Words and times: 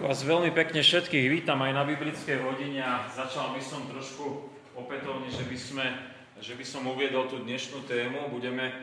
Vás 0.00 0.24
veľmi 0.24 0.48
pekne 0.56 0.80
všetkých 0.80 1.28
vítam 1.28 1.60
aj 1.60 1.76
na 1.76 1.84
biblickej 1.84 2.40
hodine 2.40 2.80
a 2.80 3.04
začal 3.12 3.52
by 3.52 3.60
som 3.60 3.84
trošku 3.84 4.48
opätovne, 4.72 5.28
že 5.28 5.44
by, 5.44 5.58
sme, 5.60 5.86
že 6.40 6.56
by 6.56 6.64
som 6.64 6.88
uviedol 6.88 7.28
tú 7.28 7.44
dnešnú 7.44 7.84
tému. 7.84 8.32
Budeme 8.32 8.72
eh, 8.72 8.76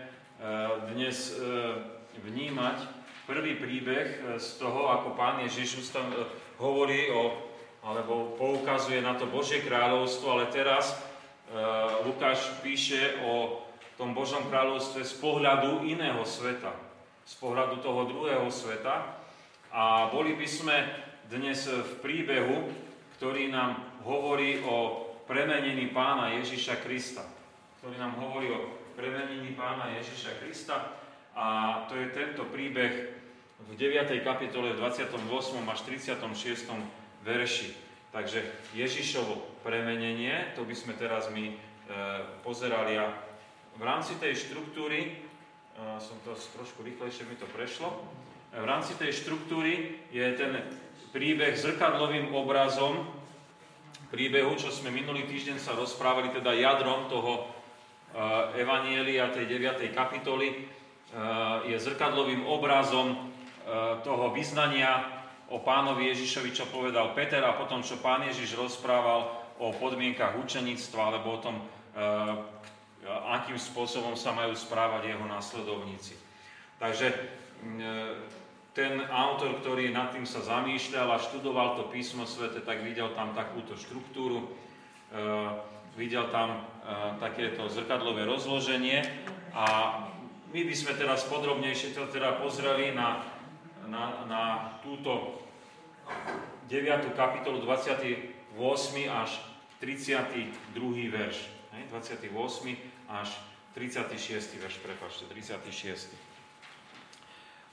dnes 0.94 1.34
eh, 1.34 1.74
vnímať 2.22 2.86
prvý 3.26 3.58
príbeh 3.58 4.08
eh, 4.14 4.18
z 4.38 4.62
toho, 4.62 4.94
ako 4.94 5.18
pán 5.18 5.42
Ježiš 5.42 5.90
hovorí 6.62 7.10
o, 7.10 7.34
alebo 7.82 8.38
poukazuje 8.38 9.02
na 9.02 9.18
to 9.18 9.26
Božie 9.26 9.66
kráľovstvo, 9.66 10.38
ale 10.38 10.54
teraz 10.54 11.02
Lukáš 12.06 12.62
píše 12.62 13.18
o 13.26 13.66
tom 13.98 14.14
Božom 14.14 14.46
kráľovstve 14.54 15.02
z 15.02 15.18
pohľadu 15.18 15.82
iného 15.82 16.22
sveta, 16.30 16.70
z 17.26 17.34
pohľadu 17.42 17.82
toho 17.82 18.06
druhého 18.06 18.46
sveta. 18.54 19.18
A 19.74 20.10
boli 20.10 20.34
by 20.34 20.48
sme 20.48 21.07
dnes 21.28 21.68
v 21.68 21.94
príbehu, 22.00 22.72
ktorý 23.20 23.52
nám 23.52 23.84
hovorí 24.08 24.64
o 24.64 25.08
premenení 25.28 25.92
pána 25.92 26.32
Ježiša 26.40 26.80
Krista. 26.80 27.28
Ktorý 27.80 28.00
nám 28.00 28.16
hovorí 28.24 28.48
o 28.56 28.72
premenení 28.96 29.52
pána 29.52 29.92
Ježiša 30.00 30.40
Krista. 30.40 30.96
A 31.36 31.46
to 31.92 32.00
je 32.00 32.16
tento 32.16 32.48
príbeh 32.48 33.12
v 33.68 33.72
9. 33.76 34.24
kapitole 34.24 34.72
28. 34.80 35.12
až 35.68 35.80
36. 35.84 36.16
verši. 37.28 37.70
Takže 38.16 38.40
Ježišovo 38.72 39.60
premenenie, 39.68 40.56
to 40.56 40.64
by 40.64 40.74
sme 40.74 40.96
teraz 40.96 41.28
my 41.28 41.52
e, 41.52 41.56
pozerali 42.40 42.96
a 42.96 43.12
v 43.76 43.84
rámci 43.84 44.16
tej 44.16 44.48
štruktúry, 44.48 45.12
e, 45.12 45.12
som 46.00 46.16
to 46.24 46.32
trošku 46.34 46.88
rýchlejšie 46.88 47.28
mi 47.28 47.36
to 47.36 47.46
prešlo, 47.52 47.92
v 48.56 48.64
rámci 48.66 48.96
tej 48.96 49.12
štruktúry 49.12 50.02
je 50.08 50.24
ten 50.40 50.56
príbeh 51.18 51.58
zrkadlovým 51.58 52.30
obrazom 52.30 53.02
príbehu, 54.14 54.54
čo 54.54 54.70
sme 54.70 54.94
minulý 54.94 55.26
týždeň 55.26 55.58
sa 55.58 55.74
rozprávali, 55.74 56.30
teda 56.30 56.54
jadrom 56.54 57.10
toho 57.10 57.42
uh, 57.42 58.54
Evanielia, 58.54 59.34
tej 59.34 59.50
9. 59.50 59.82
kapitoly, 59.98 60.54
uh, 60.54 61.66
je 61.66 61.74
zrkadlovým 61.74 62.46
obrazom 62.46 63.18
uh, 63.18 63.98
toho 64.06 64.30
vyznania 64.30 65.10
o 65.50 65.58
pánovi 65.58 66.14
Ježišovi, 66.14 66.54
čo 66.54 66.70
povedal 66.70 67.18
Peter 67.18 67.42
a 67.42 67.58
potom, 67.58 67.82
čo 67.82 67.98
pán 67.98 68.22
Ježiš 68.30 68.54
rozprával 68.54 69.42
o 69.58 69.74
podmienkach 69.74 70.38
učeníctva, 70.38 71.02
alebo 71.02 71.34
o 71.34 71.42
tom, 71.42 71.56
akým 73.32 73.56
spôsobom 73.56 74.14
sa 74.14 74.36
majú 74.36 74.52
správať 74.54 75.16
jeho 75.16 75.26
následovníci. 75.26 76.20
Takže 76.78 77.10
ten 78.78 79.02
autor, 79.10 79.58
ktorý 79.58 79.90
nad 79.90 80.14
tým 80.14 80.30
sa 80.30 80.46
zamýšľal 80.46 81.10
a 81.10 81.18
študoval 81.18 81.82
to 81.82 81.90
písmo 81.90 82.30
svete, 82.30 82.62
tak 82.62 82.86
videl 82.86 83.10
tam 83.18 83.34
takúto 83.34 83.74
štruktúru, 83.74 84.46
e, 85.10 85.18
videl 85.98 86.30
tam 86.30 86.54
e, 86.54 86.60
takéto 87.18 87.66
zrkadlové 87.74 88.30
rozloženie 88.30 89.02
a 89.58 89.66
my 90.54 90.62
by 90.62 90.76
sme 90.78 90.94
teraz 90.94 91.26
podrobnejšie 91.26 91.98
teda 91.98 92.38
pozreli 92.38 92.94
na, 92.94 93.26
na, 93.90 94.30
na 94.30 94.44
túto 94.86 95.42
9. 96.70 97.18
kapitolu 97.18 97.66
28. 97.66 98.30
až 99.10 99.42
32. 99.82 100.54
verš. 101.10 101.50
28. 101.90 102.30
až 103.10 103.30
36. 103.74 104.62
verš, 104.62 104.76
prepačte, 104.86 105.26
36. 105.34 106.27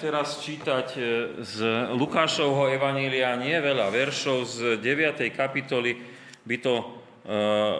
teraz 0.00 0.40
čítať 0.40 0.86
e, 0.96 1.00
z 1.44 1.56
Lukášovho 1.92 2.72
Evanília 2.72 3.36
nie 3.36 3.52
veľa 3.52 3.92
veršov. 3.92 4.48
Z 4.48 4.58
9. 4.80 5.28
kapitoly 5.36 6.00
by 6.48 6.56
to 6.56 6.74
e, 6.80 6.84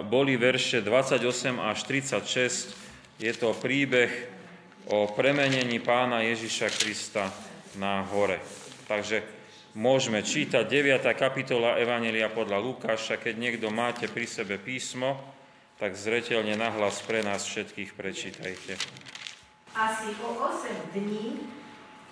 boli 0.04 0.36
verše 0.36 0.84
28 0.84 1.56
až 1.56 1.78
36. 1.88 3.16
Je 3.16 3.32
to 3.32 3.56
príbeh 3.56 4.12
o 4.92 5.08
premenení 5.16 5.80
pána 5.80 6.20
Ježiša 6.20 6.68
Krista 6.68 7.32
na 7.80 8.04
hore. 8.12 8.36
Takže 8.84 9.24
môžeme 9.72 10.20
čítať 10.20 10.68
9. 10.68 11.00
kapitola 11.16 11.80
Evanília 11.80 12.28
podľa 12.28 12.60
Lukáša. 12.60 13.16
Keď 13.16 13.34
niekto 13.40 13.72
máte 13.72 14.12
pri 14.12 14.28
sebe 14.28 14.60
písmo, 14.60 15.16
tak 15.80 15.96
zretelne 15.96 16.60
nahlas 16.60 17.00
pre 17.00 17.24
nás 17.24 17.48
všetkých 17.48 17.96
prečítajte. 17.96 18.76
Asi 19.72 20.12
o 20.20 20.36
8 20.36 20.92
dní 20.92 21.59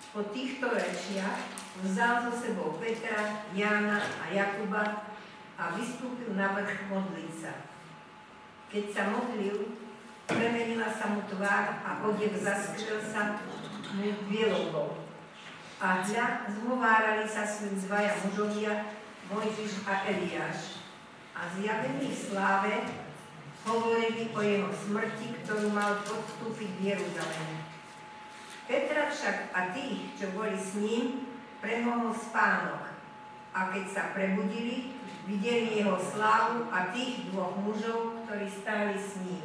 po 0.09 0.25
týchto 0.33 0.65
rečiach 0.73 1.37
vzal 1.85 2.25
so 2.25 2.33
sebou 2.33 2.81
Petra, 2.81 3.45
Jána 3.53 4.01
a 4.01 4.33
Jakuba 4.33 5.05
a 5.53 5.63
vystúpil 5.77 6.33
na 6.33 6.49
vrch 6.57 6.89
modliť 6.89 7.31
sa. 7.37 7.53
Keď 8.73 8.85
sa 8.89 9.03
modlil, 9.13 9.77
premenila 10.25 10.89
sa 10.89 11.13
mu 11.13 11.21
tvár 11.29 11.65
a 11.85 12.01
odev 12.05 12.33
zaskrel 12.41 13.01
sa 13.05 13.37
mu 13.93 14.09
bielou 14.29 14.97
A 15.79 16.03
hľa, 16.03 16.51
zhovárali 16.51 17.23
sa 17.23 17.47
s 17.47 17.63
ním 17.65 17.79
dvaja 17.79 18.11
mužovia, 18.25 18.91
Mojžiš 19.29 19.85
a 19.85 20.09
Eliáš. 20.09 20.81
A 21.37 21.45
zjavení 21.53 22.11
v 22.11 22.17
sláve 22.17 22.73
hovorili 23.63 24.33
o 24.33 24.39
jeho 24.41 24.69
smrti, 24.73 25.39
ktorú 25.45 25.69
mal 25.71 26.01
podstúpiť 26.03 26.69
v 26.81 26.81
Jeruzaleme. 26.97 27.58
Petra 28.69 29.09
však 29.09 29.49
a 29.49 29.73
tí, 29.73 30.13
čo 30.13 30.29
boli 30.37 30.53
s 30.53 30.77
ním, 30.77 31.25
premohol 31.57 32.13
spánok. 32.13 32.85
A 33.49 33.73
keď 33.73 33.85
sa 33.89 34.03
prebudili, 34.13 34.93
videli 35.25 35.81
jeho 35.81 35.97
slávu 35.97 36.69
a 36.69 36.93
tých 36.93 37.33
dvoch 37.33 37.57
mužov, 37.65 38.21
ktorí 38.29 38.45
stáli 38.45 38.93
s 38.93 39.17
ním. 39.25 39.41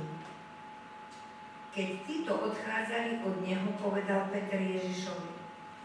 Keď 1.72 1.88
títo 2.04 2.36
odchádzali 2.36 3.24
od 3.24 3.40
neho, 3.40 3.72
povedal 3.80 4.28
Peter 4.28 4.60
Ježišovi, 4.60 5.32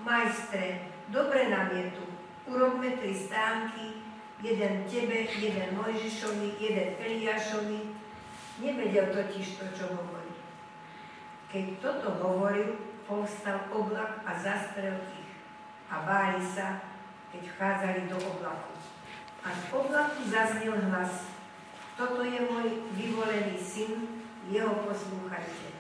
Majstre, 0.03 0.91
dobre 1.07 1.47
nám 1.47 1.71
je 1.71 1.95
tu, 1.95 2.06
urobme 2.51 3.00
tri 3.00 3.15
stánky, 3.15 4.03
jeden 4.44 4.83
tebe, 4.83 5.31
jeden 5.31 5.80
Mojžišovi, 5.80 6.59
jeden 6.59 6.89
Eliášovi, 7.00 8.00
Nevedel 8.59 9.15
totiž 9.15 9.56
to, 9.56 9.65
čo 9.71 9.86
hovorí. 9.88 10.36
Keď 11.47 11.80
toto 11.80 12.12
hovoril, 12.19 12.88
povstal 13.09 13.65
oblak 13.73 14.21
a 14.21 14.38
zastrel 14.38 15.01
ich. 15.17 15.33
A 15.89 16.06
báli 16.06 16.45
sa, 16.45 16.77
keď 17.33 17.41
vchádzali 17.50 18.01
do 18.06 18.21
oblaku. 18.21 18.77
A 19.41 19.50
z 19.50 19.61
oblaku 19.73 20.21
zaznel 20.29 20.77
hlas. 20.77 21.25
Toto 21.97 22.21
je 22.21 22.45
môj 22.45 22.85
vyvolený 22.94 23.57
syn, 23.57 24.21
jeho 24.53 24.85
poslúchajte. 24.85 25.73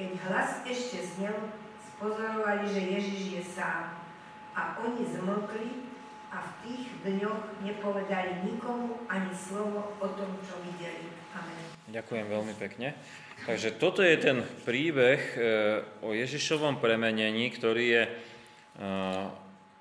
Keď 0.00 0.10
hlas 0.24 0.64
ešte 0.64 1.04
znel, 1.04 1.52
spozorovali, 1.94 2.64
že 2.64 2.80
Ježiš 2.96 3.22
je 3.36 3.42
sám. 3.44 4.00
A 4.56 4.80
oni 4.80 5.04
zmlkli 5.04 5.92
a 6.32 6.40
v 6.40 6.50
tých 6.64 6.86
dňoch 7.04 7.60
nepovedali 7.60 8.42
nikomu 8.48 9.04
ani 9.06 9.30
slovo 9.36 9.94
o 10.00 10.06
tom, 10.16 10.32
čo 10.42 10.56
videli. 10.64 11.17
Ďakujem 11.88 12.26
veľmi 12.28 12.54
pekne. 12.60 12.92
Takže 13.48 13.80
toto 13.80 14.04
je 14.04 14.12
ten 14.20 14.44
príbeh 14.68 15.20
e, 15.32 15.38
o 16.04 16.12
Ježišovom 16.12 16.84
premenení, 16.84 17.48
ktorý 17.48 17.84
je 17.88 18.02
e, 18.04 18.10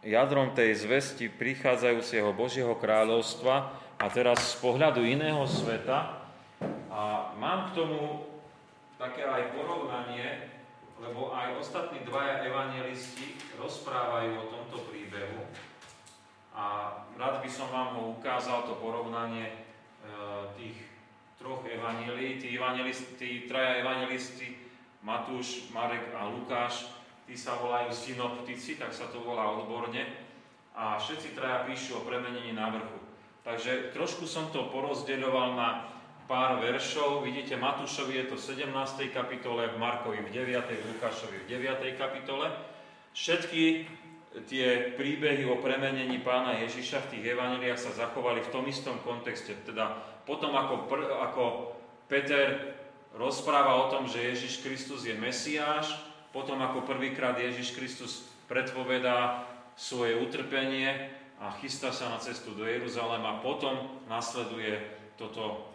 jadrom 0.08 0.56
tej 0.56 0.88
zvesti 0.88 1.28
prichádzajúceho 1.28 2.32
Božieho 2.32 2.80
kráľovstva 2.80 3.76
a 4.00 4.06
teraz 4.08 4.56
z 4.56 4.64
pohľadu 4.64 5.04
iného 5.04 5.44
sveta. 5.52 6.24
A 6.88 7.36
mám 7.36 7.76
k 7.76 7.84
tomu 7.84 8.24
také 8.96 9.28
aj 9.28 9.52
porovnanie, 9.52 10.48
lebo 11.04 11.36
aj 11.36 11.60
ostatní 11.60 12.08
dvaja 12.08 12.40
evangelisti 12.48 13.36
rozprávajú 13.60 14.32
o 14.32 14.46
tomto 14.48 14.88
príbehu. 14.88 15.44
A 16.56 16.96
rád 17.20 17.44
by 17.44 17.50
som 17.52 17.68
vám 17.68 18.00
ho 18.00 18.16
ukázal, 18.16 18.64
to 18.64 18.80
porovnanie 18.80 19.52
e, 19.52 19.56
tých 20.56 20.87
troch 21.38 21.64
evanílií. 21.66 22.42
Tí, 22.42 22.58
tí 23.18 23.30
traja 23.46 23.82
evangelisti, 23.82 24.58
Matúš, 25.06 25.70
Marek 25.72 26.12
a 26.18 26.28
Lukáš, 26.28 26.90
tí 27.30 27.38
sa 27.38 27.56
volajú 27.62 27.94
synoptici, 27.94 28.76
tak 28.76 28.92
sa 28.92 29.08
to 29.08 29.22
volá 29.24 29.48
odborne. 29.54 30.04
A 30.78 31.02
všetci 31.02 31.34
traja 31.34 31.66
píšu 31.66 32.02
o 32.02 32.06
premenení 32.06 32.54
na 32.54 32.70
vrchu. 32.70 33.00
Takže 33.48 33.96
trošku 33.96 34.28
som 34.28 34.52
to 34.52 34.68
porozdeľoval 34.70 35.56
na 35.56 35.88
pár 36.28 36.60
veršov. 36.60 37.24
Vidíte, 37.24 37.56
Matúšovi 37.56 38.20
je 38.20 38.26
to 38.28 38.36
v 38.36 38.46
17. 38.68 39.16
kapitole, 39.16 39.72
v 39.72 39.80
Markovi 39.80 40.20
v 40.22 40.30
9., 40.30 40.68
v 40.68 40.86
Lukášovi 40.94 41.48
v 41.48 41.56
9. 41.56 41.96
kapitole. 41.96 42.52
Všetky 43.16 43.88
tie 44.46 44.94
príbehy 44.94 45.48
o 45.50 45.58
premenení 45.58 46.22
pána 46.22 46.60
Ježiša 46.62 47.08
v 47.08 47.10
tých 47.18 47.24
evaneliách 47.34 47.80
sa 47.80 48.06
zachovali 48.06 48.44
v 48.44 48.52
tom 48.54 48.66
istom 48.70 49.02
kontexte, 49.02 49.58
teda 49.66 49.98
potom 50.28 50.54
ako, 50.54 50.86
pr- 50.86 51.10
ako 51.10 51.44
Peter 52.12 52.76
rozpráva 53.16 53.88
o 53.88 53.90
tom, 53.90 54.06
že 54.06 54.22
Ježiš 54.22 54.62
Kristus 54.62 55.08
je 55.08 55.16
Mesiáš, 55.18 55.96
potom 56.36 56.60
ako 56.62 56.86
prvýkrát 56.86 57.40
Ježiš 57.40 57.74
Kristus 57.74 58.28
predpovedá 58.46 59.48
svoje 59.74 60.20
utrpenie 60.20 61.10
a 61.42 61.54
chystá 61.58 61.90
sa 61.90 62.14
na 62.14 62.20
cestu 62.22 62.54
do 62.54 62.66
Jeruzalema, 62.66 63.42
potom 63.42 64.02
nasleduje 64.06 64.82
toto 65.18 65.72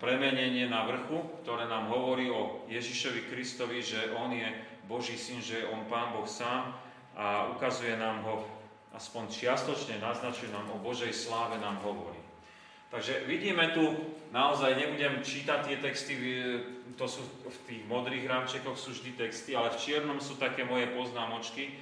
premenenie 0.00 0.64
na 0.68 0.84
vrchu, 0.88 1.20
ktoré 1.44 1.68
nám 1.68 1.92
hovorí 1.92 2.32
o 2.32 2.64
Ježišovi 2.72 3.28
Kristovi, 3.28 3.84
že 3.84 4.12
On 4.16 4.32
je 4.32 4.48
Boží 4.88 5.16
syn, 5.16 5.44
že 5.44 5.64
je 5.64 5.68
On 5.68 5.84
Pán 5.88 6.16
Boh 6.16 6.28
sám 6.28 6.83
a 7.16 7.50
ukazuje 7.54 7.94
nám 7.96 8.22
ho, 8.26 8.46
aspoň 8.94 9.30
čiastočne 9.30 10.02
naznačuje 10.02 10.50
nám 10.50 10.70
o 10.74 10.82
Božej 10.82 11.14
sláve, 11.14 11.58
nám 11.58 11.78
hovorí. 11.82 12.18
Takže 12.94 13.26
vidíme 13.26 13.74
tu, 13.74 13.90
naozaj 14.30 14.78
nebudem 14.78 15.18
čítať 15.18 15.58
tie 15.66 15.76
texty, 15.82 16.14
to 16.94 17.06
sú 17.10 17.26
v 17.42 17.58
tých 17.66 17.82
modrých 17.90 18.22
rámčekoch 18.30 18.78
sú 18.78 18.94
vždy 18.94 19.18
texty, 19.18 19.58
ale 19.58 19.74
v 19.74 19.80
čiernom 19.82 20.22
sú 20.22 20.38
také 20.38 20.62
moje 20.62 20.86
poznámočky 20.94 21.64
e, 21.70 21.72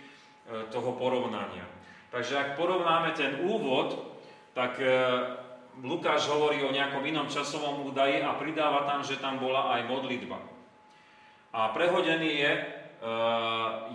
toho 0.73 0.97
porovnania. 0.97 1.69
Takže 2.09 2.33
ak 2.37 2.49
porovnáme 2.57 3.13
ten 3.13 3.45
úvod, 3.45 3.93
tak 4.57 4.81
e, 4.81 4.89
Lukáš 5.85 6.33
hovorí 6.33 6.65
o 6.65 6.73
nejakom 6.73 7.05
inom 7.05 7.29
časovom 7.29 7.89
údaji 7.89 8.25
a 8.25 8.37
pridáva 8.37 8.89
tam, 8.89 9.05
že 9.05 9.21
tam 9.21 9.37
bola 9.37 9.73
aj 9.77 9.89
modlitba. 9.89 10.41
A 11.53 11.77
prehodený 11.77 12.31
je 12.41 12.53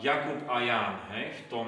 Jakub 0.04 0.40
a 0.52 0.56
Ján 0.60 0.96
hej, 1.16 1.32
v, 1.32 1.42
tom, 1.48 1.68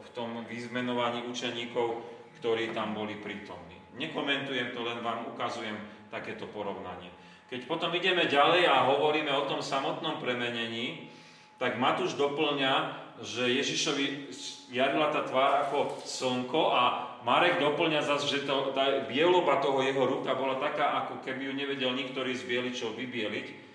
v 0.00 0.08
tom 0.16 0.40
vyzmenovaní 0.48 1.28
učeníkov, 1.28 2.00
ktorí 2.40 2.72
tam 2.72 2.96
boli 2.96 3.20
prítomní. 3.20 3.76
Nekomentujem 4.00 4.72
to, 4.72 4.80
len 4.80 5.04
vám 5.04 5.28
ukazujem 5.28 5.76
takéto 6.08 6.48
porovnanie. 6.48 7.12
Keď 7.52 7.68
potom 7.68 7.92
ideme 7.92 8.24
ďalej 8.32 8.64
a 8.64 8.88
hovoríme 8.88 9.28
o 9.28 9.44
tom 9.44 9.60
samotnom 9.60 10.24
premenení, 10.24 11.12
tak 11.60 11.76
Matúš 11.76 12.16
doplňa, 12.16 12.96
že 13.20 13.52
Ježišovi 13.52 14.32
jarila 14.72 15.12
tá 15.12 15.28
tvár 15.28 15.68
ako 15.68 16.00
slnko 16.00 16.62
a 16.72 16.82
Marek 17.22 17.60
doplňa 17.60 18.00
zase, 18.02 18.26
že 18.26 18.48
to, 18.48 18.72
tá 18.72 19.04
bieloba 19.04 19.60
toho 19.60 19.84
jeho 19.84 20.02
ruka 20.08 20.32
bola 20.34 20.58
taká, 20.58 21.04
ako 21.04 21.20
keby 21.22 21.46
ju 21.46 21.52
nevedel 21.54 21.92
niktorý 21.92 22.34
z 22.34 22.48
bieličov 22.48 22.96
vybieliť. 22.96 23.71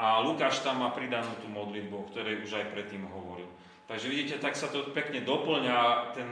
A 0.00 0.24
Lukáš 0.24 0.64
tam 0.64 0.80
má 0.80 0.96
pridanú 0.96 1.28
tú 1.44 1.52
modlitbu, 1.52 1.92
o 1.92 2.08
ktorej 2.08 2.40
už 2.40 2.56
aj 2.56 2.72
predtým 2.72 3.04
hovoril. 3.04 3.44
Takže 3.84 4.08
vidíte, 4.08 4.40
tak 4.40 4.56
sa 4.56 4.72
to 4.72 4.96
pekne 4.96 5.20
doplňa 5.20 5.76
ten 6.16 6.30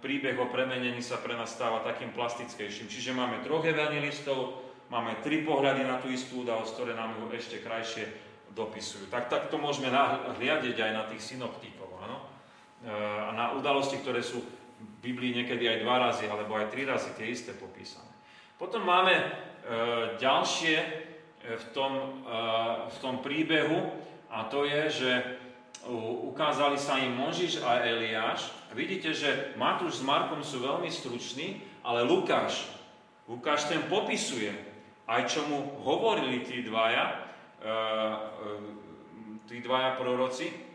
príbeh 0.00 0.40
o 0.40 0.48
premenení 0.48 1.04
sa 1.04 1.20
pre 1.20 1.36
nás 1.36 1.52
stáva 1.52 1.84
takým 1.84 2.16
plastickejším. 2.16 2.88
Čiže 2.88 3.12
máme 3.12 3.44
troch 3.44 3.60
evangelistov, 3.68 4.64
máme 4.88 5.20
tri 5.20 5.44
pohľady 5.44 5.84
na 5.84 6.00
tú 6.00 6.08
istú 6.08 6.48
udalosť, 6.48 6.72
ktoré 6.72 6.92
nám 6.96 7.20
ju 7.20 7.28
ešte 7.36 7.60
krajšie 7.60 8.08
dopisujú. 8.56 9.12
Tak, 9.12 9.28
tak 9.28 9.52
to 9.52 9.60
môžeme 9.60 9.92
hliadiť 10.40 10.76
aj 10.80 10.92
na 10.96 11.04
tých 11.06 11.22
synoptikov, 11.22 11.92
áno? 12.00 12.24
E, 12.82 12.88
a 12.96 13.30
na 13.36 13.52
udalosti, 13.52 14.00
ktoré 14.00 14.24
sú 14.24 14.40
v 14.40 14.90
Biblii 15.04 15.36
niekedy 15.36 15.68
aj 15.68 15.82
dva 15.84 15.96
razy, 16.08 16.24
alebo 16.24 16.56
aj 16.56 16.72
tri 16.72 16.88
razy 16.88 17.12
tie 17.14 17.28
isté 17.28 17.52
popísané. 17.52 18.10
Potom 18.56 18.82
máme 18.82 19.12
e, 19.12 19.24
ďalšie 20.18 20.99
v 21.44 21.64
tom, 21.72 21.92
e, 21.96 22.38
v 22.90 22.96
tom 23.00 23.24
príbehu, 23.24 23.90
a 24.30 24.46
to 24.46 24.64
je, 24.68 24.82
že 24.90 25.10
ukázali 26.28 26.76
sa 26.76 27.00
im 27.00 27.16
Možiš 27.16 27.64
a 27.64 27.82
Eliáš. 27.82 28.52
Vidíte, 28.76 29.16
že 29.16 29.56
Matúš 29.56 29.98
s 29.98 30.06
Markom 30.06 30.44
sú 30.44 30.60
veľmi 30.60 30.92
struční, 30.92 31.64
ale 31.80 32.04
Lukáš, 32.04 32.68
Lukáš 33.26 33.66
ten 33.66 33.80
popisuje 33.88 34.70
aj 35.10 35.26
čo 35.26 35.42
mu 35.50 35.82
hovorili 35.82 36.46
tí 36.46 36.62
dvaja, 36.62 37.04
e, 37.58 37.66
e, 37.66 37.70
tí 39.50 39.58
dvaja 39.58 39.98
proroci. 39.98 40.70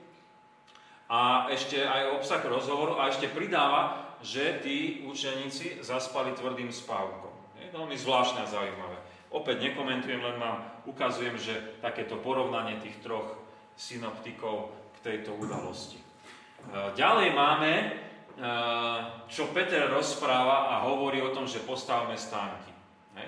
a 1.05 1.45
ešte 1.53 1.85
aj 1.85 2.17
obsah 2.17 2.41
rozhovoru 2.41 2.97
a 2.97 3.13
ešte 3.13 3.29
pridáva, 3.29 4.09
že 4.25 4.57
tí 4.65 5.05
učeníci 5.05 5.85
zaspali 5.85 6.33
tvrdým 6.33 6.73
spávkom. 6.73 7.29
Je 7.61 7.69
veľmi 7.69 7.93
zvláštne 7.93 8.41
a 8.41 8.49
zaujímavé. 8.49 8.94
Opäť 9.35 9.67
nekomentujem, 9.67 10.23
len 10.23 10.39
vám 10.39 10.63
ukazujem, 10.87 11.35
že 11.35 11.83
takéto 11.83 12.15
porovnanie 12.23 12.79
tých 12.79 13.03
troch 13.03 13.35
synoptikov 13.75 14.71
k 14.95 14.97
tejto 15.03 15.35
udalosti. 15.35 15.99
E, 15.99 16.05
ďalej 16.95 17.35
máme, 17.35 17.73
e, 17.75 17.87
čo 19.27 19.51
Peter 19.51 19.91
rozpráva 19.91 20.71
a 20.71 20.87
hovorí 20.87 21.19
o 21.19 21.35
tom, 21.35 21.43
že 21.43 21.59
postavme 21.67 22.15
stánky. 22.15 22.71
E, 22.71 23.27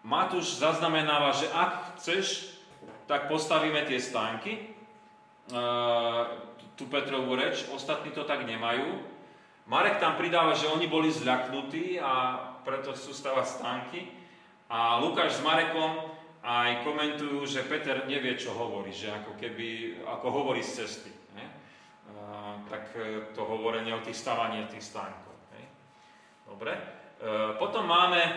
Matúš 0.00 0.56
zaznamenáva, 0.56 1.36
že 1.36 1.52
ak 1.52 2.00
chceš, 2.00 2.56
tak 3.04 3.28
postavíme 3.28 3.84
tie 3.84 4.00
stánky, 4.00 4.72
tú 6.72 6.88
Petrovú 6.88 7.36
reč, 7.36 7.68
ostatní 7.68 8.08
to 8.16 8.24
tak 8.24 8.48
nemajú. 8.48 8.96
Marek 9.68 10.00
tam 10.00 10.16
pridáva, 10.16 10.56
že 10.56 10.72
oni 10.72 10.88
boli 10.88 11.12
zľaknutí 11.12 12.00
a 12.00 12.40
preto 12.62 12.92
sú 12.96 13.12
stavať 13.12 13.46
stánky. 13.46 14.00
A 14.70 15.02
Lukáš 15.02 15.38
s 15.38 15.44
Marekom 15.44 16.10
aj 16.40 16.86
komentujú, 16.86 17.44
že 17.44 17.66
Peter 17.68 18.08
nevie, 18.08 18.38
čo 18.38 18.56
hovorí, 18.56 18.94
že 18.94 19.12
ako 19.12 19.36
keby, 19.36 20.00
ako 20.06 20.26
hovorí 20.30 20.64
z 20.64 20.84
cesty. 20.84 21.12
Ne? 21.36 21.46
A, 22.16 22.56
tak 22.70 22.96
e, 22.96 23.28
to 23.36 23.44
hovorenie 23.44 23.92
o 23.92 24.04
tých 24.04 24.16
stavaní 24.16 24.64
tých 24.72 24.84
stánkov. 24.84 25.36
Ne? 25.52 25.62
Dobre. 26.48 26.72
E, 26.72 26.82
potom 27.60 27.84
máme 27.84 28.22
e, 28.24 28.32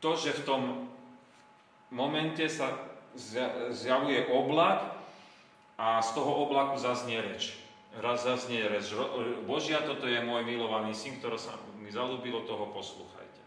to, 0.00 0.10
že 0.16 0.40
v 0.40 0.46
tom 0.48 0.62
momente 1.92 2.48
sa 2.48 2.72
zjavuje 3.74 4.30
oblak 4.30 4.96
a 5.76 5.98
z 6.00 6.10
toho 6.14 6.46
oblaku 6.46 6.78
zaznie 6.78 7.20
reč. 7.20 7.58
Raz 7.98 8.22
zaznie 8.22 8.62
reč. 8.70 8.94
Božia, 9.50 9.82
toto 9.82 10.06
je 10.06 10.22
môj 10.22 10.46
milovaný 10.46 10.94
syn, 10.94 11.18
ktorý 11.18 11.34
sa 11.34 11.58
mi 11.82 11.90
zalúbilo, 11.90 12.46
toho 12.46 12.70
poslúchajte. 12.70 13.42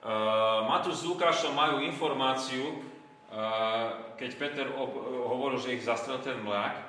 Uh, 0.00 0.64
Matúš 0.64 1.04
s 1.04 1.08
Lukášom 1.10 1.52
majú 1.52 1.84
informáciu, 1.84 2.80
uh, 3.28 4.16
keď 4.16 4.30
Peter 4.40 4.66
hovoril, 4.72 5.60
že 5.60 5.76
ich 5.76 5.84
zastrel 5.84 6.16
ten 6.24 6.40
mlák. 6.40 6.80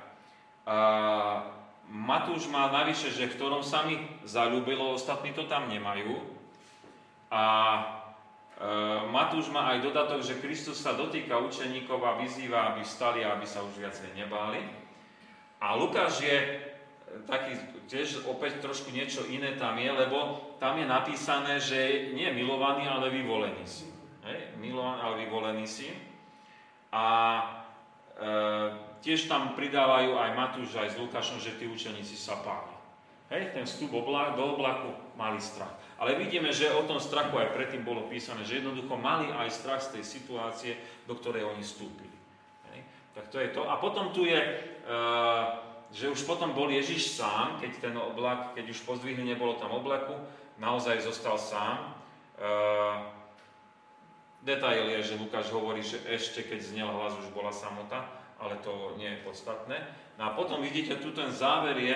Uh, 0.63 1.51
Matúš 1.91 2.47
má 2.47 2.71
navyše, 2.71 3.12
že 3.12 3.27
v 3.27 3.36
ktorom 3.36 3.59
sa 3.59 3.83
mi 3.83 4.00
zalúbilo, 4.24 4.95
ostatní 4.95 5.36
to 5.36 5.51
tam 5.51 5.67
nemajú. 5.67 6.19
A 7.27 7.43
Matúš 9.12 9.53
má 9.53 9.75
aj 9.75 9.86
dodatok, 9.86 10.19
že 10.25 10.39
Kristus 10.41 10.81
sa 10.81 10.97
dotýka 10.97 11.38
učeníkov 11.38 12.01
a 12.01 12.17
vyzýva, 12.17 12.74
aby 12.74 12.81
vstali 12.81 13.21
a 13.21 13.38
aby 13.38 13.45
sa 13.45 13.62
už 13.62 13.77
viacej 13.77 14.17
nebáli. 14.17 14.87
A 15.58 15.74
Lukáš 15.74 16.22
je 16.22 16.38
taký 17.26 17.58
tiež 17.88 18.28
opäť 18.28 18.60
trošku 18.60 18.92
niečo 18.92 19.24
iné 19.32 19.56
tam 19.56 19.80
je, 19.80 19.90
lebo 19.90 20.44
tam 20.60 20.78
je 20.78 20.86
napísané, 20.86 21.58
že 21.58 22.12
nie 22.14 22.28
milovaný, 22.36 22.86
ale 22.86 23.10
vyvolený 23.10 23.64
si. 23.64 23.88
Hej? 24.28 24.60
Milovaný, 24.60 25.00
ale 25.02 25.16
vyvolený 25.26 25.66
si. 25.66 25.88
A 26.92 27.06
e, 27.40 27.46
tiež 29.02 29.32
tam 29.32 29.56
pridávajú 29.56 30.20
aj 30.20 30.30
Matúš, 30.36 30.76
aj 30.76 30.94
s 30.94 31.00
Lukášom, 31.00 31.40
že 31.40 31.56
tí 31.56 31.66
učeníci 31.66 32.20
sa 32.20 32.44
páli. 32.44 32.76
Hej? 33.32 33.56
Ten 33.56 33.64
vstup 33.64 33.96
oblak, 33.96 34.36
do 34.36 34.60
oblaku 34.60 34.92
mali 35.16 35.40
strach. 35.40 35.74
Ale 35.98 36.20
vidíme, 36.20 36.54
že 36.54 36.70
o 36.70 36.86
tom 36.86 37.02
strachu 37.02 37.34
aj 37.40 37.56
predtým 37.56 37.82
bolo 37.82 38.06
písané, 38.06 38.46
že 38.46 38.62
jednoducho 38.62 38.94
mali 39.00 39.32
aj 39.34 39.50
strach 39.50 39.82
z 39.82 39.98
tej 39.98 40.04
situácie, 40.04 40.74
do 41.10 41.18
ktorej 41.18 41.48
oni 41.48 41.64
vstúpili. 41.64 42.18
Hej? 42.72 42.80
Tak 43.16 43.26
to 43.32 43.38
je 43.42 43.50
to. 43.56 43.66
A 43.66 43.80
potom 43.80 44.12
tu 44.12 44.28
je... 44.28 44.38
E, 44.88 44.98
že 45.91 46.08
už 46.08 46.24
potom 46.24 46.56
bol 46.56 46.72
Ježiš 46.72 47.20
sám, 47.20 47.60
keď 47.60 47.72
ten 47.79 47.96
oblak, 47.96 48.56
keď 48.56 48.72
už 48.72 48.88
pozdvihli, 48.88 49.24
nebolo 49.24 49.60
tam 49.60 49.75
oblaku, 49.75 50.15
naozaj 50.60 51.03
zostal 51.03 51.36
sám. 51.36 51.77
E, 51.84 52.51
detail 54.48 54.88
je, 54.96 55.12
že 55.13 55.20
Lukáš 55.20 55.51
hovorí, 55.51 55.84
že 55.84 56.00
ešte 56.08 56.48
keď 56.48 56.60
znel 56.63 56.88
hlas, 56.88 57.20
už 57.20 57.36
bola 57.36 57.51
samota, 57.51 58.08
ale 58.39 58.56
to 58.63 58.96
nie 58.96 59.12
je 59.12 59.24
podstatné. 59.27 59.77
No 60.15 60.32
a 60.32 60.36
potom 60.36 60.63
vidíte, 60.63 61.03
tu 61.03 61.12
ten 61.12 61.32
záver 61.32 61.75
je, 61.77 61.96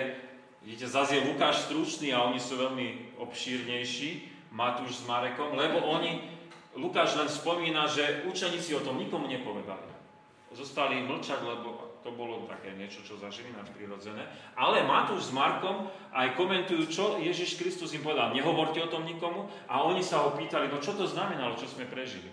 vidíte, 0.61 0.87
zase 0.91 1.15
je 1.15 1.27
Lukáš 1.31 1.71
stručný 1.71 2.11
a 2.11 2.27
oni 2.27 2.39
sú 2.43 2.59
veľmi 2.59 3.17
obšírnejší, 3.23 4.31
Matúš 4.51 4.99
s 4.99 5.07
Marekom, 5.07 5.55
lebo 5.55 5.79
oni, 5.79 6.27
Lukáš 6.75 7.15
len 7.15 7.31
spomína, 7.31 7.87
že 7.87 8.27
učeníci 8.27 8.75
o 8.75 8.83
tom 8.83 8.99
nikomu 8.99 9.27
nepovedali. 9.27 9.87
Zostali 10.51 11.03
mlčať, 11.03 11.39
lebo 11.43 11.90
to 12.01 12.09
bolo 12.13 12.49
také 12.49 12.73
niečo, 12.73 13.05
čo 13.05 13.21
zažili 13.21 13.53
nadprirodzené. 13.53 14.25
Ale 14.57 14.81
Matúš 14.81 15.29
s 15.29 15.31
Markom 15.33 15.85
aj 16.13 16.33
komentujú, 16.33 16.89
čo 16.89 17.21
Ježiš 17.21 17.61
Kristus 17.61 17.93
im 17.93 18.01
povedal. 18.01 18.33
Nehovorte 18.33 18.81
o 18.81 18.89
tom 18.89 19.05
nikomu. 19.05 19.45
A 19.69 19.85
oni 19.85 20.01
sa 20.01 20.25
ho 20.25 20.33
pýtali, 20.33 20.69
no 20.69 20.81
čo 20.81 20.97
to 20.97 21.05
znamenalo, 21.05 21.53
čo 21.53 21.69
sme 21.69 21.85
prežili. 21.85 22.29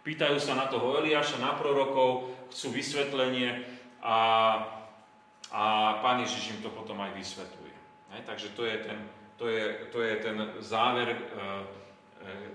Pýtajú 0.00 0.40
sa 0.40 0.56
na 0.56 0.72
toho 0.72 0.96
Eliáša, 0.96 1.36
na 1.44 1.52
prorokov, 1.52 2.32
chcú 2.48 2.72
vysvetlenie 2.72 3.60
a, 4.00 4.18
a 5.52 5.64
pán 6.00 6.24
Ježiš 6.24 6.56
im 6.56 6.60
to 6.64 6.72
potom 6.72 6.96
aj 7.04 7.12
vysvetľuje. 7.12 7.76
Ne? 8.16 8.18
Takže 8.24 8.56
to 8.56 8.64
je 8.64 8.76
ten, 8.80 8.98
to 9.36 9.44
je, 9.52 9.64
to 9.92 10.00
je 10.00 10.14
ten 10.24 10.36
záver 10.64 11.12
e, 11.12 11.16
e, 11.16 11.20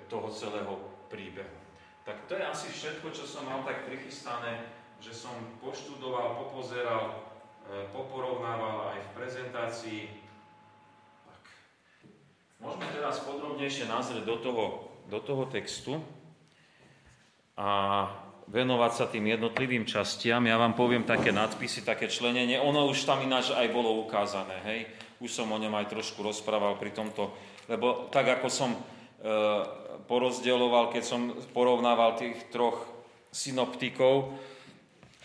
toho 0.10 0.34
celého 0.34 0.74
príbehu. 1.14 1.56
Tak 2.06 2.26
to 2.26 2.38
je 2.38 2.46
asi 2.46 2.68
všetko, 2.74 3.14
čo 3.14 3.26
som 3.30 3.46
mal 3.46 3.62
tak 3.62 3.86
prichystané 3.86 4.75
že 5.04 5.12
som 5.12 5.36
poštudoval, 5.60 6.40
popozeral, 6.48 7.04
e, 7.68 7.88
poporovnával 7.92 8.96
aj 8.96 9.00
v 9.00 9.10
prezentácii. 9.16 10.02
Tak. 11.26 11.44
Môžeme 12.64 12.88
teraz 12.96 13.22
podrobnejšie 13.24 13.86
nazrieť 13.88 14.24
do 14.24 14.38
toho, 14.40 14.64
do 15.08 15.20
toho 15.22 15.44
textu 15.52 16.02
a 17.56 17.70
venovať 18.46 18.92
sa 18.94 19.06
tým 19.10 19.26
jednotlivým 19.26 19.86
častiam. 19.90 20.46
Ja 20.46 20.62
vám 20.62 20.78
poviem 20.78 21.08
také 21.08 21.34
nadpisy, 21.34 21.82
také 21.82 22.06
členenie. 22.12 22.62
Ono 22.62 22.86
už 22.90 23.06
tam 23.08 23.26
ináč 23.26 23.50
aj 23.50 23.68
bolo 23.74 24.06
ukázané, 24.06 24.62
hej. 24.70 24.80
Už 25.18 25.34
som 25.34 25.50
o 25.50 25.58
ňom 25.58 25.74
aj 25.74 25.90
trošku 25.90 26.22
rozprával 26.22 26.78
pri 26.78 26.94
tomto, 26.94 27.34
lebo 27.72 28.12
tak 28.14 28.30
ako 28.40 28.48
som 28.52 28.76
e, 28.76 28.80
porozdieloval, 30.06 30.94
keď 30.94 31.04
som 31.04 31.22
porovnával 31.56 32.20
tých 32.20 32.38
troch 32.54 32.86
synoptikov, 33.34 34.36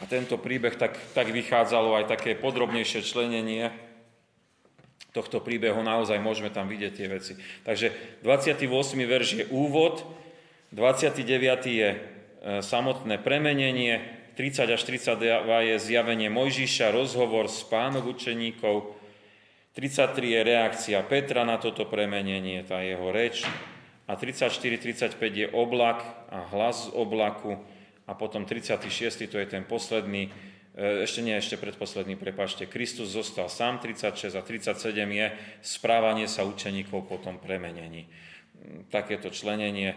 a 0.01 0.09
tento 0.09 0.41
príbeh 0.41 0.81
tak, 0.81 0.97
tak 1.13 1.29
vychádzalo 1.29 2.01
aj 2.01 2.05
také 2.09 2.33
podrobnejšie 2.33 3.05
členenie 3.05 3.69
tohto 5.11 5.43
príbehu, 5.43 5.83
naozaj 5.83 6.23
môžeme 6.23 6.55
tam 6.55 6.71
vidieť 6.71 6.93
tie 6.95 7.07
veci. 7.11 7.33
Takže 7.67 8.21
28. 8.23 8.71
verš 9.05 9.29
je 9.43 9.45
úvod, 9.51 10.07
29. 10.71 11.27
je 11.67 11.89
e, 11.91 11.99
samotné 12.63 13.19
premenenie, 13.19 14.01
30 14.39 14.71
až 14.71 14.81
32 14.87 15.45
je 15.45 15.77
zjavenie 15.83 16.31
Mojžiša, 16.31 16.95
rozhovor 16.95 17.51
s 17.51 17.67
pánov 17.67 18.07
učeníkov, 18.07 18.95
33 19.75 20.15
je 20.15 20.41
reakcia 20.47 20.99
Petra 21.03 21.43
na 21.43 21.59
toto 21.59 21.87
premenenie, 21.91 22.63
tá 22.63 22.79
jeho 22.81 23.11
reč, 23.11 23.43
a 24.07 24.19
34-35 24.19 25.19
je 25.19 25.47
oblak 25.51 26.03
a 26.31 26.43
hlas 26.51 26.91
z 26.91 26.95
oblaku, 26.95 27.63
a 28.11 28.13
potom 28.19 28.43
36. 28.43 29.31
to 29.31 29.39
je 29.39 29.47
ten 29.47 29.63
posledný, 29.63 30.35
e, 30.75 31.07
ešte 31.07 31.23
nie, 31.23 31.39
ešte 31.39 31.55
predposledný, 31.55 32.19
prepašte, 32.19 32.67
Kristus 32.67 33.15
zostal 33.15 33.47
sám, 33.47 33.79
36 33.79 34.35
a 34.35 34.43
37 34.43 34.99
je 35.07 35.27
správanie 35.63 36.27
sa 36.27 36.43
učeníkov 36.43 37.07
po 37.07 37.23
tom 37.23 37.39
premenení. 37.39 38.11
Mm, 38.11 38.91
takéto 38.91 39.31
členenie 39.31 39.95
e, 39.95 39.97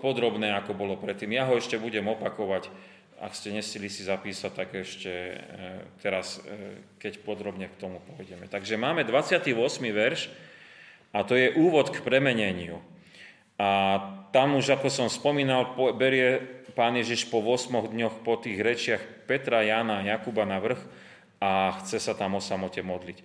podrobné, 0.00 0.56
ako 0.56 0.72
bolo 0.72 0.96
predtým. 0.96 1.36
Ja 1.36 1.44
ho 1.44 1.60
ešte 1.60 1.76
budem 1.76 2.08
opakovať, 2.08 2.72
ak 3.20 3.36
ste 3.36 3.52
nestili 3.52 3.92
si 3.92 4.08
zapísať, 4.08 4.52
tak 4.56 4.72
ešte 4.72 5.12
e, 5.12 5.36
teraz, 6.00 6.40
keď 6.96 7.20
podrobne 7.20 7.68
k 7.68 7.76
tomu 7.76 8.00
pôjdeme. 8.16 8.48
Takže 8.48 8.80
máme 8.80 9.04
28. 9.04 9.52
verš 9.92 10.32
a 11.12 11.20
to 11.20 11.36
je 11.36 11.52
úvod 11.52 11.92
k 11.92 12.00
premeneniu. 12.00 12.80
A 13.58 13.68
tam 14.34 14.58
už, 14.58 14.74
ako 14.74 14.90
som 14.90 15.06
spomínal, 15.06 15.78
berie 15.94 16.42
pán 16.74 16.98
Ježiš 16.98 17.30
po 17.30 17.38
8 17.38 17.70
dňoch 17.70 18.26
po 18.26 18.34
tých 18.34 18.58
rečiach 18.58 19.02
Petra, 19.30 19.62
Jana 19.62 20.02
a 20.02 20.06
Jakuba 20.06 20.42
na 20.42 20.58
vrch 20.58 20.82
a 21.38 21.78
chce 21.78 22.02
sa 22.02 22.18
tam 22.18 22.34
o 22.34 22.42
samote 22.42 22.82
modliť. 22.82 23.22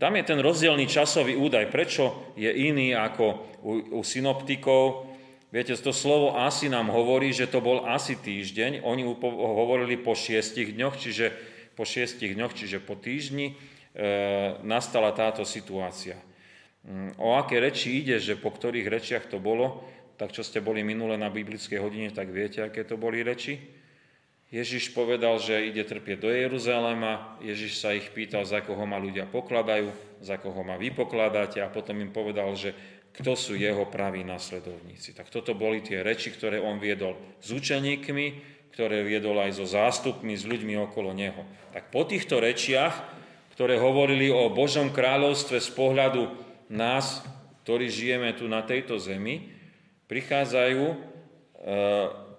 Tam 0.00 0.16
je 0.16 0.24
ten 0.24 0.40
rozdielný 0.40 0.88
časový 0.88 1.36
údaj. 1.36 1.68
Prečo 1.68 2.34
je 2.34 2.48
iný 2.48 2.96
ako 2.96 3.24
u, 3.62 3.72
u 3.98 4.02
synoptikov? 4.02 5.12
Viete, 5.50 5.74
to 5.76 5.90
slovo 5.90 6.38
asi 6.40 6.70
nám 6.70 6.88
hovorí, 6.88 7.34
že 7.34 7.50
to 7.50 7.58
bol 7.58 7.84
asi 7.84 8.16
týždeň. 8.16 8.86
Oni 8.86 9.02
hovorili 9.02 9.98
po 9.98 10.14
šiestich 10.14 10.72
dňoch, 10.78 10.94
čiže 10.94 11.26
po 11.74 11.82
šiestich 11.82 12.38
dňoch, 12.38 12.54
čiže 12.54 12.78
po 12.80 12.94
týždni, 12.94 13.52
e, 13.52 13.54
nastala 14.62 15.10
táto 15.10 15.42
situácia. 15.42 16.14
Mm, 16.88 17.20
o 17.20 17.36
aké 17.36 17.60
reči 17.60 18.00
ide, 18.00 18.16
že 18.16 18.40
po 18.40 18.48
ktorých 18.48 18.88
rečiach 18.88 19.24
to 19.28 19.36
bolo, 19.36 19.84
tak 20.16 20.32
čo 20.32 20.44
ste 20.44 20.64
boli 20.64 20.84
minule 20.84 21.16
na 21.16 21.32
biblickej 21.32 21.80
hodine, 21.80 22.08
tak 22.12 22.32
viete, 22.32 22.60
aké 22.64 22.84
to 22.84 23.00
boli 23.00 23.24
reči. 23.24 23.60
Ježiš 24.50 24.90
povedal, 24.90 25.38
že 25.38 25.62
ide 25.62 25.86
trpieť 25.86 26.18
do 26.18 26.30
Jeruzalema, 26.32 27.38
Ježiš 27.38 27.78
sa 27.78 27.94
ich 27.94 28.10
pýtal, 28.10 28.42
za 28.42 28.58
koho 28.60 28.82
ma 28.82 28.98
ľudia 28.98 29.30
pokladajú, 29.30 29.94
za 30.18 30.42
koho 30.42 30.66
ma 30.66 30.74
vy 30.74 30.90
pokladáte 30.90 31.62
a 31.62 31.70
potom 31.70 31.94
im 32.02 32.10
povedal, 32.10 32.50
že 32.58 32.74
kto 33.14 33.38
sú 33.38 33.54
jeho 33.54 33.86
praví 33.86 34.26
nasledovníci. 34.26 35.14
Tak 35.14 35.30
toto 35.30 35.54
boli 35.54 35.82
tie 35.86 36.02
reči, 36.02 36.34
ktoré 36.34 36.58
on 36.58 36.82
viedol 36.82 37.14
s 37.38 37.54
učeníkmi, 37.54 38.26
ktoré 38.74 39.06
viedol 39.06 39.38
aj 39.38 39.62
so 39.62 39.66
zástupmi, 39.66 40.34
s 40.34 40.46
ľuďmi 40.46 40.74
okolo 40.90 41.14
neho. 41.14 41.46
Tak 41.70 41.94
po 41.94 42.02
týchto 42.06 42.42
rečiach, 42.42 42.94
ktoré 43.54 43.78
hovorili 43.78 44.30
o 44.34 44.50
Božom 44.50 44.90
kráľovstve 44.90 45.62
z 45.62 45.70
pohľadu 45.74 46.49
nás, 46.70 47.20
ktorí 47.66 47.90
žijeme 47.90 48.32
tu 48.32 48.46
na 48.46 48.62
tejto 48.62 48.96
zemi, 48.96 49.50
prichádzajú 50.06 50.84
e, 50.88 50.96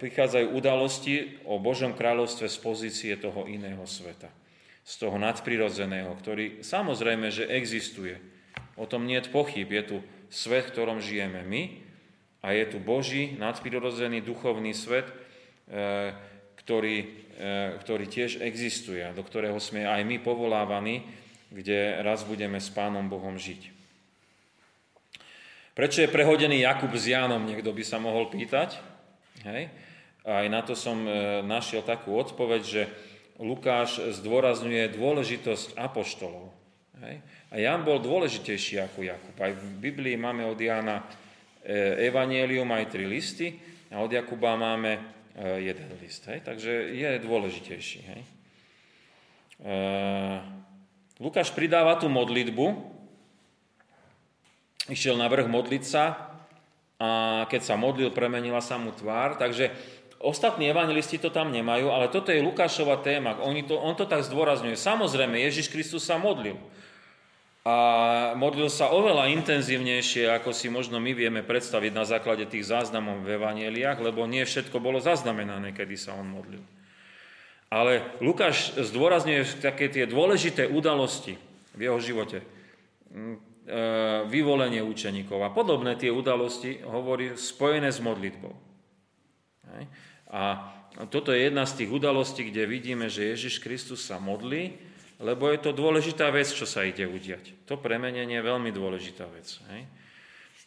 prichádzajú 0.02 0.58
udalosti 0.58 1.38
o 1.46 1.62
Božom 1.62 1.94
kráľovstve 1.94 2.50
z 2.50 2.58
pozície 2.58 3.14
toho 3.22 3.46
iného 3.46 3.86
sveta. 3.86 4.34
Z 4.82 5.06
toho 5.06 5.22
nadprirodzeného, 5.22 6.10
ktorý 6.18 6.66
samozrejme, 6.66 7.30
že 7.30 7.46
existuje. 7.46 8.18
O 8.82 8.90
tom 8.90 9.06
nie 9.06 9.22
je 9.22 9.30
pochyb. 9.30 9.70
Je 9.70 9.84
tu 9.86 9.98
svet, 10.34 10.66
v 10.66 10.74
ktorom 10.74 10.98
žijeme 11.06 11.46
my 11.46 11.86
a 12.42 12.58
je 12.58 12.66
tu 12.74 12.82
Boží 12.82 13.38
nadprirodzený 13.38 14.26
duchovný 14.26 14.74
svet, 14.74 15.06
e, 15.06 15.14
ktorý, 16.58 16.98
e, 17.38 17.48
ktorý 17.78 18.06
tiež 18.10 18.42
existuje 18.42 19.06
do 19.14 19.22
ktorého 19.22 19.62
sme 19.62 19.86
aj 19.86 20.02
my 20.02 20.18
povolávaní, 20.18 21.06
kde 21.54 22.02
raz 22.02 22.26
budeme 22.26 22.58
s 22.58 22.74
Pánom 22.74 23.06
Bohom 23.06 23.38
žiť. 23.38 23.81
Prečo 25.72 26.04
je 26.04 26.12
prehodený 26.12 26.68
Jakub 26.68 26.92
s 26.92 27.08
Jánom, 27.08 27.48
niekto 27.48 27.72
by 27.72 27.84
sa 27.88 27.96
mohol 27.96 28.28
pýtať. 28.28 28.76
Hej? 29.48 29.72
Aj 30.28 30.46
na 30.52 30.60
to 30.62 30.76
som 30.76 31.08
e, 31.08 31.40
našiel 31.48 31.80
takú 31.80 32.20
odpoveď, 32.20 32.62
že 32.62 32.84
Lukáš 33.40 34.04
zdôrazňuje 34.20 34.92
dôležitosť 35.00 35.80
apoštolov. 35.80 36.52
Hej? 37.00 37.24
A 37.50 37.56
Jan 37.58 37.88
bol 37.88 38.04
dôležitejší 38.04 38.84
ako 38.84 39.00
Jakub. 39.08 39.36
Aj 39.40 39.56
v 39.56 39.64
Biblii 39.80 40.20
máme 40.20 40.44
od 40.44 40.60
Jana 40.60 41.08
e, 41.64 42.04
Evangelium 42.04 42.68
aj 42.68 42.92
tri 42.92 43.08
listy 43.08 43.56
a 43.96 44.04
od 44.04 44.12
Jakuba 44.12 44.60
máme 44.60 44.92
e, 44.92 45.02
jeden 45.72 45.88
list. 46.04 46.28
Hej? 46.28 46.44
Takže 46.44 46.92
je 47.00 47.10
dôležitejší. 47.24 48.00
Hej? 48.12 48.22
Lukáš 51.22 51.54
pridáva 51.54 51.94
tú 52.02 52.10
modlitbu, 52.10 52.91
išiel 54.90 55.20
na 55.20 55.30
vrch 55.30 55.52
modliť 55.52 55.84
sa 55.86 56.32
a 57.02 57.10
keď 57.50 57.62
sa 57.62 57.76
modlil, 57.78 58.14
premenila 58.14 58.62
sa 58.62 58.78
mu 58.78 58.94
tvár. 58.94 59.38
Takže 59.38 59.74
Ostatní 60.22 60.70
evangelisti 60.70 61.18
to 61.18 61.34
tam 61.34 61.50
nemajú, 61.50 61.90
ale 61.90 62.14
toto 62.14 62.30
je 62.30 62.46
Lukášova 62.46 63.02
téma. 63.02 63.42
On 63.42 63.58
to, 63.66 63.74
on 63.82 63.98
to 63.98 64.06
tak 64.06 64.22
zdôrazňuje. 64.22 64.78
Samozrejme, 64.78 65.34
Ježiš 65.42 65.74
Kristus 65.74 66.06
sa 66.06 66.22
modlil. 66.22 66.62
A 67.66 67.76
modlil 68.38 68.70
sa 68.70 68.94
oveľa 68.94 69.34
intenzívnejšie, 69.34 70.30
ako 70.30 70.54
si 70.54 70.70
možno 70.70 71.02
my 71.02 71.14
vieme 71.18 71.42
predstaviť 71.42 71.92
na 71.94 72.06
základe 72.06 72.46
tých 72.46 72.70
záznamov 72.70 73.26
v 73.26 73.38
evaneliách, 73.38 74.02
lebo 74.02 74.26
nie 74.30 74.46
všetko 74.46 74.78
bolo 74.78 75.02
zaznamenané, 75.02 75.74
kedy 75.74 75.98
sa 75.98 76.14
on 76.14 76.30
modlil. 76.30 76.62
Ale 77.74 78.06
Lukáš 78.22 78.78
zdôrazňuje 78.78 79.62
také 79.62 79.90
tie 79.90 80.06
dôležité 80.06 80.70
udalosti 80.70 81.38
v 81.74 81.90
jeho 81.90 81.98
živote. 81.98 82.46
E, 83.72 84.28
vyvolenie 84.28 84.84
učeníkov 84.84 85.40
a 85.48 85.48
podobné 85.48 85.96
tie 85.96 86.12
udalosti 86.12 86.84
hovorí 86.84 87.40
spojené 87.40 87.88
s 87.88 88.04
modlitbou. 88.04 88.52
A 90.28 90.68
toto 91.08 91.32
je 91.32 91.48
jedna 91.48 91.64
z 91.64 91.80
tých 91.80 91.90
udalostí, 91.96 92.52
kde 92.52 92.68
vidíme, 92.68 93.08
že 93.08 93.32
Ježiš 93.32 93.64
Kristus 93.64 94.04
sa 94.04 94.20
modlí, 94.20 94.76
lebo 95.24 95.48
je 95.48 95.64
to 95.64 95.72
dôležitá 95.72 96.28
vec, 96.36 96.52
čo 96.52 96.68
sa 96.68 96.84
ide 96.84 97.08
udiať. 97.08 97.64
To 97.64 97.80
premenenie 97.80 98.44
je 98.44 98.44
veľmi 98.44 98.76
dôležitá 98.76 99.24
vec. 99.32 99.48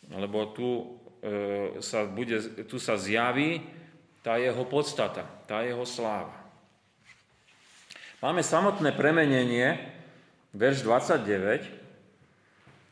Lebo 0.09 0.57
tu, 0.57 0.97
e, 1.21 1.85
sa 1.85 2.09
bude, 2.09 2.65
tu 2.65 2.81
sa 2.81 2.97
zjaví 2.97 3.61
tá 4.25 4.41
jeho 4.41 4.65
podstata, 4.65 5.29
tá 5.45 5.61
jeho 5.61 5.85
sláva. 5.85 6.41
Máme 8.25 8.41
samotné 8.41 8.97
premenenie, 8.97 9.77
verš 10.57 10.81
29, 10.89 11.84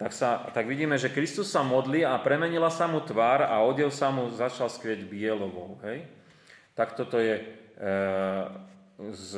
tak, 0.02 0.10
sa, 0.10 0.50
tak 0.50 0.66
vidíme, 0.66 0.98
že 0.98 1.14
Kristus 1.14 1.54
sa 1.54 1.62
modlí 1.62 2.02
a 2.02 2.18
premenila 2.18 2.74
sa 2.74 2.90
mu 2.90 2.98
tvár 2.98 3.46
a 3.46 3.62
odev 3.62 3.94
sa 3.94 4.10
mu 4.10 4.26
začal 4.34 4.66
skvieť 4.66 5.06
bielovou. 5.06 5.78
Hej? 5.86 6.02
Tak 6.74 6.98
toto 6.98 7.22
je 7.22 7.38
e, 7.38 7.42
z, 9.14 9.30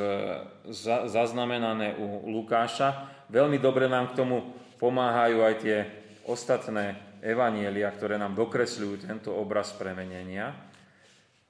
za, 0.64 1.05
zaznamenané 1.05 2.00
u 2.00 2.33
Lukáša. 2.33 3.12
Veľmi 3.29 3.61
dobre 3.61 3.92
nám 3.92 4.16
k 4.16 4.24
tomu 4.24 4.57
pomáhajú 4.81 5.44
aj 5.44 5.55
tie 5.61 5.85
ostatné 6.24 6.96
evanielia, 7.20 7.92
ktoré 7.92 8.16
nám 8.16 8.33
dokresľujú 8.33 9.05
tento 9.05 9.37
obraz 9.37 9.68
premenenia. 9.77 10.57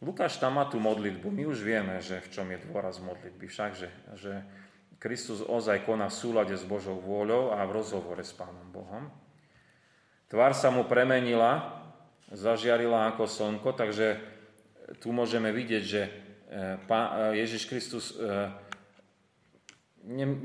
Lukáš 0.03 0.43
tam 0.43 0.59
má 0.59 0.67
tú 0.67 0.83
modlitbu. 0.83 1.31
My 1.31 1.47
už 1.47 1.63
vieme, 1.63 2.03
že 2.03 2.19
v 2.19 2.29
čom 2.35 2.51
je 2.51 2.59
dôraz 2.67 2.99
modlitby. 2.99 3.47
Však, 3.47 3.79
že, 3.79 3.89
že 4.19 4.43
Kristus 5.05 5.45
ozaj 5.45 5.85
koná 5.85 6.09
v 6.09 6.17
súlade 6.17 6.57
s 6.57 6.65
Božou 6.65 6.97
vôľou 6.97 7.53
a 7.53 7.61
v 7.69 7.77
rozhovore 7.77 8.25
s 8.25 8.33
Pánom 8.33 8.65
Bohom. 8.73 9.13
Tvár 10.33 10.57
sa 10.57 10.73
mu 10.73 10.89
premenila, 10.89 11.85
zažiarila 12.33 13.13
ako 13.13 13.29
slnko, 13.29 13.77
takže 13.77 14.17
tu 15.05 15.13
môžeme 15.13 15.53
vidieť, 15.53 15.85
že 15.85 16.09
e, 16.09 16.11
e, 16.81 17.37
Ježiš 17.37 17.69
Kristus, 17.69 18.17
e, 18.17 18.49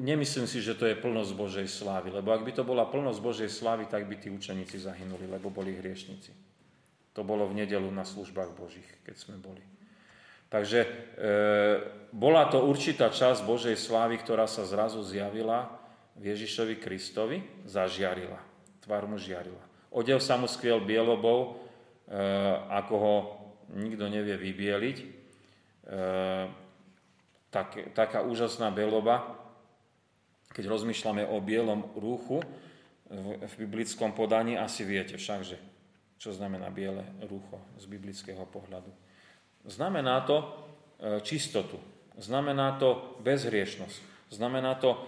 nemyslím 0.04 0.43
si, 0.43 0.60
že 0.60 0.76
to 0.76 0.91
je 0.91 1.00
plnosť 1.00 1.32
Božej 1.39 1.67
slávy, 1.72 2.12
lebo 2.12 2.36
ak 2.36 2.43
by 2.43 2.52
to 2.52 2.67
bola 2.67 2.84
plnosť 2.84 3.19
Božej 3.24 3.48
slávy, 3.48 3.88
tak 3.88 4.12
by 4.12 4.19
tí 4.19 4.28
učeníci 4.28 4.76
zahynuli, 4.76 5.24
lebo 5.24 5.48
boli 5.48 5.72
hriešnici. 5.80 6.36
To 7.15 7.24
bolo 7.24 7.48
v 7.48 7.63
nedelu 7.63 7.88
na 7.88 8.04
službách 8.04 8.52
Božích, 8.60 8.88
keď 9.08 9.15
sme 9.15 9.39
boli. 9.39 9.79
Takže 10.50 10.80
e, 10.82 10.90
bola 12.10 12.50
to 12.50 12.66
určitá 12.66 13.14
časť 13.14 13.46
Božej 13.46 13.78
slávy, 13.78 14.18
ktorá 14.18 14.50
sa 14.50 14.66
zrazu 14.66 15.06
zjavila 15.06 15.70
v 16.18 16.34
Ježišovi 16.34 16.82
Kristovi, 16.82 17.46
zažiarila. 17.70 18.42
Tvár 18.82 19.06
mu 19.06 19.22
žiarila. 19.22 19.62
Odev 19.94 20.18
sa 20.18 20.42
mu 20.42 20.50
skviel 20.50 20.82
bielobou, 20.82 21.54
e, 22.10 22.18
ako 22.74 22.94
ho 22.98 23.16
nikto 23.78 24.10
nevie 24.10 24.34
vybieliť. 24.42 24.98
E, 24.98 25.08
tak, 27.54 27.94
taká 27.94 28.26
úžasná 28.26 28.74
beloba, 28.74 29.38
keď 30.50 30.66
rozmýšľame 30.66 31.30
o 31.30 31.38
bielom 31.46 31.94
rúchu 31.94 32.42
v, 33.06 33.38
v 33.38 33.54
biblickom 33.66 34.18
podaní, 34.18 34.58
asi 34.58 34.82
viete 34.82 35.14
všakže, 35.14 35.62
čo 36.18 36.34
znamená 36.34 36.74
biele 36.74 37.06
rúcho 37.26 37.62
z 37.78 37.86
biblického 37.86 38.46
pohľadu. 38.50 38.90
Znamená 39.65 40.22
to 40.24 40.38
e, 40.39 40.45
čistotu, 41.24 41.80
znamená 42.15 42.80
to 42.80 43.19
bezhriešnosť, 43.24 44.32
znamená 44.32 44.76
to 44.80 44.91
e, 44.93 45.00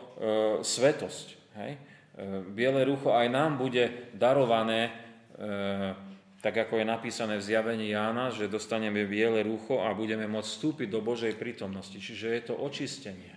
svetosť. 0.64 1.28
Hej? 1.60 1.72
E, 1.76 1.80
biele 2.52 2.84
rucho 2.84 3.16
aj 3.16 3.28
nám 3.32 3.60
bude 3.60 4.12
darované 4.18 4.90
e, 4.90 4.92
tak 6.42 6.58
ako 6.58 6.82
je 6.82 6.86
napísané 6.90 7.38
v 7.38 7.46
zjavení 7.46 7.94
Jána, 7.94 8.34
že 8.34 8.50
dostaneme 8.50 9.06
biele 9.06 9.46
rúcho 9.46 9.86
a 9.86 9.94
budeme 9.94 10.26
môcť 10.26 10.50
vstúpiť 10.50 10.90
do 10.90 10.98
Božej 11.06 11.38
prítomnosti. 11.38 11.94
Čiže 11.94 12.34
je 12.34 12.42
to 12.50 12.58
očistenie. 12.58 13.34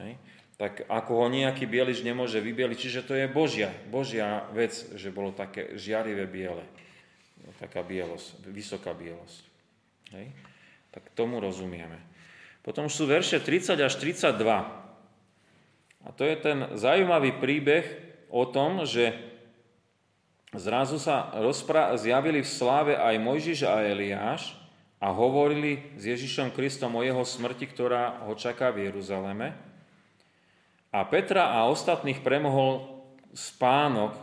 Hej. 0.00 0.16
Tak 0.56 0.88
ako 0.88 1.12
ho 1.20 1.26
nejaký 1.28 1.68
bielič 1.68 2.00
nemôže 2.00 2.40
vybieliť, 2.40 2.78
čiže 2.80 3.04
to 3.04 3.12
je 3.12 3.28
Božia, 3.28 3.68
Božia 3.92 4.48
vec, 4.56 4.72
že 4.96 5.12
bolo 5.12 5.36
také 5.36 5.76
žiarivé 5.76 6.24
biele. 6.24 6.64
Taká 7.60 7.84
bielosť, 7.84 8.48
vysoká 8.48 8.96
bielosť. 8.96 9.44
Hej. 10.14 10.30
Tak 10.94 11.10
tomu 11.16 11.40
rozumieme. 11.40 11.98
Potom 12.62 12.90
sú 12.90 13.06
verše 13.06 13.38
30 13.38 13.78
až 13.80 13.94
32. 13.98 14.36
A 16.06 16.08
to 16.14 16.22
je 16.22 16.36
ten 16.38 16.70
zaujímavý 16.78 17.38
príbeh 17.42 17.84
o 18.30 18.46
tom, 18.46 18.86
že 18.86 19.14
Zrazu 20.56 20.96
sa 20.96 21.34
rozpra- 21.36 21.92
zjavili 22.00 22.40
v 22.40 22.48
sláve 22.48 22.94
aj 22.96 23.18
Mojžiš 23.20 23.68
a 23.68 23.84
Eliáš 23.84 24.56
a 24.96 25.12
hovorili 25.12 25.92
s 26.00 26.08
Ježišom 26.08 26.54
Kristom 26.54 26.96
o 26.96 27.04
jeho 27.04 27.20
smrti, 27.20 27.68
ktorá 27.68 28.24
ho 28.24 28.32
čaká 28.32 28.72
v 28.72 28.88
Jeruzaleme. 28.88 29.52
A 30.94 31.04
Petra 31.04 31.52
a 31.52 31.68
ostatných 31.68 32.24
premohol 32.24 33.04
spánok 33.36 34.16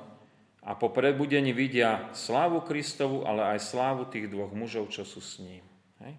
a 0.63 0.73
po 0.73 0.89
prebudení 0.89 1.53
vidia 1.53 2.09
slávu 2.17 2.63
Kristovu, 2.65 3.27
ale 3.29 3.53
aj 3.53 3.69
slávu 3.69 4.09
tých 4.09 4.31
dvoch 4.31 4.55
mužov, 4.55 4.89
čo 4.89 5.05
sú 5.05 5.21
s 5.21 5.37
ním. 5.37 5.61
Hej? 6.01 6.17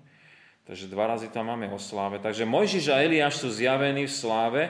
Takže 0.70 0.86
dva 0.86 1.10
razy 1.10 1.32
tam 1.34 1.50
máme 1.50 1.66
o 1.74 1.80
sláve. 1.82 2.22
Takže 2.22 2.46
Mojžiš 2.46 2.94
a 2.94 3.02
Eliáš 3.02 3.42
sú 3.42 3.48
zjavení 3.50 4.06
v 4.06 4.14
sláve 4.14 4.62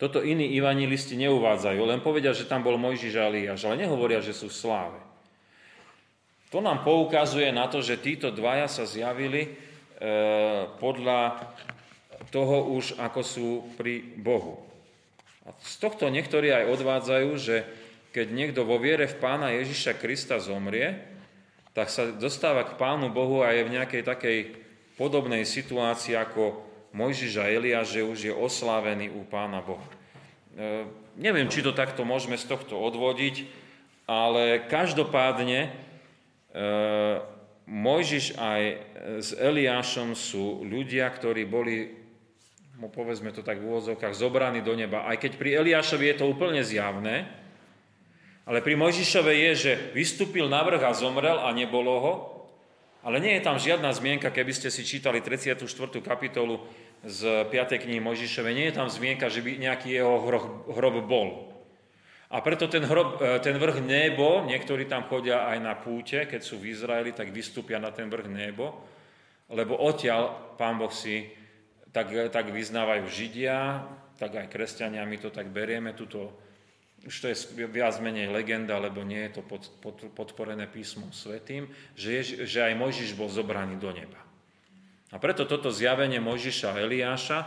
toto 0.00 0.24
iní 0.24 0.56
ivanilisti 0.56 1.12
neuvádzajú, 1.20 1.80
len 1.84 2.00
povedia, 2.00 2.32
že 2.32 2.48
tam 2.48 2.64
bol 2.64 2.80
Mojžiš 2.80 3.20
a 3.20 3.28
Eliáš, 3.28 3.68
ale 3.68 3.84
nehovoria, 3.84 4.24
že 4.24 4.32
sú 4.32 4.48
v 4.48 4.56
sláve. 4.56 5.00
To 6.48 6.64
nám 6.64 6.88
poukazuje 6.88 7.52
na 7.52 7.68
to, 7.68 7.84
že 7.84 8.00
títo 8.00 8.32
dvaja 8.32 8.64
sa 8.64 8.88
zjavili 8.88 9.44
e, 9.44 9.50
podľa 10.80 11.52
toho 12.32 12.72
už, 12.80 12.96
ako 12.96 13.20
sú 13.20 13.48
pri 13.76 14.00
Bohu. 14.16 14.64
A 15.44 15.52
z 15.60 15.76
tohto 15.76 16.08
niektorí 16.08 16.48
aj 16.48 16.80
odvádzajú, 16.80 17.30
že 17.36 17.68
keď 18.16 18.26
niekto 18.32 18.64
vo 18.64 18.80
viere 18.80 19.04
v 19.04 19.20
pána 19.20 19.52
Ježiša 19.52 20.00
Krista 20.00 20.40
zomrie, 20.40 21.09
tak 21.70 21.88
sa 21.88 22.10
dostáva 22.10 22.66
k 22.66 22.74
pánu 22.74 23.14
Bohu 23.14 23.46
a 23.46 23.54
je 23.54 23.66
v 23.66 23.74
nejakej 23.78 24.02
takej 24.02 24.38
podobnej 24.98 25.46
situácii 25.46 26.18
ako 26.18 26.66
Mojžiš 26.90 27.38
a 27.38 27.46
Eliáš, 27.46 27.94
že 27.94 28.02
už 28.02 28.18
je 28.30 28.34
oslávený 28.34 29.14
u 29.14 29.22
pána 29.22 29.62
Boha. 29.62 29.86
E, 30.58 30.90
neviem, 31.14 31.46
či 31.46 31.62
to 31.62 31.70
takto 31.70 32.02
môžeme 32.02 32.34
z 32.34 32.50
tohto 32.50 32.74
odvodiť, 32.74 33.46
ale 34.10 34.66
každopádne 34.66 35.70
e, 35.70 35.70
Mojžiš 37.70 38.34
aj 38.34 38.62
s 39.22 39.30
Eliášom 39.38 40.18
sú 40.18 40.66
ľudia, 40.66 41.06
ktorí 41.06 41.46
boli, 41.46 41.94
no 42.82 42.90
povedzme 42.90 43.30
to 43.30 43.46
tak 43.46 43.62
v 43.62 43.70
úvodzovkách, 43.70 44.10
zobraní 44.18 44.58
do 44.58 44.74
neba. 44.74 45.06
Aj 45.06 45.14
keď 45.14 45.38
pri 45.38 45.62
Eliášovi 45.62 46.10
je 46.10 46.16
to 46.18 46.26
úplne 46.26 46.66
zjavné, 46.66 47.30
ale 48.50 48.66
pri 48.66 48.74
Mojžišove 48.74 49.30
je, 49.30 49.50
že 49.54 49.72
vystúpil 49.94 50.50
na 50.50 50.66
vrch 50.66 50.82
a 50.82 50.90
zomrel 50.90 51.38
a 51.38 51.54
nebolo 51.54 51.94
ho, 52.02 52.14
ale 53.06 53.22
nie 53.22 53.38
je 53.38 53.46
tam 53.46 53.62
žiadna 53.62 53.94
zmienka, 53.94 54.26
keby 54.34 54.50
ste 54.50 54.74
si 54.74 54.82
čítali 54.82 55.22
34. 55.22 55.62
kapitolu 56.02 56.58
z 57.06 57.46
5. 57.46 57.78
knihy 57.78 58.02
Mojžišove, 58.02 58.50
nie 58.50 58.66
je 58.66 58.74
tam 58.74 58.90
zmienka, 58.90 59.30
že 59.30 59.38
by 59.38 59.54
nejaký 59.54 59.94
jeho 59.94 60.26
hrob, 60.26 60.66
hrob 60.66 60.98
bol. 61.06 61.46
A 62.34 62.42
preto 62.42 62.66
ten, 62.66 62.82
hrob, 62.82 63.22
e, 63.22 63.38
ten 63.38 63.54
vrch 63.54 63.86
Nebo, 63.86 64.42
niektorí 64.42 64.90
tam 64.90 65.06
chodia 65.06 65.46
aj 65.46 65.58
na 65.62 65.78
púte, 65.78 66.26
keď 66.26 66.42
sú 66.42 66.58
v 66.58 66.74
Izraeli, 66.74 67.14
tak 67.14 67.30
vystúpia 67.30 67.78
na 67.78 67.94
ten 67.94 68.10
vrch 68.10 68.26
Nebo, 68.26 68.82
lebo 69.46 69.78
odtiaľ 69.78 70.58
Pán 70.58 70.74
Boh 70.74 70.90
si 70.90 71.30
tak, 71.94 72.10
tak 72.34 72.50
vyznávajú 72.50 73.06
Židia, 73.06 73.86
tak 74.18 74.34
aj 74.42 74.50
kresťania, 74.50 75.06
my 75.06 75.22
to 75.22 75.30
tak 75.30 75.54
berieme, 75.54 75.94
túto 75.94 76.49
už 77.00 77.16
to 77.16 77.26
je 77.32 77.36
viac 77.64 77.96
menej 78.04 78.28
legenda, 78.28 78.76
lebo 78.76 79.00
nie 79.00 79.24
je 79.28 79.40
to 79.40 79.42
pod, 79.44 79.72
pod, 79.80 79.96
podporené 80.12 80.68
písmom 80.68 81.08
svetým, 81.16 81.64
že, 81.96 82.20
je, 82.20 82.22
že 82.44 82.60
aj 82.60 82.76
Mojžiš 82.76 83.16
bol 83.16 83.32
zobraný 83.32 83.80
do 83.80 83.88
neba. 83.88 84.20
A 85.10 85.16
preto 85.16 85.48
toto 85.48 85.72
zjavenie 85.72 86.20
Mojžiša 86.20 86.76
a 86.76 86.80
Eliáša, 86.84 87.38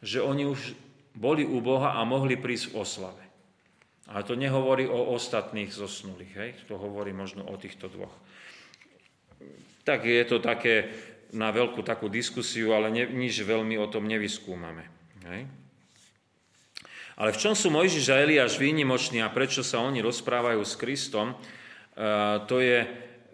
že 0.00 0.24
oni 0.24 0.48
už 0.48 0.74
boli 1.14 1.46
u 1.46 1.60
Boha 1.60 1.94
a 1.94 2.02
mohli 2.02 2.34
prísť 2.34 2.74
v 2.74 2.78
oslave. 2.80 3.24
Ale 4.08 4.26
to 4.26 4.36
nehovorí 4.36 4.84
o 4.84 5.14
ostatných 5.16 5.72
zosnulých, 5.72 6.32
hej? 6.36 6.50
to 6.68 6.76
hovorí 6.76 7.12
možno 7.12 7.44
o 7.46 7.54
týchto 7.56 7.88
dvoch. 7.88 8.12
Tak 9.84 10.04
je 10.04 10.24
to 10.24 10.40
také 10.40 10.92
na 11.32 11.52
veľkú 11.52 11.84
takú 11.84 12.08
diskusiu, 12.08 12.72
ale 12.72 12.88
ne, 12.92 13.04
nič 13.08 13.44
veľmi 13.44 13.76
o 13.80 13.88
tom 13.88 14.08
nevyskúmame. 14.08 14.84
Hej? 15.28 15.63
Ale 17.14 17.30
v 17.30 17.40
čom 17.40 17.54
sú 17.54 17.70
Mojžiš 17.70 18.10
a 18.10 18.22
Eliáš 18.22 18.58
výnimoční 18.58 19.22
a 19.22 19.30
prečo 19.30 19.62
sa 19.62 19.78
oni 19.78 20.02
rozprávajú 20.02 20.62
s 20.66 20.74
Kristom, 20.74 21.30
e, 21.30 21.36
to 22.50 22.58
je 22.58 22.82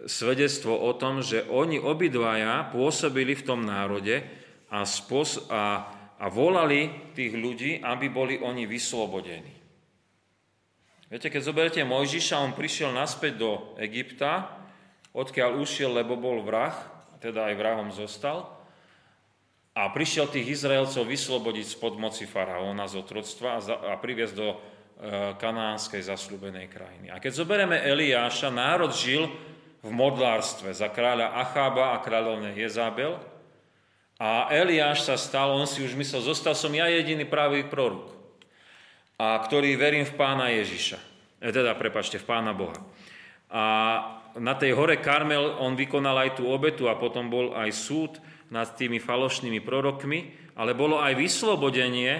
svedectvo 0.05 0.77
o 0.77 0.93
tom, 0.97 1.25
že 1.25 1.49
oni 1.49 1.81
obidvaja 1.81 2.69
pôsobili 2.73 3.33
v 3.37 3.45
tom 3.45 3.65
národe 3.65 4.21
a, 4.69 4.85
spos- 4.85 5.49
a, 5.49 5.89
a 6.21 6.27
volali 6.29 7.13
tých 7.17 7.33
ľudí, 7.33 7.81
aby 7.81 8.13
boli 8.13 8.37
oni 8.37 8.69
vyslobodení. 8.69 9.57
Viete, 11.11 11.27
keď 11.27 11.43
zoberete 11.43 11.83
Mojžiša, 11.83 12.39
on 12.39 12.55
prišiel 12.55 12.95
naspäť 12.95 13.41
do 13.41 13.51
Egypta, 13.83 14.61
odkiaľ 15.11 15.59
ušiel, 15.59 15.91
lebo 15.91 16.15
bol 16.15 16.45
vrah, 16.47 16.77
teda 17.19 17.51
aj 17.51 17.59
vrahom 17.59 17.91
zostal, 17.91 18.60
a 19.71 19.87
prišiel 19.95 20.27
tých 20.27 20.59
Izraelcov 20.59 21.07
vyslobodiť 21.07 21.67
spod 21.79 21.95
moci 21.95 22.27
faraóna 22.27 22.91
z 22.91 22.99
otroctva 22.99 23.59
a, 23.59 23.61
a 23.63 24.01
priviesť 24.03 24.35
do 24.35 24.49
e, 24.51 24.57
kanánskej 25.39 26.03
zasľúbenej 26.11 26.67
krajiny. 26.67 27.07
A 27.15 27.23
keď 27.23 27.39
zoberieme 27.39 27.79
Eliáša, 27.79 28.51
národ 28.51 28.91
žil 28.91 29.31
v 29.81 29.91
modlárstve 29.95 30.75
za 30.75 30.91
kráľa 30.91 31.39
Achába 31.39 31.95
a 31.95 32.03
kráľovne 32.03 32.53
Jezabel 32.59 33.15
a 34.19 34.51
Eliáš 34.53 35.07
sa 35.07 35.15
stal, 35.15 35.55
on 35.55 35.65
si 35.65 35.81
už 35.87 35.95
myslel, 35.95 36.21
zostal 36.21 36.53
som 36.59 36.75
ja 36.75 36.91
jediný 36.91 37.25
pravý 37.25 37.63
prorok, 37.65 38.11
a 39.17 39.39
ktorý 39.39 39.79
verím 39.79 40.05
v 40.05 40.19
pána 40.19 40.51
Ježiša. 40.51 40.99
E, 41.39 41.49
teda, 41.55 41.79
prepačte, 41.79 42.19
v 42.19 42.27
pána 42.27 42.51
Boha. 42.51 42.77
A 43.51 43.63
na 44.35 44.55
tej 44.59 44.75
hore 44.75 44.99
Karmel 44.99 45.63
on 45.63 45.79
vykonal 45.79 46.27
aj 46.27 46.43
tú 46.43 46.51
obetu 46.51 46.91
a 46.91 46.99
potom 46.99 47.31
bol 47.31 47.55
aj 47.55 47.71
súd, 47.71 48.19
nad 48.51 48.75
tými 48.75 48.99
falošnými 48.99 49.63
prorokmi, 49.63 50.53
ale 50.59 50.75
bolo 50.75 50.99
aj 50.99 51.15
vyslobodenie, 51.15 52.13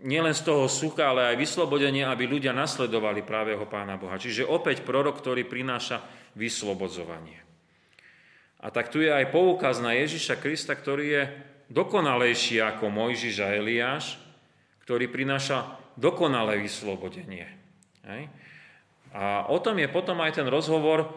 nielen 0.00 0.34
z 0.34 0.42
toho 0.42 0.66
sucha, 0.66 1.12
ale 1.12 1.32
aj 1.32 1.36
vyslobodenie, 1.36 2.02
aby 2.04 2.26
ľudia 2.26 2.50
nasledovali 2.50 3.22
právého 3.22 3.62
Pána 3.70 4.00
Boha. 4.00 4.18
Čiže 4.18 4.48
opäť 4.48 4.82
prorok, 4.82 5.20
ktorý 5.20 5.46
prináša 5.46 6.02
vyslobodzovanie. 6.34 7.38
A 8.60 8.68
tak 8.68 8.92
tu 8.92 9.00
je 9.00 9.08
aj 9.08 9.32
poukaz 9.32 9.80
na 9.80 9.96
Ježiša 9.96 10.36
Krista, 10.36 10.76
ktorý 10.76 11.06
je 11.08 11.22
dokonalejší 11.72 12.60
ako 12.60 12.92
Mojžiš 12.92 13.36
a 13.40 13.56
Eliáš, 13.56 14.20
ktorý 14.84 15.08
prináša 15.08 15.80
dokonalé 15.96 16.60
vyslobodenie. 16.60 17.46
A 19.14 19.48
o 19.48 19.58
tom 19.62 19.78
je 19.80 19.88
potom 19.88 20.18
aj 20.20 20.40
ten 20.40 20.48
rozhovor 20.48 21.08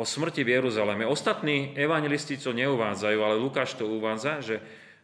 o 0.00 0.04
smrti 0.08 0.40
v 0.40 0.56
Jeruzaleme. 0.56 1.04
Ostatní 1.04 1.76
evangelisti 1.76 2.40
to 2.40 2.56
neuvádzajú, 2.56 3.18
ale 3.20 3.36
Lukáš 3.36 3.76
to 3.76 3.84
uvádza, 3.84 4.40
že 4.40 4.56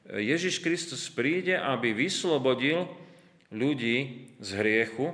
Ježiš 0.09 0.65
Kristus 0.65 1.13
príde, 1.13 1.53
aby 1.53 1.93
vyslobodil 1.93 2.89
ľudí 3.53 4.33
z 4.41 4.49
hriechu 4.57 5.13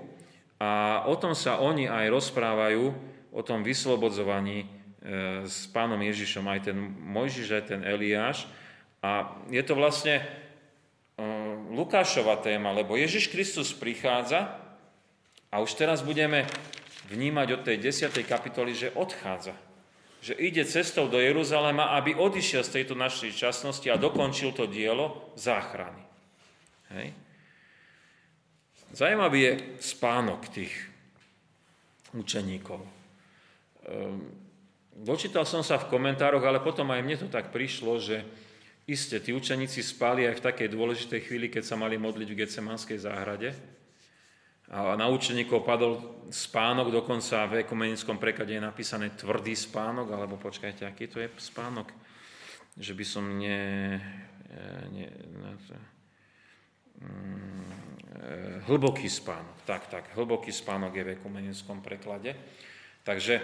a 0.62 1.02
o 1.10 1.18
tom 1.18 1.34
sa 1.34 1.58
oni 1.58 1.90
aj 1.90 2.06
rozprávajú, 2.14 2.94
o 3.32 3.40
tom 3.42 3.66
vyslobodzovaní 3.66 4.62
e, 4.62 4.66
s 5.48 5.66
pánom 5.72 5.98
Ježišom, 5.98 6.44
aj 6.46 6.60
ten 6.70 6.76
Mojžiš, 7.00 7.48
aj 7.50 7.64
ten 7.74 7.80
Eliáš. 7.82 8.44
A 9.00 9.40
je 9.48 9.62
to 9.64 9.74
vlastne 9.74 10.20
e, 10.20 10.24
Lukášova 11.72 12.38
téma, 12.44 12.70
lebo 12.70 12.94
Ježiš 12.94 13.32
Kristus 13.32 13.72
prichádza 13.72 14.52
a 15.48 15.64
už 15.64 15.74
teraz 15.74 16.04
budeme 16.04 16.44
vnímať 17.08 17.48
od 17.56 17.60
tej 17.64 17.76
10. 17.88 18.12
kapitoly, 18.22 18.76
že 18.76 18.92
odchádza. 18.92 19.71
Že 20.22 20.38
ide 20.38 20.62
cestou 20.62 21.10
do 21.10 21.18
Jeruzalema, 21.18 21.98
aby 21.98 22.14
odišiel 22.14 22.62
z 22.62 22.80
tejto 22.80 22.94
našej 22.94 23.34
časnosti 23.34 23.90
a 23.90 23.98
dokončil 23.98 24.54
to 24.54 24.70
dielo 24.70 25.34
záchrany. 25.34 25.98
Hej. 26.94 27.10
Zajímavý 28.94 29.40
je 29.42 29.54
spánok 29.82 30.46
tých 30.52 30.70
učeníkov. 32.14 32.80
Ehm, 33.88 34.30
dočítal 34.94 35.48
som 35.48 35.64
sa 35.64 35.80
v 35.80 35.88
komentároch, 35.90 36.44
ale 36.44 36.62
potom 36.62 36.86
aj 36.92 37.02
mne 37.02 37.16
to 37.18 37.28
tak 37.32 37.50
prišlo, 37.50 37.98
že 37.98 38.22
iste, 38.86 39.18
tí 39.18 39.32
učeníci 39.32 39.82
spali 39.82 40.28
aj 40.28 40.38
v 40.38 40.44
takej 40.44 40.68
dôležitej 40.70 41.20
chvíli, 41.24 41.48
keď 41.48 41.64
sa 41.66 41.76
mali 41.80 41.96
modliť 41.98 42.28
v 42.30 42.38
Getsemanskej 42.44 42.98
záhrade, 43.00 43.50
na 44.72 45.06
učeníkov 45.12 45.68
padol 45.68 46.00
spánok, 46.32 46.88
dokonca 46.88 47.44
v 47.44 47.60
ekumenickom 47.60 48.16
preklade 48.16 48.56
je 48.56 48.64
napísané 48.64 49.12
tvrdý 49.12 49.52
spánok, 49.52 50.08
alebo 50.16 50.40
počkajte, 50.40 50.88
aký 50.88 51.12
to 51.12 51.20
je 51.20 51.28
spánok? 51.36 51.92
Že 52.80 52.92
by 52.96 53.04
som 53.04 53.24
ne... 53.36 54.00
ne, 54.88 55.06
ne 55.12 55.52
mm, 57.04 57.62
hlboký 58.64 59.12
spánok. 59.12 59.60
Tak, 59.68 59.92
tak, 59.92 60.04
hlboký 60.16 60.52
spánok 60.52 60.96
je 60.96 61.04
v 61.04 61.12
ekumenickom 61.20 61.84
preklade. 61.84 62.32
Takže 63.02 63.34
e, 63.36 63.42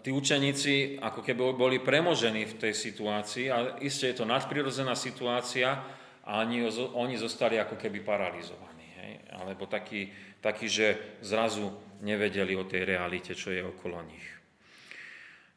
tí 0.00 0.10
učeníci 0.10 0.98
ako 0.98 1.20
keby 1.20 1.54
boli 1.54 1.78
premožení 1.78 2.48
v 2.48 2.58
tej 2.58 2.72
situácii, 2.74 3.46
a 3.52 3.78
isté 3.84 4.10
je 4.10 4.24
to 4.24 4.26
nadprirodzená 4.26 4.96
situácia, 4.96 5.84
a 6.24 6.44
oni, 6.44 6.66
oni 6.94 7.14
zostali 7.16 7.56
ako 7.56 7.76
keby 7.80 8.04
paralizovaní. 8.04 8.88
Hej? 9.00 9.12
Alebo 9.40 9.64
takí, 9.64 10.12
takí, 10.40 10.68
že 10.68 11.18
zrazu 11.24 11.72
nevedeli 12.00 12.56
o 12.56 12.68
tej 12.68 12.84
realite, 12.84 13.32
čo 13.36 13.52
je 13.52 13.64
okolo 13.64 14.00
nich. 14.04 14.40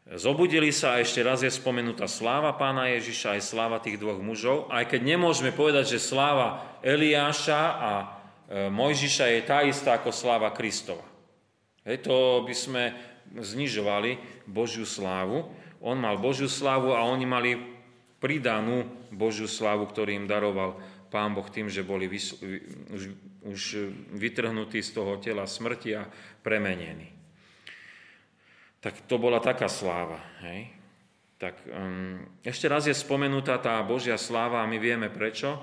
Zobudili 0.04 0.76
sa 0.76 0.99
a 0.99 1.02
ešte 1.02 1.23
raz 1.23 1.47
je 1.47 1.52
spomenutá 1.52 2.12
sláva 2.12 2.52
pána 2.60 2.91
Ježiša 2.91 3.39
aj 3.39 3.41
sláva 3.47 3.80
tých 3.80 3.95
dvoch 3.95 4.19
mužov, 4.19 4.67
aj 4.67 4.91
keď 4.91 5.15
nemôžeme 5.15 5.56
povedať, 5.56 5.95
že 5.95 6.04
sláva 6.04 6.60
Eliáša 6.84 7.62
a 7.80 7.91
e, 7.95 8.06
Mojžiša 8.67 9.26
je 9.32 9.41
tá 9.47 9.63
istá 9.63 9.95
ako 9.95 10.12
sláva 10.12 10.52
Kristova. 10.52 11.08
Hej, 11.88 12.04
to 12.04 12.43
by 12.43 12.52
sme 12.52 12.84
znižovali 13.32 14.43
Božiu 14.43 14.84
slávu. 14.84 15.47
On 15.80 15.95
mal 15.95 16.19
Božiu 16.19 16.52
slávu 16.52 16.91
a 16.91 17.08
oni 17.08 17.23
mali 17.23 17.52
pridanú 18.24 18.88
Božiu 19.12 19.52
slávu, 19.52 19.84
ktorý 19.92 20.16
im 20.16 20.32
daroval 20.32 20.80
Pán 21.12 21.36
Boh 21.36 21.46
tým, 21.52 21.68
že 21.68 21.84
boli 21.84 22.08
vys- 22.08 22.40
už, 22.90 23.04
už 23.44 23.62
vytrhnutí 24.16 24.80
z 24.80 24.96
toho 24.96 25.20
tela 25.20 25.44
smrti 25.44 25.92
a 26.00 26.08
premenení. 26.40 27.12
Tak 28.80 29.04
to 29.06 29.20
bola 29.20 29.44
taká 29.44 29.68
sláva. 29.68 30.24
Hej? 30.48 30.72
Tak 31.38 31.60
um, 31.68 32.24
ešte 32.40 32.72
raz 32.72 32.88
je 32.88 32.96
spomenutá 32.96 33.60
tá 33.60 33.84
Božia 33.84 34.16
sláva 34.16 34.64
a 34.64 34.70
my 34.72 34.80
vieme 34.80 35.12
prečo. 35.12 35.60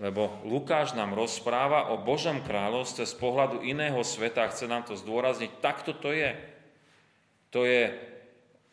Lebo 0.00 0.40
Lukáš 0.46 0.94
nám 0.96 1.12
rozpráva 1.12 1.90
o 1.92 2.00
Božom 2.00 2.40
kráľovstve 2.42 3.04
z 3.06 3.14
pohľadu 3.18 3.66
iného 3.66 3.98
sveta 4.02 4.46
a 4.46 4.50
chce 4.50 4.70
nám 4.70 4.86
to 4.86 4.94
zdôrazniť. 4.94 5.58
Takto 5.58 5.92
to 5.94 6.14
je. 6.14 6.32
To 7.52 7.66
je 7.68 7.92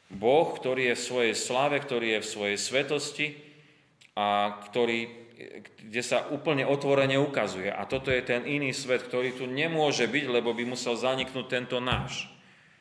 Boh, 0.10 0.50
ktorý 0.58 0.94
je 0.94 0.96
v 0.98 1.06
svojej 1.06 1.36
slave, 1.38 1.78
ktorý 1.78 2.18
je 2.18 2.20
v 2.26 2.32
svojej 2.32 2.58
svetosti 2.58 3.28
a 4.18 4.58
ktorý, 4.66 5.06
kde 5.86 6.02
sa 6.02 6.26
úplne 6.34 6.66
otvorene 6.66 7.22
ukazuje. 7.22 7.70
A 7.70 7.86
toto 7.86 8.10
je 8.10 8.26
ten 8.26 8.44
iný 8.50 8.74
svet, 8.74 9.06
ktorý 9.06 9.38
tu 9.38 9.46
nemôže 9.46 10.10
byť, 10.10 10.26
lebo 10.28 10.52
by 10.58 10.66
musel 10.66 10.98
zaniknúť 10.98 11.46
tento 11.46 11.78
náš. 11.78 12.26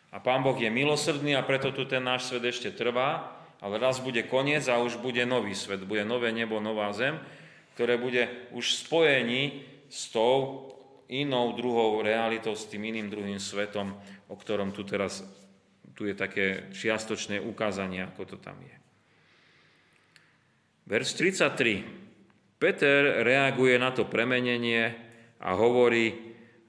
A 0.09 0.25
Pán 0.25 0.41
Boh 0.41 0.57
je 0.57 0.73
milosrdný 0.73 1.37
a 1.37 1.45
preto 1.45 1.69
tu 1.69 1.85
ten 1.85 2.01
náš 2.01 2.33
svet 2.33 2.49
ešte 2.49 2.73
trvá, 2.73 3.37
ale 3.61 3.77
raz 3.77 4.01
bude 4.01 4.25
koniec 4.25 4.65
a 4.73 4.81
už 4.81 4.97
bude 4.97 5.21
nový 5.29 5.53
svet, 5.53 5.85
bude 5.85 6.09
nové 6.09 6.33
nebo, 6.33 6.65
nová 6.65 6.89
zem, 6.97 7.21
ktoré 7.77 8.01
bude 8.01 8.49
už 8.57 8.89
spojení 8.89 9.69
s 9.93 10.09
tou 10.09 10.69
inou 11.13 11.53
druhou 11.53 12.01
realitou, 12.01 12.57
s 12.57 12.69
tým 12.69 12.89
iným 12.89 13.13
druhým 13.13 13.41
svetom, 13.41 13.97
o 14.29 14.37
ktorom 14.37 14.73
tu 14.73 14.85
teraz 14.85 15.25
tu 15.99 16.07
je 16.07 16.15
také 16.15 16.71
čiastočné 16.71 17.43
ukázanie, 17.43 18.07
ako 18.07 18.23
to 18.23 18.37
tam 18.39 18.55
je. 18.63 18.77
Verš 20.87 21.19
33. 21.19 21.83
Peter 22.63 23.27
reaguje 23.27 23.75
na 23.83 23.91
to 23.91 24.07
premenenie 24.07 24.95
a 25.43 25.59
hovorí, 25.59 26.15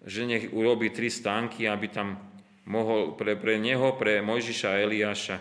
že 0.01 0.25
nech 0.25 0.49
urobí 0.49 0.89
tri 0.89 1.13
stánky, 1.13 1.69
aby 1.69 1.93
tam 1.93 2.17
mohol 2.65 3.13
pre, 3.13 3.37
pre 3.37 3.61
neho, 3.61 3.93
pre 4.01 4.25
Mojžiša 4.25 4.67
a 4.73 4.81
Eliáša. 4.81 5.37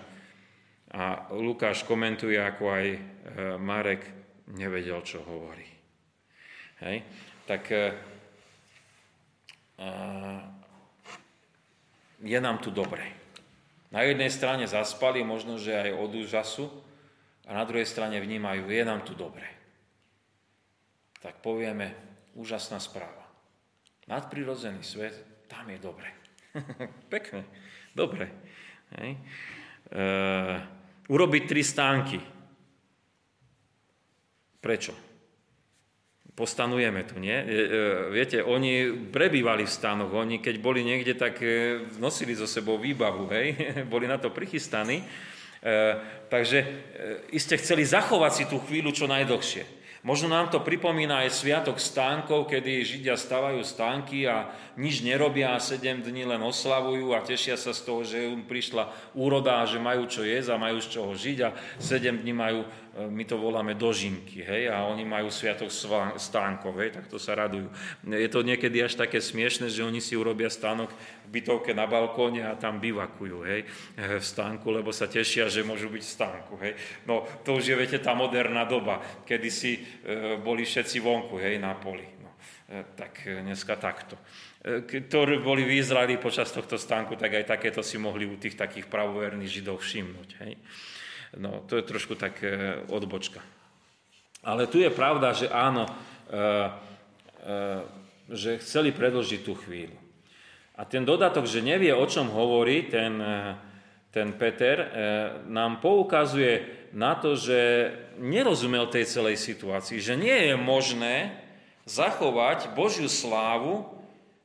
A 0.92 1.33
Lukáš 1.33 1.88
komentuje, 1.88 2.37
ako 2.37 2.64
aj 2.68 2.87
e, 2.92 3.01
Marek 3.57 4.05
nevedel, 4.53 5.01
čo 5.01 5.24
hovorí. 5.24 5.64
Hej? 6.85 7.09
Tak 7.48 7.62
e, 7.72 7.85
je 12.24 12.38
nám 12.40 12.61
tu 12.61 12.68
dobre. 12.68 13.28
Na 13.88 14.05
jednej 14.05 14.29
strane 14.29 14.68
zaspali, 14.68 15.24
možno, 15.24 15.57
že 15.57 15.72
aj 15.72 15.90
od 15.96 16.12
úžasu, 16.12 16.66
a 17.48 17.57
na 17.57 17.64
druhej 17.64 17.88
strane 17.88 18.20
vnímajú, 18.20 18.68
je 18.68 18.83
nám 18.85 19.01
tu 19.09 19.16
dobre. 19.16 19.48
Tak 21.24 21.40
povieme, 21.40 21.96
úžasná 22.37 22.77
správa. 22.77 23.24
Nadprirodzený 24.05 24.85
svet, 24.85 25.16
tam 25.48 25.64
je 25.72 25.81
dobre. 25.81 26.12
Pekne, 27.12 27.48
dobre. 27.96 28.29
Hej. 29.01 29.16
E, 29.88 30.05
urobiť 31.09 31.42
tri 31.48 31.64
stánky. 31.64 32.20
Prečo? 34.61 35.08
Postanujeme 36.38 37.03
tu, 37.03 37.18
nie? 37.18 37.35
E, 37.35 37.46
viete, 38.14 38.38
oni 38.46 38.94
prebývali 39.11 39.66
v 39.66 39.74
stánoch, 39.74 40.14
oni 40.14 40.38
keď 40.38 40.55
boli 40.62 40.87
niekde, 40.87 41.18
tak 41.18 41.42
e, 41.42 41.83
nosili 41.98 42.38
so 42.38 42.46
sebou 42.46 42.79
výbavu, 42.79 43.27
hej? 43.35 43.59
boli 43.92 44.07
na 44.07 44.22
to 44.22 44.31
prichystaní. 44.31 45.03
E, 45.03 45.07
takže 46.31 46.62
iste 47.35 47.59
chceli 47.59 47.83
zachovať 47.83 48.33
si 48.38 48.44
tú 48.46 48.62
chvíľu 48.62 48.94
čo 48.94 49.11
najdlhšie. 49.11 49.79
Možno 50.07 50.31
nám 50.31 50.46
to 50.46 50.62
pripomína 50.62 51.27
aj 51.27 51.42
sviatok 51.42 51.83
stánkov, 51.83 52.46
kedy 52.46 52.87
Židia 52.87 53.18
stavajú 53.18 53.59
stánky 53.66 54.31
a 54.31 54.46
nič 54.79 55.03
nerobia 55.03 55.59
a 55.59 55.61
7 55.61 56.07
dní 56.07 56.22
len 56.22 56.38
oslavujú 56.38 57.18
a 57.18 57.27
tešia 57.27 57.59
sa 57.59 57.74
z 57.74 57.83
toho, 57.83 58.07
že 58.07 58.31
im 58.31 58.46
prišla 58.46 58.88
úroda 59.18 59.59
že 59.66 59.83
majú 59.83 60.07
čo 60.07 60.22
jesť 60.22 60.55
a 60.55 60.62
majú 60.62 60.79
z 60.79 60.88
čoho 60.94 61.11
žiť 61.18 61.38
a 61.42 61.51
7 61.83 62.22
dní 62.22 62.31
majú, 62.31 62.62
my 63.07 63.23
to 63.23 63.39
voláme 63.39 63.79
dožinky, 63.79 64.43
hej, 64.43 64.67
a 64.75 64.83
oni 64.83 65.07
majú 65.07 65.31
sviatok 65.31 65.71
stánkov, 66.19 66.75
hej, 66.83 66.99
tak 66.99 67.07
to 67.07 67.15
sa 67.15 67.39
radujú. 67.39 67.71
Je 68.03 68.27
to 68.27 68.43
niekedy 68.43 68.83
až 68.83 68.99
také 68.99 69.23
smiešne, 69.23 69.71
že 69.71 69.87
oni 69.87 70.03
si 70.03 70.19
urobia 70.19 70.51
stánok 70.51 70.91
v 71.31 71.39
bytovke 71.39 71.71
na 71.71 71.87
balkóne 71.87 72.43
a 72.43 72.59
tam 72.59 72.83
bivakujú, 72.83 73.39
hej, 73.47 73.63
v 73.95 74.25
stánku, 74.25 74.67
lebo 74.75 74.91
sa 74.91 75.07
tešia, 75.07 75.47
že 75.47 75.63
môžu 75.63 75.87
byť 75.95 76.03
v 76.03 76.15
stánku, 76.19 76.55
hej. 76.59 76.73
No, 77.07 77.23
to 77.47 77.63
už 77.63 77.71
je, 77.71 77.79
viete, 77.79 78.03
tá 78.03 78.19
moderná 78.19 78.67
doba, 78.67 78.99
kedy 79.23 79.49
si 79.53 79.79
e, 79.79 80.35
boli 80.43 80.67
všetci 80.67 80.99
vonku, 80.99 81.39
hej, 81.39 81.63
na 81.63 81.79
poli. 81.79 82.07
No, 82.19 82.35
e, 82.67 82.83
tak 82.99 83.23
e, 83.23 83.39
dneska 83.47 83.79
takto 83.79 84.19
ktorí 84.69 85.39
boli 85.39 85.63
v 85.63 85.79
Izraeli 85.79 86.19
počas 86.19 86.51
tohto 86.51 86.75
stánku, 86.75 87.15
tak 87.15 87.31
aj 87.31 87.57
takéto 87.57 87.81
si 87.81 87.95
mohli 87.95 88.27
u 88.27 88.35
tých 88.35 88.59
takých 88.59 88.91
pravoverných 88.91 89.63
židov 89.63 89.79
všimnúť. 89.81 90.29
Hej? 90.43 90.53
No, 91.37 91.61
to 91.69 91.77
je 91.77 91.85
trošku 91.85 92.17
tak 92.17 92.41
e, 92.41 92.81
odbočka. 92.88 93.45
Ale 94.41 94.64
tu 94.64 94.81
je 94.81 94.88
pravda, 94.88 95.37
že 95.37 95.53
áno, 95.53 95.85
e, 95.85 95.93
e, 96.33 97.57
že 98.33 98.61
chceli 98.64 98.97
predlžiť 98.97 99.41
tú 99.45 99.53
chvíľu. 99.53 99.97
A 100.79 100.87
ten 100.88 101.05
dodatok, 101.05 101.45
že 101.45 101.61
nevie, 101.61 101.93
o 101.93 102.07
čom 102.07 102.31
hovorí 102.31 102.87
ten, 102.87 103.19
ten 104.14 104.31
Peter, 104.38 104.79
nám 105.51 105.83
poukazuje 105.83 106.87
na 106.95 107.19
to, 107.19 107.35
že 107.35 107.91
nerozumel 108.23 108.87
tej 108.87 109.11
celej 109.11 109.43
situácii, 109.43 109.99
že 109.99 110.14
nie 110.14 110.53
je 110.53 110.55
možné 110.55 111.35
zachovať 111.83 112.79
Božiu 112.79 113.11
slávu 113.11 113.91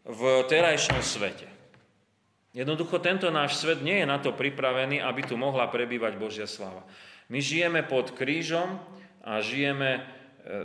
v 0.10 0.42
terajšom 0.50 1.06
svete. 1.06 1.53
Jednoducho 2.54 3.02
tento 3.02 3.34
náš 3.34 3.58
svet 3.58 3.82
nie 3.82 4.06
je 4.06 4.08
na 4.08 4.22
to 4.22 4.30
pripravený, 4.30 5.02
aby 5.02 5.26
tu 5.26 5.34
mohla 5.34 5.66
prebývať 5.66 6.22
Božia 6.22 6.46
sláva. 6.46 6.86
My 7.26 7.42
žijeme 7.42 7.82
pod 7.82 8.14
krížom 8.14 8.78
a 9.26 9.42
žijeme 9.42 9.98
e, 9.98 10.02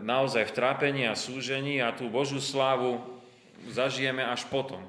naozaj 0.05 0.53
v 0.53 0.57
trápení 0.57 1.09
a 1.09 1.17
súžení 1.17 1.81
a 1.81 1.97
tú 1.97 2.13
Božiu 2.13 2.45
slávu 2.45 3.01
zažijeme 3.73 4.21
až 4.21 4.45
potom. 4.53 4.85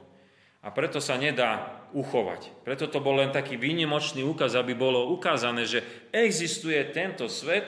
A 0.60 0.76
preto 0.76 1.00
sa 1.00 1.16
nedá 1.16 1.80
uchovať. 1.96 2.52
Preto 2.68 2.92
to 2.92 3.00
bol 3.00 3.16
len 3.16 3.32
taký 3.32 3.56
výnimočný 3.56 4.28
úkaz, 4.28 4.60
aby 4.60 4.76
bolo 4.76 5.08
ukázané, 5.16 5.64
že 5.64 5.80
existuje 6.12 6.84
tento 6.92 7.32
svet 7.32 7.64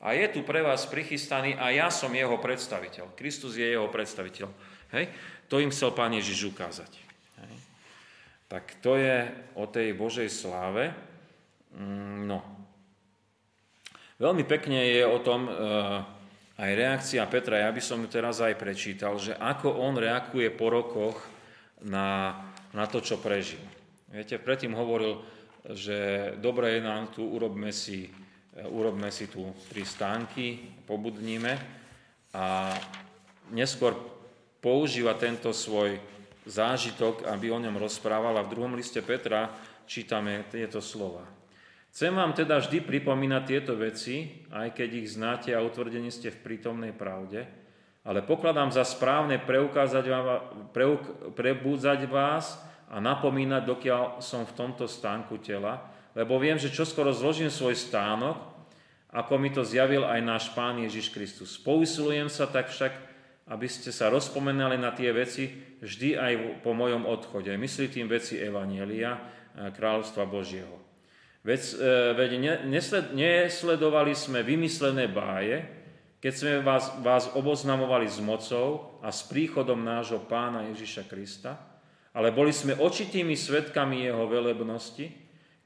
a 0.00 0.16
je 0.16 0.32
tu 0.32 0.40
pre 0.48 0.64
vás 0.64 0.88
prichystaný 0.88 1.60
a 1.60 1.70
ja 1.76 1.92
som 1.92 2.08
jeho 2.08 2.40
predstaviteľ. 2.40 3.12
Kristus 3.20 3.60
je 3.60 3.68
jeho 3.68 3.92
predstaviteľ. 3.92 4.48
Hej? 4.96 5.12
To 5.52 5.60
im 5.60 5.68
chcel 5.68 5.92
Pán 5.92 6.16
Ježiš 6.16 6.56
ukázať. 6.56 7.01
Tak 8.52 8.84
to 8.84 9.00
je 9.00 9.32
o 9.56 9.64
tej 9.64 9.96
Božej 9.96 10.28
sláve. 10.28 10.92
Mm, 11.72 12.28
no. 12.28 12.44
Veľmi 14.20 14.44
pekne 14.44 14.76
je 14.92 15.08
o 15.08 15.16
tom 15.24 15.48
e, 15.48 15.52
aj 16.60 16.70
reakcia 16.76 17.24
Petra. 17.32 17.64
Ja 17.64 17.72
by 17.72 17.80
som 17.80 18.04
ju 18.04 18.12
teraz 18.12 18.44
aj 18.44 18.60
prečítal, 18.60 19.16
že 19.16 19.32
ako 19.32 19.72
on 19.72 19.96
reaguje 19.96 20.52
po 20.52 20.68
rokoch 20.68 21.16
na, 21.80 22.36
na 22.76 22.84
to, 22.84 23.00
čo 23.00 23.16
prežil. 23.16 23.64
Viete, 24.12 24.36
predtým 24.36 24.76
hovoril, 24.76 25.24
že 25.72 26.36
dobre 26.36 26.76
je 26.76 26.80
nám 26.84 27.08
tu, 27.08 27.24
urobme 27.24 27.72
si, 27.72 28.12
e, 28.52 28.68
urobme 28.68 29.08
si 29.08 29.32
tu 29.32 29.48
tri 29.72 29.80
stánky, 29.80 30.60
pobudníme 30.84 31.56
a 32.36 32.68
neskôr 33.48 33.96
používa 34.60 35.16
tento 35.16 35.56
svoj 35.56 36.12
zážitok, 36.46 37.28
aby 37.30 37.50
o 37.50 37.58
ňom 37.62 37.78
rozprával. 37.78 38.38
A 38.38 38.46
v 38.46 38.52
druhom 38.52 38.74
liste 38.74 38.98
Petra 39.00 39.52
čítame 39.86 40.46
tieto 40.50 40.82
slova. 40.82 41.24
Chcem 41.92 42.16
vám 42.16 42.32
teda 42.32 42.56
vždy 42.56 42.88
pripomínať 42.88 43.42
tieto 43.44 43.76
veci, 43.76 44.48
aj 44.48 44.72
keď 44.72 44.88
ich 44.96 45.12
znáte 45.12 45.52
a 45.52 45.60
utvrdení 45.60 46.08
ste 46.08 46.32
v 46.32 46.40
prítomnej 46.40 46.96
pravde, 46.96 47.44
ale 48.00 48.24
pokladám 48.24 48.72
za 48.72 48.80
správne 48.80 49.36
preukázať 49.36 50.04
vám, 50.08 50.26
preuk, 50.72 51.04
prebúdzať 51.36 52.08
vás 52.08 52.56
a 52.88 52.96
napomínať, 52.96 53.68
dokiaľ 53.68 54.24
som 54.24 54.48
v 54.48 54.56
tomto 54.56 54.88
stánku 54.88 55.36
tela, 55.44 55.84
lebo 56.16 56.40
viem, 56.40 56.56
že 56.56 56.72
čoskoro 56.72 57.12
zložím 57.12 57.52
svoj 57.52 57.76
stánok, 57.76 58.40
ako 59.12 59.36
mi 59.36 59.52
to 59.52 59.60
zjavil 59.60 60.08
aj 60.08 60.20
náš 60.24 60.44
Pán 60.56 60.80
Ježiš 60.80 61.12
Kristus. 61.12 61.60
Pousilujem 61.60 62.32
sa 62.32 62.48
tak 62.48 62.72
však, 62.72 63.11
aby 63.50 63.66
ste 63.66 63.90
sa 63.90 64.12
rozpomenali 64.12 64.78
na 64.78 64.94
tie 64.94 65.10
veci 65.10 65.50
vždy 65.82 66.14
aj 66.14 66.32
po 66.62 66.76
mojom 66.76 67.06
odchode. 67.08 67.50
Myslí 67.58 67.90
tým 67.90 68.06
veci 68.06 68.38
Evanielia, 68.38 69.18
kráľovstva 69.52 70.24
Božieho. 70.24 70.80
Veď, 71.42 71.62
e, 71.74 71.90
veď 72.14 72.30
nesled, 72.70 73.18
nesledovali 73.18 74.14
sme 74.14 74.46
vymyslené 74.46 75.10
báje, 75.10 75.66
keď 76.22 76.32
sme 76.38 76.52
vás, 76.62 76.84
vás 77.02 77.24
oboznamovali 77.34 78.06
s 78.06 78.22
mocou 78.22 78.94
a 79.02 79.10
s 79.10 79.26
príchodom 79.26 79.82
nášho 79.82 80.22
pána 80.22 80.70
Ježiša 80.70 81.10
Krista, 81.10 81.58
ale 82.14 82.30
boli 82.30 82.54
sme 82.54 82.78
očitými 82.78 83.34
svetkami 83.34 84.06
jeho 84.06 84.30
velebnosti, 84.30 85.10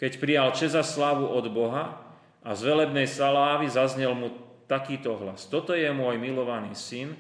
keď 0.01 0.13
prijal 0.17 0.49
čeza 0.57 0.81
slávu 0.81 1.29
od 1.29 1.45
Boha 1.53 2.01
a 2.41 2.51
z 2.57 2.73
velebnej 2.73 3.05
salávy 3.05 3.69
zaznel 3.69 4.17
mu 4.17 4.33
takýto 4.65 5.13
hlas. 5.21 5.45
Toto 5.45 5.77
je 5.77 5.93
môj 5.93 6.17
milovaný 6.17 6.73
syn, 6.73 7.13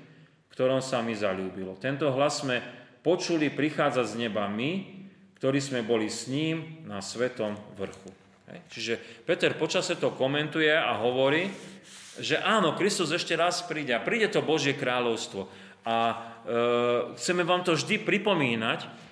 ktorom 0.57 0.81
sa 0.81 1.05
mi 1.05 1.12
zalúbilo. 1.12 1.77
Tento 1.77 2.09
hlas 2.16 2.40
sme 2.40 2.64
počuli 3.05 3.53
prichádzať 3.53 4.07
z 4.09 4.14
neba 4.25 4.49
my, 4.49 5.05
ktorí 5.37 5.61
sme 5.61 5.85
boli 5.85 6.09
s 6.09 6.33
ním 6.33 6.81
na 6.88 7.05
svetom 7.05 7.53
vrchu. 7.77 8.09
Čiže 8.73 8.97
Peter 9.29 9.53
počase 9.53 10.01
to 10.01 10.16
komentuje 10.16 10.73
a 10.73 10.97
hovorí, 10.97 11.53
že 12.16 12.40
áno, 12.40 12.73
Kristus 12.73 13.12
ešte 13.12 13.37
raz 13.37 13.69
príde 13.69 13.92
a 13.92 14.01
príde 14.01 14.33
to 14.33 14.40
Božie 14.40 14.73
kráľovstvo. 14.73 15.45
A 15.85 15.97
e, 16.09 16.14
chceme 17.21 17.45
vám 17.45 17.61
to 17.61 17.77
vždy 17.77 18.01
pripomínať, 18.01 19.06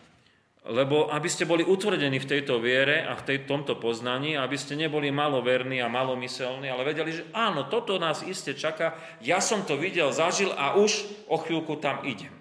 lebo 0.65 1.13
aby 1.13 1.29
ste 1.29 1.45
boli 1.45 1.61
utvrdení 1.61 2.17
v 2.17 2.31
tejto 2.31 2.57
viere 2.57 3.05
a 3.05 3.13
v 3.21 3.25
tej, 3.29 3.39
tomto 3.45 3.77
poznaní, 3.77 4.33
aby 4.41 4.57
ste 4.57 4.81
neboli 4.81 5.13
maloverní 5.13 5.85
a 5.85 5.93
malomyselní, 5.93 6.73
ale 6.73 6.89
vedeli, 6.89 7.21
že 7.21 7.29
áno, 7.37 7.69
toto 7.69 8.01
nás 8.01 8.25
iste 8.25 8.57
čaká, 8.57 8.97
ja 9.21 9.45
som 9.45 9.69
to 9.69 9.77
videl, 9.77 10.09
zažil 10.09 10.57
a 10.57 10.73
už 10.81 11.05
o 11.29 11.37
chvíľku 11.37 11.77
tam 11.77 12.01
idem. 12.09 12.33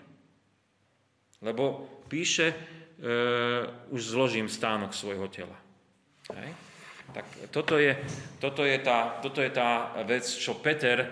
Lebo 1.44 1.84
píše, 2.08 2.56
e, 2.56 2.56
už 3.92 4.16
zložím 4.16 4.48
stánok 4.48 4.96
svojho 4.96 5.28
tela. 5.28 5.60
Hej? 6.32 6.56
Tak 7.12 7.26
toto 7.52 7.76
je, 7.76 7.92
toto, 8.40 8.64
je 8.64 8.80
tá, 8.80 9.20
toto 9.20 9.44
je 9.44 9.52
tá 9.52 10.00
vec, 10.08 10.24
čo 10.24 10.56
Peter, 10.64 11.04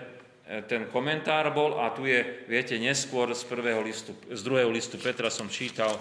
e, 0.48 0.64
ten 0.64 0.88
komentár 0.88 1.52
bol 1.52 1.76
a 1.84 1.92
tu 1.92 2.08
je, 2.08 2.48
viete, 2.48 2.80
neskôr 2.80 3.28
z, 3.36 3.44
prvého 3.44 3.84
listu, 3.84 4.16
z 4.32 4.40
druhého 4.40 4.72
listu 4.72 4.96
Petra 4.96 5.28
som 5.28 5.52
čítal, 5.52 5.92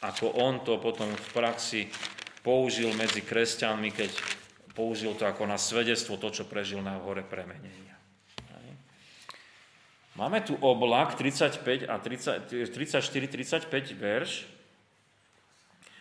ako 0.00 0.26
on 0.40 0.64
to 0.64 0.80
potom 0.80 1.12
v 1.12 1.28
praxi 1.36 1.80
použil 2.40 2.94
medzi 2.96 3.20
kresťanmi, 3.20 3.92
keď 3.92 4.10
použil 4.72 5.12
to 5.18 5.28
ako 5.28 5.44
na 5.44 5.60
svedectvo 5.60 6.16
to, 6.16 6.32
čo 6.32 6.48
prežil 6.48 6.80
na 6.80 6.96
hore 7.02 7.20
premenenia. 7.20 7.98
Máme 10.18 10.42
tu 10.42 10.58
oblak 10.58 11.14
35 11.14 11.86
a 11.86 11.94
34-35 12.02 13.70
verš. 13.94 14.50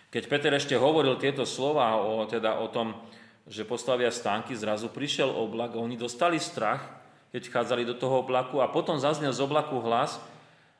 Keď 0.09 0.23
Peter 0.25 0.49
ešte 0.57 0.73
hovoril 0.73 1.21
tieto 1.21 1.45
slova 1.45 2.01
o, 2.01 2.25
teda 2.25 2.57
o 2.57 2.65
tom, 2.71 2.97
že 3.45 3.61
postavia 3.61 4.09
stánky, 4.09 4.57
zrazu 4.57 4.89
prišiel 4.89 5.29
oblak 5.29 5.77
a 5.77 5.83
oni 5.83 5.99
dostali 5.99 6.41
strach, 6.41 6.81
keď 7.29 7.45
vchádzali 7.45 7.83
do 7.85 7.93
toho 7.93 8.25
oblaku 8.25 8.57
a 8.57 8.71
potom 8.73 8.97
zaznel 8.97 9.29
z 9.35 9.43
oblaku 9.45 9.85
hlas, 9.85 10.17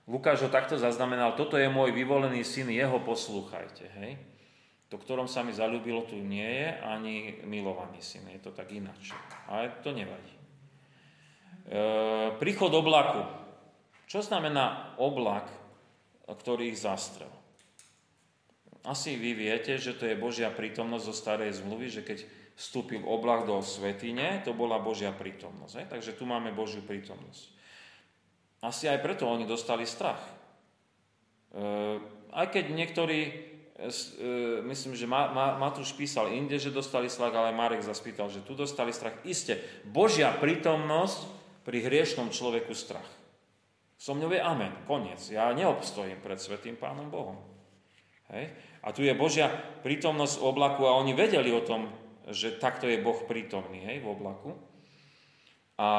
Lukáš 0.08 0.48
ho 0.48 0.50
takto 0.50 0.80
zaznamenal, 0.80 1.36
toto 1.36 1.60
je 1.60 1.68
môj 1.68 1.92
vyvolený 1.92 2.48
syn, 2.48 2.72
jeho 2.72 3.04
poslúchajte. 3.04 3.92
Hej? 4.00 4.16
To, 4.88 4.96
ktorom 4.96 5.28
sa 5.28 5.44
mi 5.44 5.52
zalúbilo, 5.52 6.08
tu 6.08 6.16
nie 6.16 6.48
je 6.48 6.70
ani 6.80 7.16
milovaný 7.44 8.00
syn, 8.00 8.24
je 8.32 8.40
to 8.40 8.56
tak 8.56 8.72
ináč. 8.72 9.12
Ale 9.52 9.84
to 9.84 9.92
nevadí. 9.92 10.32
E, 10.32 10.40
príchod 12.40 12.72
oblaku. 12.72 13.28
Čo 14.08 14.24
znamená 14.24 14.96
oblak, 14.96 15.52
ktorý 16.24 16.72
ich 16.72 16.80
zastrel? 16.80 17.32
Asi 18.88 19.20
vy 19.20 19.36
viete, 19.36 19.76
že 19.76 19.92
to 19.92 20.08
je 20.08 20.16
Božia 20.16 20.48
prítomnosť 20.48 21.04
zo 21.04 21.12
starej 21.12 21.60
zmluvy, 21.60 21.92
že 21.92 22.08
keď 22.08 22.24
vstúpil 22.56 23.04
oblak 23.04 23.44
do 23.44 23.60
svetine, 23.60 24.40
to 24.48 24.56
bola 24.56 24.80
Božia 24.80 25.12
prítomnosť. 25.12 25.74
Hej? 25.84 25.88
Takže 25.92 26.12
tu 26.16 26.24
máme 26.24 26.56
Božiu 26.56 26.80
prítomnosť. 26.88 27.57
Asi 28.62 28.90
aj 28.90 29.00
preto 29.06 29.30
oni 29.30 29.46
dostali 29.46 29.86
strach. 29.86 30.22
E, 31.54 31.62
aj 32.34 32.48
keď 32.50 32.66
niektorí, 32.74 33.20
e, 33.22 33.32
e, 33.86 34.32
myslím, 34.66 34.98
že 34.98 35.06
Matúš 35.06 35.94
písal 35.94 36.34
inde, 36.34 36.58
že 36.58 36.74
dostali 36.74 37.06
strach, 37.08 37.34
ale 37.38 37.54
Marek 37.54 37.86
zaspýtal, 37.86 38.34
že 38.34 38.42
tu 38.42 38.58
dostali 38.58 38.90
strach. 38.90 39.14
Isté, 39.24 39.62
Božia 39.86 40.34
prítomnosť 40.34 41.20
pri 41.62 41.86
hriešnom 41.86 42.34
človeku 42.34 42.74
strach. 42.74 43.06
Som 43.98 44.22
ňou 44.22 44.30
je 44.30 44.42
amen, 44.42 44.74
koniec. 44.86 45.22
Ja 45.34 45.50
neobstojím 45.54 46.22
pred 46.22 46.38
Svetým 46.38 46.78
Pánom 46.78 47.10
Bohom. 47.10 47.42
Hej? 48.30 48.54
A 48.86 48.94
tu 48.94 49.02
je 49.02 49.14
Božia 49.18 49.50
prítomnosť 49.82 50.38
v 50.38 50.46
oblaku 50.46 50.86
a 50.86 50.98
oni 51.02 51.18
vedeli 51.18 51.50
o 51.50 51.66
tom, 51.66 51.90
že 52.30 52.60
takto 52.62 52.86
je 52.86 53.02
Boh 53.02 53.18
prítomný 53.26 53.82
hej, 53.88 54.04
v 54.04 54.08
oblaku. 54.12 54.52
A 55.80 55.90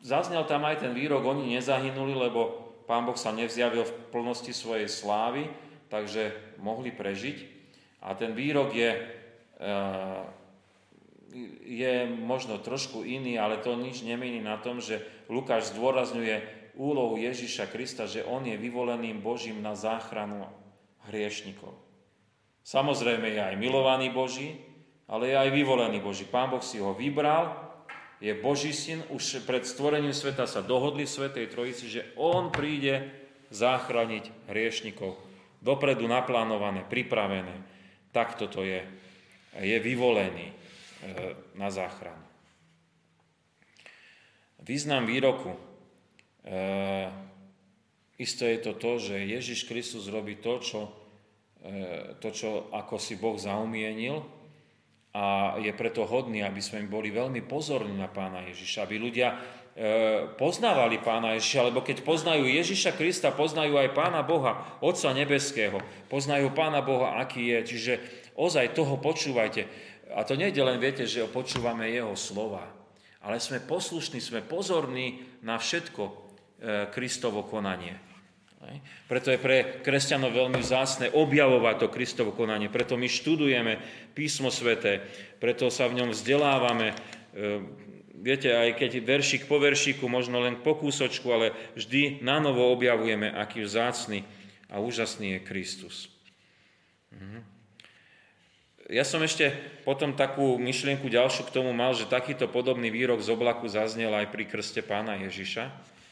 Zaznel 0.00 0.48
tam 0.48 0.64
aj 0.64 0.80
ten 0.80 0.92
výrok, 0.96 1.20
oni 1.24 1.56
nezahynuli, 1.56 2.16
lebo 2.16 2.70
Pán 2.88 3.06
Boh 3.06 3.14
sa 3.14 3.30
nevzjavil 3.30 3.86
v 3.86 3.96
plnosti 4.10 4.50
svojej 4.50 4.90
slávy, 4.90 5.46
takže 5.92 6.56
mohli 6.58 6.90
prežiť. 6.90 7.38
A 8.02 8.16
ten 8.16 8.32
výrok 8.32 8.72
je, 8.72 8.90
eh, 8.96 10.22
je 11.62 11.94
možno 12.08 12.58
trošku 12.58 13.04
iný, 13.06 13.36
ale 13.38 13.62
to 13.62 13.76
nič 13.76 14.02
nemení 14.02 14.42
na 14.42 14.58
tom, 14.58 14.82
že 14.82 15.04
Lukáš 15.30 15.70
zdôrazňuje 15.76 16.42
úlohu 16.74 17.20
Ježiša 17.20 17.70
Krista, 17.70 18.08
že 18.08 18.26
on 18.26 18.42
je 18.42 18.58
vyvoleným 18.58 19.22
Božím 19.22 19.62
na 19.62 19.78
záchranu 19.78 20.48
hriešnikov. 21.06 21.76
Samozrejme 22.64 23.30
je 23.30 23.40
aj 23.40 23.54
milovaný 23.60 24.10
Boží, 24.10 24.58
ale 25.06 25.30
je 25.30 25.36
aj 25.36 25.50
vyvolený 25.54 26.02
Boží. 26.02 26.26
Pán 26.26 26.50
Boh 26.50 26.62
si 26.64 26.82
ho 26.82 26.96
vybral 26.96 27.69
je 28.20 28.36
Boží 28.36 28.76
syn, 28.76 29.00
už 29.08 29.48
pred 29.48 29.64
stvorením 29.64 30.12
sveta 30.12 30.44
sa 30.44 30.60
dohodli 30.60 31.08
Svetej 31.08 31.48
Trojici, 31.48 31.88
že 31.88 32.12
on 32.20 32.52
príde 32.52 33.08
záchraniť 33.48 34.46
hriešnikov. 34.52 35.16
Dopredu 35.64 36.04
naplánované, 36.04 36.84
pripravené. 36.84 37.56
Takto 38.12 38.48
to 38.52 38.60
je. 38.60 38.84
Je 39.56 39.76
vyvolený 39.80 40.52
e, 40.52 40.54
na 41.56 41.72
záchranu. 41.72 42.22
Význam 44.60 45.08
výroku. 45.08 45.56
E, 45.56 45.60
isto 48.20 48.44
je 48.44 48.58
to 48.60 48.76
to, 48.76 48.92
že 49.00 49.16
Ježiš 49.16 49.64
Kristus 49.64 50.12
robí 50.12 50.36
to, 50.38 50.60
čo, 50.60 50.80
e, 51.64 52.14
to, 52.20 52.28
čo 52.30 52.68
ako 52.68 53.00
si 53.00 53.16
Boh 53.16 53.40
zaumienil, 53.40 54.39
a 55.10 55.58
je 55.58 55.74
preto 55.74 56.06
hodný, 56.06 56.46
aby 56.46 56.62
sme 56.62 56.86
boli 56.86 57.10
veľmi 57.10 57.42
pozorní 57.42 57.98
na 57.98 58.06
pána 58.06 58.46
Ježiša, 58.46 58.86
aby 58.86 58.94
ľudia 58.94 59.34
e, 59.34 59.36
poznávali 60.38 61.02
pána 61.02 61.34
Ježiša, 61.34 61.66
lebo 61.66 61.82
keď 61.82 62.06
poznajú 62.06 62.46
Ježiša 62.46 62.94
Krista, 62.94 63.34
poznajú 63.34 63.74
aj 63.74 63.90
pána 63.90 64.22
Boha, 64.22 64.78
Otca 64.78 65.10
Nebeského, 65.10 65.82
poznajú 66.06 66.54
pána 66.54 66.78
Boha, 66.78 67.18
aký 67.18 67.42
je. 67.42 67.58
Čiže 67.74 67.92
ozaj 68.38 68.70
toho 68.78 69.02
počúvajte. 69.02 69.66
A 70.14 70.22
to 70.22 70.38
nie 70.38 70.54
je 70.54 70.62
len, 70.62 70.78
viete, 70.78 71.02
že 71.10 71.26
počúvame 71.26 71.90
jeho 71.90 72.14
slova, 72.14 72.70
ale 73.22 73.42
sme 73.42 73.58
poslušní, 73.58 74.22
sme 74.22 74.46
pozorní 74.46 75.26
na 75.42 75.58
všetko 75.58 76.02
e, 76.06 76.12
Kristovo 76.94 77.42
konanie. 77.42 78.09
Preto 79.08 79.32
je 79.32 79.40
pre 79.40 79.80
kresťanov 79.80 80.36
veľmi 80.36 80.60
vzácne 80.60 81.08
objavovať 81.16 81.74
to 81.80 81.88
Kristovo 81.88 82.30
konanie. 82.36 82.68
Preto 82.68 83.00
my 83.00 83.08
študujeme 83.08 83.80
písmo 84.12 84.52
svete, 84.52 85.00
preto 85.40 85.72
sa 85.72 85.88
v 85.88 86.04
ňom 86.04 86.12
vzdelávame. 86.12 86.92
E, 86.92 86.96
viete, 88.20 88.52
aj 88.52 88.76
keď 88.76 89.00
veršik 89.00 89.48
po 89.48 89.56
veršiku, 89.56 90.04
možno 90.12 90.44
len 90.44 90.60
po 90.60 90.76
kúsočku, 90.76 91.32
ale 91.32 91.56
vždy 91.72 92.20
na 92.20 92.36
novo 92.36 92.68
objavujeme, 92.68 93.32
aký 93.32 93.64
vzácny 93.64 94.28
a 94.68 94.76
úžasný 94.76 95.40
je 95.40 95.46
Kristus. 95.48 96.12
Mhm. 97.16 97.40
Ja 98.90 99.06
som 99.06 99.22
ešte 99.22 99.54
potom 99.86 100.18
takú 100.18 100.58
myšlienku 100.58 101.06
ďalšiu 101.06 101.46
k 101.46 101.54
tomu 101.54 101.70
mal, 101.70 101.94
že 101.94 102.10
takýto 102.10 102.50
podobný 102.50 102.90
výrok 102.90 103.22
z 103.22 103.30
oblaku 103.30 103.70
zaznel 103.70 104.10
aj 104.18 104.34
pri 104.34 104.50
krste 104.50 104.82
pána 104.82 105.14
Ježiša. 105.30 105.70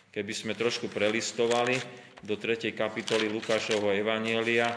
Keby 0.09 0.33
sme 0.33 0.53
trošku 0.57 0.89
prelistovali, 0.89 1.77
do 2.23 2.35
3. 2.35 2.75
kapitoly 2.75 3.31
Lukášovho 3.31 3.95
Evanielia, 3.95 4.75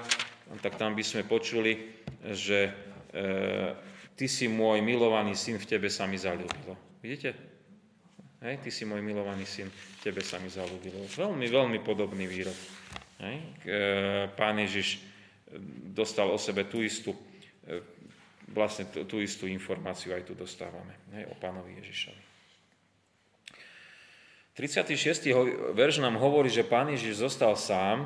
tak 0.62 0.78
tam 0.78 0.94
by 0.94 1.02
sme 1.02 1.24
počuli, 1.26 1.74
že 2.22 2.70
e, 2.70 2.72
ty 4.14 4.30
si 4.30 4.46
môj 4.46 4.84
milovaný 4.84 5.34
syn, 5.34 5.58
v 5.58 5.66
tebe 5.66 5.90
sa 5.90 6.06
mi 6.06 6.22
zalúbilo. 6.22 6.78
Vidíte? 7.02 7.34
Hej, 8.42 8.62
ty 8.62 8.70
si 8.70 8.86
môj 8.86 9.02
milovaný 9.02 9.46
syn, 9.46 9.70
v 9.70 10.00
tebe 10.02 10.22
sa 10.22 10.38
mi 10.38 10.50
zalúbilo. 10.50 11.02
Veľmi, 11.18 11.46
veľmi 11.50 11.80
podobný 11.82 12.30
výrok. 12.30 12.58
Hej? 13.26 13.36
E, 13.66 13.78
pán 14.38 14.62
Ježiš 14.62 15.02
dostal 15.94 16.30
o 16.30 16.38
sebe 16.38 16.70
tú 16.70 16.86
istú, 16.86 17.16
e, 17.66 17.82
vlastne 18.54 18.86
tú, 18.92 19.08
tú 19.08 19.18
istú 19.18 19.50
informáciu 19.50 20.14
aj 20.14 20.28
tu 20.28 20.34
dostávame 20.38 20.94
hej, 21.16 21.26
o 21.32 21.36
pánovi 21.40 21.80
Ježišovi. 21.82 22.31
36. 24.54 25.32
verš 25.72 26.04
nám 26.04 26.20
hovorí, 26.20 26.52
že 26.52 26.68
pán 26.68 26.92
Ježiš 26.92 27.24
zostal 27.24 27.56
sám, 27.56 28.04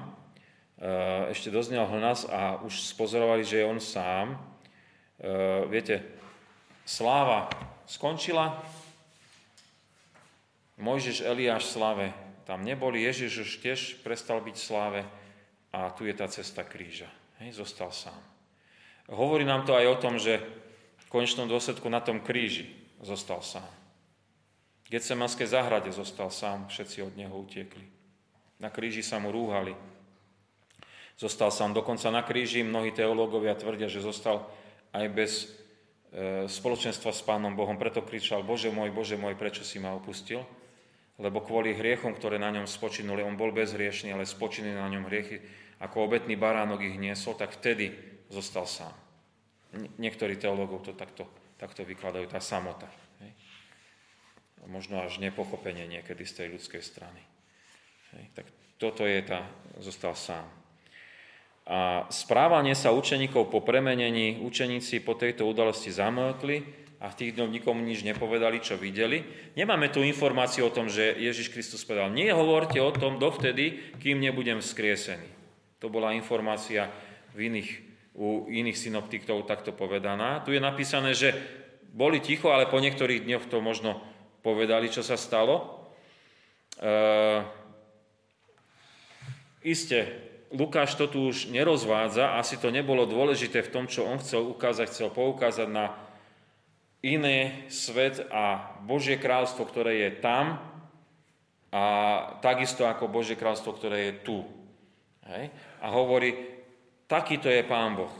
e, 0.77 1.33
ešte 1.33 1.49
doznel 1.49 1.85
hlas 1.89 2.29
a 2.29 2.61
už 2.61 2.93
spozorovali, 2.93 3.41
že 3.41 3.61
je 3.61 3.65
on 3.65 3.81
sám. 3.81 4.33
E, 4.33 4.37
viete, 5.65 6.05
sláva 6.85 7.49
skončila, 7.89 8.61
Mojžiš, 10.75 11.23
Eliáš 11.23 11.71
sláve 11.71 12.11
tam 12.45 12.61
neboli, 12.61 13.01
Ježiš 13.01 13.31
už 13.41 13.51
tiež 13.63 13.79
prestal 14.05 14.37
byť 14.37 14.55
v 14.55 14.65
sláve 14.69 15.01
a 15.73 15.89
tu 15.95 16.05
je 16.05 16.13
tá 16.13 16.29
cesta 16.29 16.61
kríža. 16.61 17.09
Hej, 17.41 17.57
zostal 17.57 17.89
sám. 17.89 18.21
Hovorí 19.09 19.43
nám 19.43 19.65
to 19.65 19.73
aj 19.73 19.85
o 19.87 19.97
tom, 19.97 20.21
že 20.21 20.37
v 20.99 21.05
konečnom 21.09 21.49
dôsledku 21.49 21.89
na 21.89 22.05
tom 22.05 22.21
kríži 22.21 22.69
zostal 23.01 23.41
sám. 23.41 23.65
V 24.85 24.93
Getsemanskej 24.93 25.49
záhrade 25.49 25.89
zostal 25.89 26.29
sám, 26.29 26.69
všetci 26.69 27.01
od 27.01 27.13
neho 27.17 27.33
utiekli. 27.33 27.81
Na 28.61 28.69
kríži 28.69 29.01
sa 29.01 29.17
mu 29.17 29.33
rúhali. 29.33 29.73
Zostal 31.17 31.49
sám 31.49 31.73
dokonca 31.73 32.13
na 32.13 32.21
kríži, 32.21 32.61
mnohí 32.61 32.93
teológovia 32.93 33.57
tvrdia, 33.57 33.89
že 33.89 34.05
zostal 34.05 34.45
aj 34.93 35.05
bez 35.09 35.31
e, 35.41 35.45
spoločenstva 36.45 37.09
s 37.09 37.25
Pánom 37.25 37.57
Bohom. 37.57 37.81
Preto 37.81 38.05
kričal, 38.05 38.45
Bože 38.45 38.69
môj, 38.69 38.93
Bože 38.93 39.17
môj, 39.17 39.33
prečo 39.33 39.65
si 39.65 39.81
ma 39.81 39.95
opustil? 39.95 40.45
Lebo 41.15 41.41
kvôli 41.41 41.73
hriechom, 41.73 42.13
ktoré 42.13 42.37
na 42.37 42.51
ňom 42.51 42.67
spočinuli, 42.67 43.23
on 43.23 43.39
bol 43.39 43.55
bezhriešný, 43.55 44.11
ale 44.11 44.27
spočinuli 44.27 44.75
na 44.75 44.91
ňom 44.91 45.07
hriechy, 45.07 45.39
ako 45.81 46.11
obetný 46.11 46.35
baránok 46.37 46.83
ich 46.83 46.99
niesol, 46.99 47.33
tak 47.33 47.57
vtedy 47.57 47.95
zostal 48.27 48.67
sám. 48.67 48.93
Niektorí 49.97 50.35
teológov 50.37 50.83
to 50.87 50.91
takto, 50.93 51.25
takto 51.55 51.87
vykladajú, 51.87 52.27
tá 52.27 52.43
samota. 52.43 52.87
Možno 54.65 55.01
až 55.01 55.21
nepochopenie 55.21 55.85
niekedy 55.85 56.25
z 56.25 56.33
tej 56.41 56.47
ľudskej 56.57 56.81
strany. 56.81 57.21
Hej? 58.17 58.25
Tak 58.33 58.45
toto 58.81 59.05
je 59.05 59.21
tá, 59.21 59.45
zostal 59.79 60.17
sám. 60.17 60.45
A 61.65 62.05
správanie 62.13 62.77
sa 62.77 62.93
učeníkov 62.93 63.49
po 63.49 63.65
premenení, 63.65 64.37
učeníci 64.37 65.01
po 65.01 65.17
tejto 65.17 65.49
udalosti 65.49 65.89
zamlkli 65.89 66.61
a 67.01 67.09
v 67.09 67.17
tých 67.17 67.33
dňoch 67.33 67.49
nikomu 67.49 67.81
nič 67.81 68.05
nepovedali, 68.05 68.61
čo 68.61 68.77
videli. 68.77 69.25
Nemáme 69.57 69.89
tu 69.89 70.05
informáciu 70.05 70.69
o 70.69 70.73
tom, 70.73 70.89
že 70.89 71.17
Ježiš 71.17 71.49
Kristus 71.49 71.81
povedal, 71.81 72.13
nie 72.13 72.29
hovorte 72.29 72.77
o 72.77 72.93
tom 72.93 73.17
dovtedy, 73.17 73.97
kým 73.97 74.21
nebudem 74.21 74.61
vzkriesený. 74.61 75.25
To 75.81 75.89
bola 75.89 76.13
informácia 76.13 76.93
v 77.33 77.49
iných, 77.49 77.69
u 78.13 78.45
iných 78.45 78.77
synoptikov 78.77 79.49
takto 79.49 79.73
povedaná. 79.73 80.45
Tu 80.45 80.53
je 80.53 80.61
napísané, 80.61 81.17
že 81.17 81.33
boli 81.89 82.21
ticho, 82.21 82.53
ale 82.53 82.69
po 82.69 82.77
niektorých 82.77 83.25
dňoch 83.25 83.49
to 83.49 83.57
možno 83.57 84.05
povedali, 84.45 84.93
čo 84.93 85.01
sa 85.01 85.17
stalo. 85.17 85.81
E, 86.77 86.93
iste, 89.65 90.05
Lukáš 90.53 90.93
to 90.93 91.09
tu 91.09 91.33
už 91.33 91.49
nerozvádza, 91.49 92.37
asi 92.37 92.61
to 92.61 92.69
nebolo 92.69 93.09
dôležité 93.09 93.65
v 93.65 93.73
tom, 93.73 93.85
čo 93.89 94.05
on 94.05 94.21
chcel 94.21 94.45
ukázať, 94.45 94.87
chcel 94.93 95.09
poukázať 95.09 95.65
na 95.65 95.97
iný 97.01 97.65
svet 97.73 98.21
a 98.29 98.77
Božie 98.85 99.17
kráľstvo, 99.17 99.65
ktoré 99.65 100.05
je 100.05 100.11
tam 100.21 100.61
a 101.73 101.83
takisto 102.39 102.85
ako 102.85 103.11
Božie 103.11 103.35
kráľstvo, 103.35 103.73
ktoré 103.75 103.97
je 104.09 104.13
tu. 104.23 104.37
Hej? 105.27 105.51
A 105.81 105.91
hovorí, 105.91 106.33
takýto 107.09 107.51
je 107.51 107.65
Pán 107.65 107.99
Boh. 107.99 108.13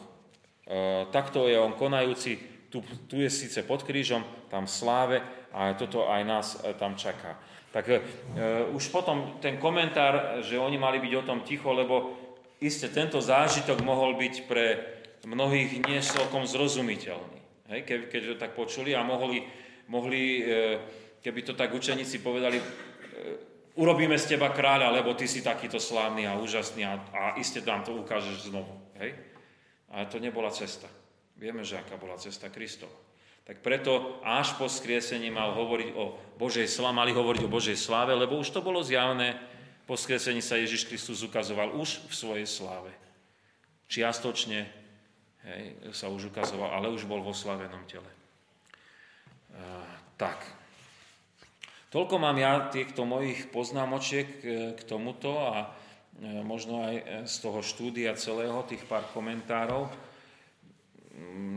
E, 0.68 1.08
takto 1.14 1.48
je 1.48 1.56
On 1.56 1.72
konajúci, 1.72 2.42
tu, 2.68 2.84
tu 3.08 3.22
je 3.24 3.32
síce 3.32 3.64
pod 3.64 3.88
krížom, 3.88 4.26
tam 4.52 4.68
v 4.68 4.76
sláve, 4.76 5.18
a 5.56 5.72
toto 5.80 6.12
aj 6.12 6.22
nás 6.28 6.48
e, 6.60 6.76
tam 6.76 7.00
čaká. 7.00 7.40
Tak 7.72 7.86
e, 7.88 8.00
už 8.76 8.92
potom 8.92 9.40
ten 9.40 9.56
komentár, 9.56 10.44
že 10.44 10.60
oni 10.60 10.76
mali 10.76 11.00
byť 11.00 11.14
o 11.16 11.28
tom 11.28 11.48
ticho, 11.48 11.72
lebo 11.72 12.16
iste 12.60 12.92
tento 12.92 13.24
zážitok 13.24 13.84
mohol 13.84 14.20
byť 14.20 14.36
pre 14.48 14.66
mnohých 15.24 15.84
nie 15.84 16.00
celkom 16.04 16.44
zrozumiteľný. 16.44 17.40
Hej, 17.72 17.82
keď, 17.84 18.00
keď 18.12 18.22
to 18.22 18.36
tak 18.38 18.52
počuli 18.54 18.94
a 18.94 19.02
mohli, 19.02 19.44
mohli, 19.88 20.44
e, 20.44 20.80
keby 21.20 21.40
to 21.42 21.54
tak 21.58 21.74
učeníci 21.74 22.20
povedali, 22.22 22.60
e, 22.60 22.66
urobíme 23.76 24.16
z 24.16 24.36
teba 24.36 24.52
kráľa, 24.56 24.92
lebo 24.96 25.12
ty 25.18 25.28
si 25.28 25.44
takýto 25.44 25.80
slávny 25.82 26.28
a 26.28 26.40
úžasný 26.40 26.86
a, 26.86 26.96
a 27.12 27.24
iste 27.40 27.60
nám 27.66 27.84
to 27.84 27.96
ukážeš 27.96 28.52
znovu. 28.54 28.72
Hej? 29.02 29.18
Ale 29.92 30.06
to 30.08 30.20
nebola 30.20 30.52
cesta. 30.52 30.88
Vieme, 31.36 31.68
že 31.68 31.76
aká 31.76 32.00
bola 32.00 32.16
cesta 32.16 32.48
Kristova. 32.48 33.05
Tak 33.46 33.62
preto 33.62 34.18
až 34.26 34.58
po 34.58 34.66
skriesení 34.66 35.30
mal 35.30 35.54
hovoriť 35.54 35.90
o 35.94 36.18
Božej 36.42 36.66
sláve, 36.66 36.98
mali 36.98 37.14
hovoriť 37.14 37.46
o 37.46 37.54
Božej 37.54 37.78
sláve, 37.78 38.18
lebo 38.18 38.42
už 38.42 38.50
to 38.50 38.66
bolo 38.66 38.82
zjavné, 38.82 39.38
po 39.86 39.94
skriesení 39.94 40.42
sa 40.42 40.58
Ježiš 40.58 40.90
Kristus 40.90 41.22
ukazoval 41.22 41.78
už 41.78 42.10
v 42.10 42.14
svojej 42.14 42.48
sláve. 42.50 42.90
Čiastočne 43.86 44.66
hej, 45.46 45.64
sa 45.94 46.10
už 46.10 46.34
ukazoval, 46.34 46.74
ale 46.74 46.90
už 46.90 47.06
bol 47.06 47.22
vo 47.22 47.38
slavenom 47.38 47.86
tele. 47.86 48.10
E, 48.10 48.18
tak. 50.18 50.42
Toľko 51.94 52.18
mám 52.18 52.34
ja 52.42 52.66
týchto 52.74 53.06
mojich 53.06 53.46
poznámočiek 53.54 54.28
k 54.74 54.82
tomuto 54.90 55.38
a 55.38 55.70
e, 56.18 56.42
možno 56.42 56.82
aj 56.82 57.30
z 57.30 57.36
toho 57.46 57.62
štúdia 57.62 58.18
celého, 58.18 58.66
tých 58.66 58.82
pár 58.90 59.06
komentárov 59.14 59.86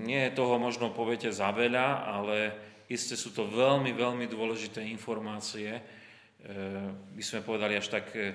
nie 0.07 0.29
je 0.29 0.37
toho 0.39 0.57
možno 0.57 0.95
poviete 0.95 1.29
za 1.35 1.51
veľa, 1.51 2.07
ale 2.07 2.37
iste 2.89 3.19
sú 3.19 3.35
to 3.35 3.45
veľmi, 3.51 3.93
veľmi 3.93 4.27
dôležité 4.31 4.81
informácie. 4.87 5.75
E, 5.75 5.83
by 6.95 7.23
sme 7.23 7.45
povedali 7.45 7.75
až 7.75 7.91
tak 7.91 8.15
e, 8.15 8.33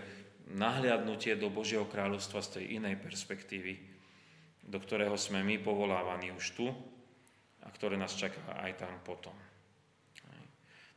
nahliadnutie 0.54 1.40
do 1.40 1.48
Božieho 1.48 1.88
kráľovstva 1.88 2.44
z 2.44 2.60
tej 2.60 2.66
inej 2.78 3.00
perspektívy, 3.00 3.80
do 4.68 4.78
ktorého 4.78 5.16
sme 5.16 5.42
my 5.42 5.60
povolávaní 5.64 6.36
už 6.36 6.46
tu 6.56 6.68
a 7.64 7.68
ktoré 7.72 7.96
nás 7.96 8.14
čaká 8.14 8.60
aj 8.60 8.84
tam 8.84 8.94
potom. 9.08 9.36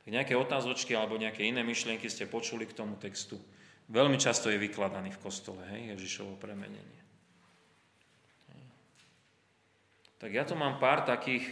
Tak 0.02 0.14
nejaké 0.14 0.38
otázočky 0.38 0.94
alebo 0.94 1.18
nejaké 1.18 1.42
iné 1.46 1.66
myšlienky 1.66 2.06
ste 2.06 2.30
počuli 2.30 2.62
k 2.66 2.78
tomu 2.78 2.94
textu. 2.94 3.38
Veľmi 3.90 4.18
často 4.18 4.50
je 4.50 4.58
vykladaný 4.58 5.14
v 5.14 5.22
kostole, 5.22 5.62
hej, 5.70 5.94
Ježišovo 5.94 6.38
premenenie. 6.38 7.05
Tak 10.16 10.30
ja 10.32 10.48
tu 10.48 10.56
mám 10.56 10.80
pár 10.80 11.04
takých 11.04 11.44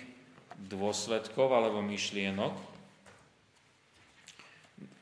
dôsledkov 0.56 1.52
alebo 1.52 1.84
myšlienok. 1.84 2.54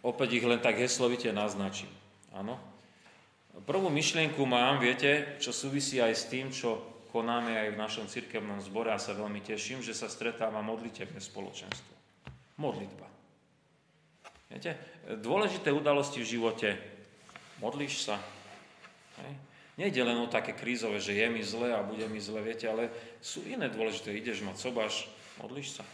Opäť 0.03 0.43
ich 0.43 0.47
len 0.47 0.59
tak 0.59 0.83
heslovite 0.83 1.31
naznačím. 1.31 1.91
Áno. 2.35 2.59
Prvú 3.63 3.87
myšlienku 3.93 4.43
mám, 4.43 4.83
viete, 4.83 5.39
čo 5.39 5.55
súvisí 5.55 6.03
aj 6.03 6.13
s 6.17 6.25
tým, 6.27 6.51
čo 6.51 6.83
konáme 7.13 7.55
aj 7.55 7.69
v 7.77 7.81
našom 7.81 8.07
cirkevnom 8.09 8.59
zbore 8.65 8.91
a 8.91 8.99
sa 8.99 9.15
veľmi 9.15 9.45
teším, 9.45 9.85
že 9.85 9.95
sa 9.95 10.09
stretáva 10.09 10.65
modlitebné 10.65 11.21
spoločenstvo. 11.21 11.95
Modlitba. 12.57 13.07
Viete, 14.49 14.75
dôležité 15.21 15.71
udalosti 15.71 16.25
v 16.25 16.31
živote. 16.35 16.69
Modlíš 17.61 18.11
sa. 18.11 18.17
Hej. 19.23 19.52
Nejde 19.81 20.05
len 20.05 20.21
o 20.21 20.29
také 20.29 20.53
krízové, 20.53 21.01
že 21.01 21.17
je 21.17 21.27
mi 21.33 21.41
zle 21.41 21.73
a 21.73 21.81
bude 21.81 22.05
mi 22.05 22.21
zle, 22.21 22.45
viete, 22.45 22.69
ale 22.69 22.93
sú 23.25 23.41
iné 23.49 23.73
dôležité. 23.73 24.13
Ideš 24.13 24.45
mať 24.45 24.61
sobáš, 24.61 25.09
modlíš 25.41 25.81
sa. 25.81 25.85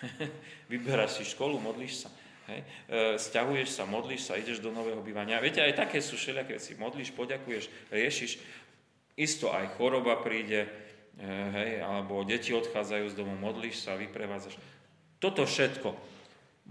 Vyberáš 0.72 1.20
si 1.20 1.24
školu, 1.28 1.60
modlíš 1.60 2.06
sa. 2.06 2.10
Hej. 2.48 2.60
E, 2.64 3.20
sťahuješ 3.20 3.76
sa, 3.76 3.84
modlíš 3.84 4.24
sa, 4.24 4.40
ideš 4.40 4.64
do 4.64 4.72
nového 4.72 5.04
bývania. 5.04 5.36
Viete, 5.36 5.60
aj 5.60 5.76
také 5.76 6.00
sú 6.00 6.16
všelijaké 6.16 6.56
veci. 6.56 6.72
Modlíš, 6.80 7.12
poďakuješ, 7.12 7.92
riešiš. 7.92 8.40
Isto 9.20 9.52
aj 9.52 9.76
choroba 9.76 10.16
príde, 10.24 10.64
e, 10.64 11.28
hej, 11.28 11.70
alebo 11.84 12.24
deti 12.24 12.56
odchádzajú 12.56 13.04
z 13.12 13.14
domu, 13.20 13.36
modlíš 13.36 13.84
sa, 13.84 14.00
vyprevádzaš. 14.00 14.56
Toto 15.20 15.44
všetko, 15.44 15.92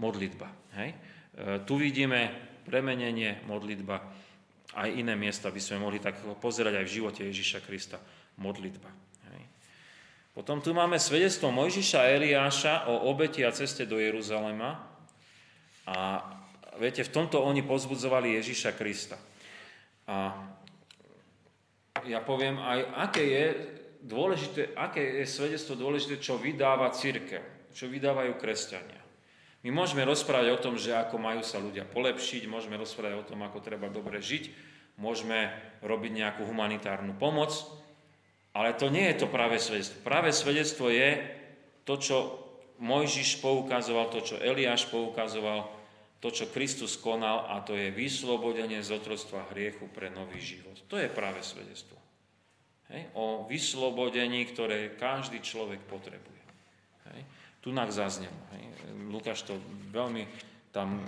modlitba. 0.01 0.49
Hej. 0.81 0.97
E, 0.97 1.61
tu 1.69 1.77
vidíme 1.77 2.33
premenenie, 2.65 3.45
modlitba 3.45 4.01
aj 4.77 4.89
iné 4.93 5.17
miesta 5.17 5.49
by 5.49 5.61
sme 5.61 5.81
mohli 5.81 5.97
tak 5.97 6.21
pozerať 6.37 6.81
aj 6.81 6.85
v 6.85 6.95
živote 7.01 7.21
Ježiša 7.25 7.65
Krista. 7.65 7.97
Modlitba. 8.39 9.09
Potom 10.39 10.63
tu 10.63 10.71
máme 10.71 10.95
svedectvo 10.95 11.51
Mojžiša 11.51 11.99
a 11.99 12.11
Eliáša 12.15 12.73
o 12.87 13.11
obeti 13.11 13.43
a 13.43 13.51
ceste 13.51 13.83
do 13.83 13.99
Jeruzalema. 13.99 14.87
A 15.83 16.23
viete, 16.79 17.03
v 17.03 17.11
tomto 17.11 17.43
oni 17.43 17.59
pozbudzovali 17.59 18.39
Ježiša 18.39 18.71
Krista. 18.79 19.19
A 20.07 20.31
ja 22.07 22.23
poviem 22.23 22.55
aj, 22.55 23.11
aké 23.11 23.23
je 23.25 23.45
dôležité, 24.05 24.71
aké 24.79 25.19
je 25.19 25.25
svedectvo 25.27 25.75
dôležité, 25.75 26.23
čo 26.23 26.39
vydáva 26.39 26.87
církev, 26.95 27.75
čo 27.75 27.91
vydávajú 27.91 28.39
kresťania. 28.39 28.98
My 29.59 29.75
môžeme 29.75 30.07
rozprávať 30.07 30.55
o 30.55 30.61
tom, 30.61 30.75
že 30.79 30.95
ako 30.95 31.19
majú 31.19 31.43
sa 31.43 31.59
ľudia 31.59 31.83
polepšiť, 31.83 32.47
môžeme 32.47 32.79
rozprávať 32.79 33.15
o 33.19 33.27
tom, 33.27 33.43
ako 33.43 33.59
treba 33.59 33.91
dobre 33.91 34.23
žiť, 34.23 34.47
môžeme 34.95 35.51
robiť 35.83 36.11
nejakú 36.15 36.47
humanitárnu 36.47 37.15
pomoc, 37.19 37.51
ale 38.55 38.71
to 38.75 38.87
nie 38.87 39.03
je 39.11 39.23
to 39.23 39.27
práve 39.27 39.59
svedectvo. 39.59 39.99
Práve 40.03 40.29
svedectvo 40.31 40.87
je 40.87 41.09
to, 41.83 41.95
čo 41.99 42.17
Mojžiš 42.79 43.43
poukazoval, 43.43 44.07
to, 44.07 44.23
čo 44.23 44.35
Eliáš 44.39 44.87
poukazoval, 44.87 45.67
to, 46.19 46.31
čo 46.31 46.51
Kristus 46.51 46.99
konal, 46.99 47.47
a 47.47 47.63
to 47.63 47.75
je 47.75 47.91
vyslobodenie 47.91 48.83
z 48.83 48.95
otroctva 48.95 49.47
hriechu 49.51 49.87
pre 49.91 50.11
nový 50.11 50.39
život. 50.39 50.75
To 50.91 50.99
je 50.99 51.07
práve 51.11 51.39
svedectvo. 51.43 51.95
Hej? 52.91 53.07
O 53.15 53.47
vyslobodení, 53.47 54.43
ktoré 54.51 54.95
každý 54.99 55.39
človek 55.39 55.79
potrebuje. 55.87 56.43
Hej? 57.15 57.21
Tu 57.59 57.69
nás 57.75 57.91
zaznelo. 57.91 58.35
Hej? 58.55 58.63
Lukáš 59.11 59.43
to 59.43 59.59
veľmi 59.91 60.23
tam 60.71 61.01
e, 61.01 61.05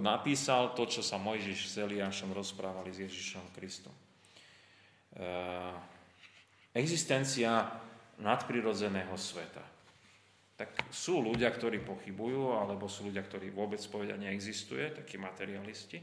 napísal, 0.00 0.72
to, 0.72 0.86
čo 0.86 1.02
sa 1.02 1.18
Mojžiš 1.18 1.60
s 1.66 1.74
Eliášom 1.82 2.32
rozprávali 2.32 2.94
s 2.94 3.04
Ježišom 3.04 3.52
Kristom. 3.52 3.92
E, 3.92 5.24
existencia 6.72 7.68
nadprirodzeného 8.22 9.12
sveta. 9.18 9.64
Tak 10.56 10.92
sú 10.92 11.24
ľudia, 11.24 11.48
ktorí 11.48 11.80
pochybujú, 11.80 12.52
alebo 12.52 12.84
sú 12.84 13.08
ľudia, 13.08 13.24
ktorí 13.24 13.48
vôbec 13.48 13.80
povedia 13.88 14.20
neexistuje, 14.20 14.92
takí 14.92 15.16
materialisti. 15.16 15.98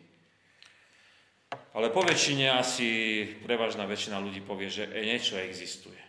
Ale 1.78 1.94
po 1.94 2.04
väčšine 2.04 2.52
asi 2.58 2.90
prevažná 3.46 3.88
väčšina 3.88 4.18
ľudí 4.20 4.44
povie, 4.44 4.68
že 4.68 4.90
niečo 4.90 5.40
existuje. 5.40 6.02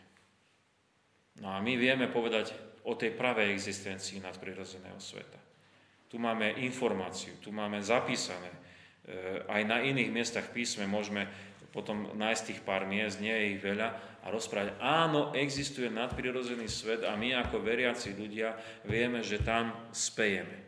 No 1.39 1.55
a 1.55 1.63
my 1.63 1.79
vieme 1.79 2.11
povedať 2.11 2.51
o 2.89 2.93
tej 2.97 3.12
pravej 3.12 3.53
existencii 3.53 4.24
nadprirodzeného 4.24 4.97
sveta. 4.97 5.36
Tu 6.09 6.16
máme 6.16 6.57
informáciu, 6.64 7.36
tu 7.45 7.53
máme 7.53 7.84
zapísané. 7.84 8.49
E, 8.49 8.59
aj 9.45 9.62
na 9.68 9.84
iných 9.84 10.09
miestach 10.09 10.49
písme 10.49 10.89
môžeme 10.89 11.28
potom 11.68 12.16
nájsť 12.16 12.43
tých 12.49 12.61
pár 12.64 12.89
miest, 12.89 13.20
nie 13.20 13.30
je 13.30 13.47
ich 13.53 13.61
veľa, 13.61 13.89
a 14.24 14.32
rozprávať, 14.32 14.80
áno, 14.80 15.36
existuje 15.36 15.93
nadprirodzený 15.93 16.64
svet 16.64 17.05
a 17.05 17.12
my 17.12 17.36
ako 17.36 17.61
veriaci 17.61 18.16
ľudia 18.16 18.57
vieme, 18.89 19.20
že 19.20 19.45
tam 19.45 19.76
spejeme. 19.93 20.59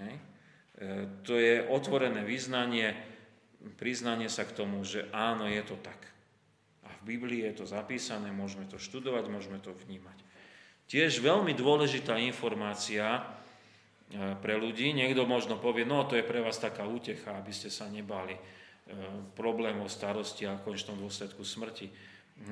E, 0.00 0.16
to 1.22 1.36
je 1.36 1.60
otvorené 1.68 2.24
vyznanie, 2.24 2.96
priznanie 3.76 4.32
sa 4.32 4.48
k 4.48 4.56
tomu, 4.56 4.80
že 4.82 5.06
áno, 5.12 5.44
je 5.44 5.62
to 5.62 5.76
tak. 5.78 6.00
A 6.82 6.90
v 7.04 7.14
Biblii 7.14 7.44
je 7.52 7.62
to 7.62 7.64
zapísané, 7.68 8.32
môžeme 8.32 8.64
to 8.66 8.80
študovať, 8.80 9.28
môžeme 9.28 9.60
to 9.60 9.76
vnímať. 9.76 10.21
Tiež 10.92 11.24
veľmi 11.24 11.56
dôležitá 11.56 12.20
informácia, 12.20 13.24
E, 14.12 14.36
pre 14.44 14.60
ľudí. 14.60 14.92
Niekto 14.92 15.24
možno 15.24 15.56
povie, 15.56 15.88
no 15.88 16.04
to 16.04 16.20
je 16.20 16.24
pre 16.24 16.44
vás 16.44 16.60
taká 16.60 16.84
útecha, 16.84 17.32
aby 17.32 17.48
ste 17.48 17.72
sa 17.72 17.88
nebali 17.88 18.36
e, 18.36 18.40
problémov, 19.32 19.88
starosti 19.88 20.44
a 20.44 20.60
konečnom 20.60 21.00
dôsledku 21.00 21.40
smrti. 21.40 21.88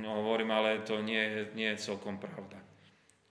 No 0.01 0.24
hovorím, 0.24 0.57
ale 0.57 0.80
to 0.80 1.05
nie, 1.05 1.53
nie 1.53 1.68
je 1.76 1.93
celkom 1.93 2.16
pravda. 2.16 2.57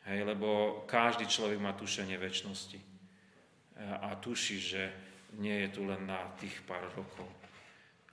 Hej, 0.06 0.30
lebo 0.30 0.82
každý 0.86 1.26
človek 1.26 1.58
má 1.58 1.74
tušenie 1.74 2.22
väčšnosti. 2.22 2.78
E, 2.78 2.86
a 3.82 4.14
tuší, 4.14 4.58
že 4.62 4.82
nie 5.42 5.66
je 5.66 5.70
tu 5.74 5.90
len 5.90 6.06
na 6.06 6.30
tých 6.38 6.54
pár 6.70 6.86
rokov. 6.94 7.26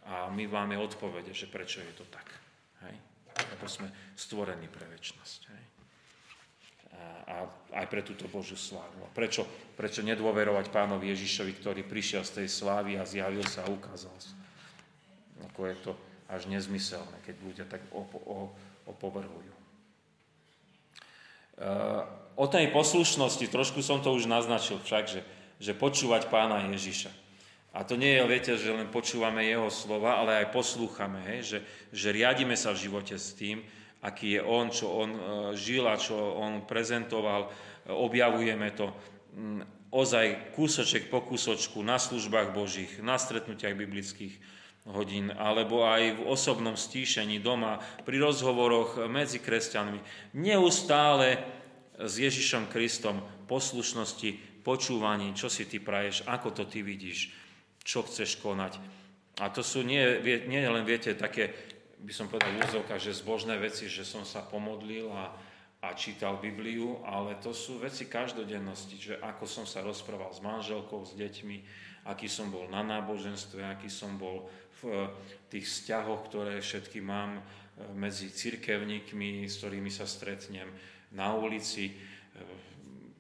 A 0.09 0.33
my 0.33 0.49
máme 0.49 0.81
odpovede, 0.81 1.37
že 1.37 1.51
prečo 1.51 1.85
je 1.85 1.93
to 1.93 2.09
tak. 2.09 2.25
Hej? 2.89 2.97
Lebo 3.53 3.69
sme 3.69 3.93
stvorení 4.17 4.71
pre 4.73 4.89
väčšnosť. 4.89 5.41
Hej? 5.53 5.76
A 7.27 7.43
aj 7.83 7.87
pre 7.91 8.01
túto 8.07 8.31
Božiu 8.31 8.55
slávu. 8.55 9.03
A 9.03 9.11
prečo, 9.11 9.43
prečo 9.75 10.01
nedôverovať 10.01 10.71
pánovi 10.71 11.11
Ježišovi, 11.11 11.53
ktorý 11.59 11.83
prišiel 11.83 12.23
z 12.23 12.43
tej 12.43 12.49
slávy 12.49 12.97
a 12.97 13.05
zjavil 13.05 13.43
sa 13.45 13.67
a 13.67 13.73
ukázal 13.73 14.15
sa. 14.17 14.33
Ako 15.53 15.67
je 15.69 15.77
to 15.83 15.93
až 16.31 16.47
nezmyselné, 16.47 17.19
keď 17.27 17.35
ľudia 17.43 17.67
tak 17.67 17.83
opovrhujú. 18.87 19.55
E, 21.59 21.69
o 22.39 22.47
tej 22.47 22.71
poslušnosti, 22.71 23.47
trošku 23.51 23.83
som 23.83 23.99
to 24.01 24.15
už 24.15 24.31
naznačil 24.31 24.79
však, 24.83 25.05
že, 25.11 25.21
že 25.59 25.73
počúvať 25.75 26.31
pána 26.31 26.71
Ježiša. 26.73 27.11
A 27.77 27.85
to 27.85 28.01
nie 28.01 28.17
je, 28.17 28.25
viete, 28.25 28.53
že 28.57 28.73
len 28.73 28.89
počúvame 28.89 29.45
jeho 29.45 29.69
slova, 29.69 30.17
ale 30.17 30.41
aj 30.41 30.55
poslúchame, 30.57 31.21
hej, 31.29 31.41
že, 31.45 31.59
že 31.93 32.09
riadime 32.09 32.57
sa 32.57 32.73
v 32.73 32.89
živote 32.89 33.13
s 33.21 33.37
tým, 33.37 33.61
aký 34.03 34.39
je 34.39 34.43
on, 34.43 34.67
čo 34.69 34.87
on 34.93 35.11
e, 35.13 35.21
žil 35.57 35.85
a 35.89 35.97
čo 35.97 36.17
on 36.17 36.65
prezentoval. 36.69 37.49
Objavujeme 37.87 38.75
to 38.75 38.91
ozaj 39.95 40.53
kúsoček 40.57 41.09
po 41.09 41.23
kúsočku 41.23 41.81
na 41.81 41.97
službách 41.97 42.53
Božích, 42.53 42.99
na 43.01 43.17
stretnutiach 43.17 43.77
biblických 43.79 44.35
hodín, 44.87 45.35
alebo 45.35 45.83
aj 45.83 46.19
v 46.19 46.27
osobnom 46.31 46.79
stíšení 46.79 47.43
doma, 47.43 47.83
pri 48.07 48.23
rozhovoroch 48.23 49.11
medzi 49.11 49.43
kresťanmi. 49.43 49.99
Neustále 50.39 51.43
s 51.99 52.23
Ježišom 52.23 52.71
Kristom 52.71 53.19
poslušnosti, 53.51 54.63
počúvaní, 54.67 55.31
čo 55.35 55.47
si 55.47 55.67
ty 55.67 55.79
praješ, 55.79 56.27
ako 56.27 56.51
to 56.51 56.65
ty 56.67 56.83
vidíš, 56.83 57.31
čo 57.87 58.03
chceš 58.03 58.43
konať. 58.43 58.79
A 59.39 59.47
to 59.55 59.63
sú 59.63 59.87
nie, 59.87 60.03
nie 60.51 60.63
len, 60.67 60.83
viete, 60.83 61.15
také 61.15 61.55
by 62.01 62.13
som 62.13 62.29
povedal 62.29 62.53
úzovka, 62.61 63.01
že 63.01 63.17
zbožné 63.17 63.57
veci, 63.57 63.89
že 63.89 64.05
som 64.05 64.23
sa 64.23 64.45
pomodlil 64.45 65.09
a, 65.09 65.33
a 65.81 65.89
čítal 65.97 66.37
Bibliu, 66.37 67.01
ale 67.09 67.41
to 67.41 67.57
sú 67.57 67.81
veci 67.81 68.05
každodennosti, 68.05 68.97
že 69.01 69.15
ako 69.21 69.45
som 69.49 69.65
sa 69.65 69.81
rozprával 69.81 70.33
s 70.33 70.45
manželkou, 70.45 71.05
s 71.09 71.17
deťmi, 71.17 71.57
aký 72.07 72.29
som 72.29 72.53
bol 72.53 72.69
na 72.69 72.85
náboženstve, 72.85 73.65
aký 73.65 73.89
som 73.89 74.21
bol 74.21 74.47
v 74.85 75.09
tých 75.49 75.67
vzťahoch, 75.67 76.29
ktoré 76.29 76.61
všetky 76.61 77.01
mám 77.01 77.41
e, 77.41 77.43
medzi 77.97 78.29
cirkevníkmi, 78.29 79.49
s 79.49 79.65
ktorými 79.65 79.89
sa 79.89 80.05
stretnem 80.05 80.69
na 81.17 81.33
ulici, 81.33 81.91
e, 81.91 81.95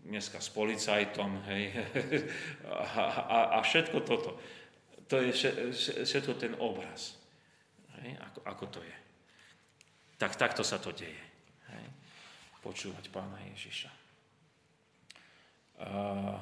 dneska 0.07 0.39
s 0.39 0.53
policajtom, 0.53 1.43
hej, 1.51 1.65
a, 2.71 3.03
a, 3.03 3.39
a 3.57 3.59
všetko 3.65 3.99
toto. 4.05 4.39
To 5.09 5.23
je 5.23 5.33
všetko 6.03 6.33
ten 6.39 6.55
obraz. 6.59 7.26
Ako, 8.47 8.71
to 8.71 8.81
je. 8.81 8.97
Tak 10.17 10.39
takto 10.39 10.63
sa 10.63 10.79
to 10.79 10.95
deje. 10.95 11.23
Hej? 11.75 11.87
Počúvať 12.63 13.11
pána 13.11 13.37
Ježiša. 13.53 13.91
Uh, 15.77 16.41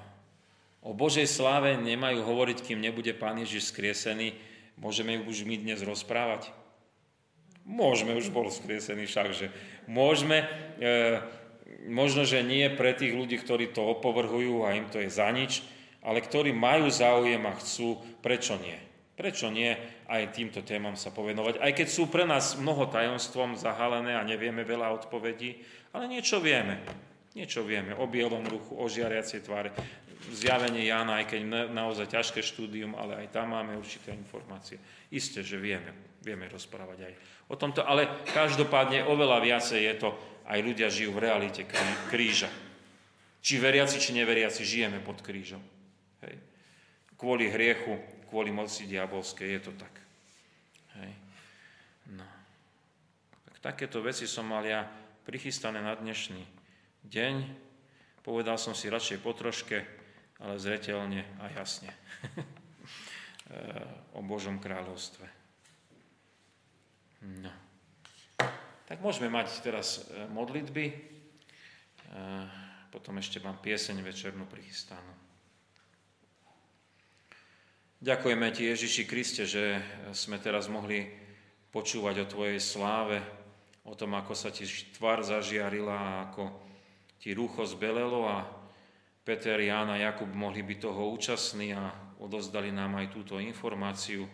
o 0.84 0.94
Božej 0.94 1.26
sláve 1.26 1.74
nemajú 1.74 2.22
hovoriť, 2.22 2.62
kým 2.62 2.78
nebude 2.78 3.10
pán 3.16 3.40
Ježiš 3.42 3.74
skriesený. 3.74 4.36
Môžeme 4.78 5.18
už 5.26 5.42
my 5.42 5.58
dnes 5.58 5.82
rozprávať? 5.82 6.54
Môžeme, 7.64 8.12
už 8.12 8.28
bol 8.28 8.52
skriesený 8.52 9.08
však, 9.08 9.28
že 9.32 9.46
môžeme, 9.88 10.44
e, 10.76 11.16
možno, 11.88 12.28
že 12.28 12.44
nie 12.44 12.68
pre 12.68 12.92
tých 12.92 13.16
ľudí, 13.16 13.40
ktorí 13.40 13.72
to 13.72 13.80
opovrhujú 13.88 14.68
a 14.68 14.76
im 14.76 14.84
to 14.92 15.00
je 15.00 15.08
za 15.08 15.32
nič, 15.32 15.64
ale 16.04 16.20
ktorí 16.20 16.52
majú 16.52 16.92
záujem 16.92 17.40
a 17.48 17.56
chcú, 17.56 17.96
prečo 18.20 18.60
nie? 18.60 18.76
Prečo 19.14 19.46
nie 19.46 19.70
aj 20.10 20.34
týmto 20.34 20.66
témam 20.66 20.98
sa 20.98 21.14
povenovať? 21.14 21.62
Aj 21.62 21.70
keď 21.70 21.86
sú 21.86 22.10
pre 22.10 22.26
nás 22.26 22.58
mnoho 22.58 22.90
tajomstvom 22.90 23.54
zahalené 23.54 24.18
a 24.18 24.26
nevieme 24.26 24.66
veľa 24.66 24.90
odpovedí, 24.90 25.62
ale 25.94 26.10
niečo 26.10 26.42
vieme. 26.42 26.82
Niečo 27.38 27.62
vieme 27.62 27.94
o 27.94 28.10
bielom 28.10 28.42
ruchu, 28.46 28.74
o 28.74 28.86
žiariacej 28.90 29.40
tváre, 29.46 29.70
zjavenie 30.34 30.86
Jána, 30.86 31.22
aj 31.22 31.30
keď 31.30 31.40
naozaj 31.70 32.10
ťažké 32.10 32.40
štúdium, 32.42 32.98
ale 32.98 33.26
aj 33.26 33.34
tam 33.34 33.54
máme 33.54 33.78
určité 33.78 34.10
informácie. 34.14 34.78
Isté, 35.10 35.46
že 35.46 35.58
vieme, 35.58 35.94
vieme 36.22 36.50
rozprávať 36.50 36.98
aj 37.10 37.14
o 37.50 37.54
tomto, 37.54 37.84
ale 37.84 38.24
každopádne 38.32 39.04
oveľa 39.06 39.38
viacej 39.44 39.80
je 39.82 39.94
to, 40.00 40.10
aj 40.44 40.58
ľudia 40.60 40.88
žijú 40.90 41.14
v 41.16 41.22
realite 41.24 41.62
kríža. 42.08 42.50
Či 43.44 43.60
veriaci, 43.60 44.00
či 44.00 44.16
neveriaci, 44.16 44.64
žijeme 44.64 45.04
pod 45.04 45.20
krížom. 45.20 45.60
Hej. 46.24 46.40
Kvôli 47.20 47.52
hriechu 47.52 48.00
kvôli 48.34 48.50
moci 48.50 48.90
diabolskej, 48.90 49.46
je 49.46 49.60
to 49.62 49.72
tak. 49.78 49.94
Hej. 50.98 51.14
No. 52.18 52.26
Tak 53.46 53.56
takéto 53.62 54.02
veci 54.02 54.26
som 54.26 54.50
mal 54.50 54.66
ja 54.66 54.90
prichystané 55.22 55.78
na 55.78 55.94
dnešný 55.94 56.42
deň. 57.06 57.34
Povedal 58.26 58.58
som 58.58 58.74
si 58.74 58.90
radšej 58.90 59.22
po 59.22 59.38
troške, 59.38 59.86
ale 60.42 60.58
zretelne 60.58 61.22
a 61.38 61.46
jasne. 61.54 61.94
o 64.18 64.20
Božom 64.26 64.58
kráľovstve. 64.58 65.30
No. 67.38 67.54
Tak 68.90 68.98
môžeme 68.98 69.30
mať 69.30 69.62
teraz 69.62 70.10
e, 70.10 70.26
modlitby. 70.26 70.90
E, 70.90 70.94
potom 72.90 73.14
ešte 73.14 73.38
mám 73.38 73.62
pieseň 73.62 74.02
večernú 74.02 74.42
prichystanú. 74.50 75.23
Ďakujeme 78.04 78.52
Ti, 78.52 78.68
Ježiši 78.68 79.08
Kriste, 79.08 79.48
že 79.48 79.80
sme 80.12 80.36
teraz 80.36 80.68
mohli 80.68 81.08
počúvať 81.72 82.20
o 82.20 82.28
Tvojej 82.28 82.60
sláve, 82.60 83.16
o 83.80 83.96
tom, 83.96 84.12
ako 84.12 84.36
sa 84.36 84.52
Ti 84.52 84.68
tvár 84.92 85.24
zažiarila, 85.24 86.28
ako 86.28 86.52
Ti 87.16 87.32
rúcho 87.32 87.64
zbelelo 87.64 88.28
a 88.28 88.44
Peter, 89.24 89.56
Ján 89.56 89.88
a 89.88 89.96
Jakub 89.96 90.28
mohli 90.36 90.60
byť 90.60 90.78
toho 90.84 91.16
účastní 91.16 91.72
a 91.72 91.96
odozdali 92.20 92.68
nám 92.68 93.00
aj 93.00 93.08
túto 93.08 93.40
informáciu, 93.40 94.28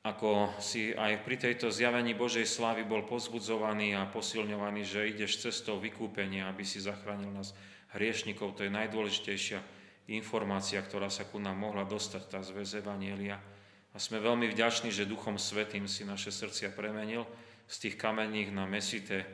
ako 0.00 0.56
si 0.56 0.96
aj 0.96 1.28
pri 1.28 1.36
tejto 1.36 1.68
zjavení 1.68 2.16
Božej 2.16 2.48
slávy 2.48 2.88
bol 2.88 3.04
pozbudzovaný 3.04 4.00
a 4.00 4.08
posilňovaný, 4.08 4.80
že 4.80 5.12
ideš 5.12 5.44
cestou 5.44 5.76
vykúpenia, 5.76 6.48
aby 6.48 6.64
si 6.64 6.80
zachránil 6.80 7.36
nás 7.36 7.52
hriešnikov. 7.92 8.56
To 8.56 8.64
je 8.64 8.72
najdôležitejšia 8.72 9.75
informácia, 10.06 10.78
ktorá 10.78 11.10
sa 11.10 11.26
ku 11.26 11.42
nám 11.42 11.58
mohla 11.58 11.82
dostať, 11.82 12.22
tá 12.30 12.38
zväz 12.38 12.78
Evanielia. 12.78 13.42
A 13.90 13.96
sme 13.98 14.22
veľmi 14.22 14.46
vďační, 14.52 14.94
že 14.94 15.08
Duchom 15.08 15.40
Svetým 15.40 15.90
si 15.90 16.06
naše 16.06 16.30
srdcia 16.30 16.70
premenil 16.70 17.26
z 17.66 17.76
tých 17.88 17.96
kamenných 17.98 18.54
na 18.54 18.68
mesité, 18.68 19.26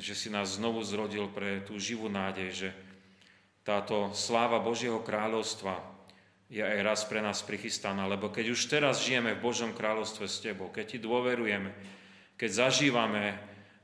že 0.00 0.16
si 0.16 0.32
nás 0.32 0.58
znovu 0.58 0.82
zrodil 0.82 1.30
pre 1.30 1.62
tú 1.62 1.78
živú 1.78 2.10
nádej, 2.10 2.48
že 2.50 2.68
táto 3.62 4.10
sláva 4.16 4.58
Božieho 4.58 4.98
kráľovstva 5.04 5.78
je 6.50 6.60
aj 6.64 6.78
raz 6.82 7.00
pre 7.06 7.22
nás 7.22 7.44
prichystaná, 7.46 8.10
lebo 8.10 8.28
keď 8.28 8.52
už 8.52 8.60
teraz 8.66 9.06
žijeme 9.06 9.38
v 9.38 9.44
Božom 9.44 9.70
kráľovstve 9.70 10.26
s 10.26 10.42
Tebou, 10.42 10.68
keď 10.74 10.96
Ti 10.96 10.98
dôverujeme, 10.98 11.70
keď 12.34 12.50
zažívame 12.68 13.38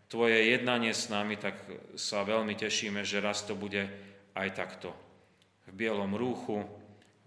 Tvoje 0.09 0.41
jednanie 0.57 0.97
s 0.97 1.13
nami, 1.13 1.37
tak 1.37 1.69
sa 2.01 2.25
veľmi 2.25 2.57
tešíme, 2.57 3.05
že 3.05 3.21
raz 3.21 3.45
to 3.45 3.53
bude 3.53 3.85
aj 4.33 4.49
takto 4.57 4.97
v 5.69 5.73
bielom 5.77 6.17
rúchu, 6.17 6.65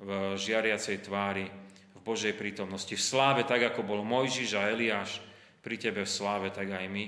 v 0.02 0.34
žiariacej 0.34 1.06
tvári, 1.06 1.46
v 1.94 2.00
Božej 2.02 2.34
prítomnosti, 2.34 2.92
v 2.92 3.02
sláve, 3.02 3.46
tak 3.46 3.62
ako 3.62 3.86
bol 3.86 4.02
Mojžiš 4.02 4.58
a 4.58 4.74
Eliáš 4.74 5.22
pri 5.62 5.78
Tebe 5.78 6.02
v 6.02 6.10
sláve, 6.10 6.50
tak 6.50 6.74
aj 6.74 6.90
my. 6.90 7.06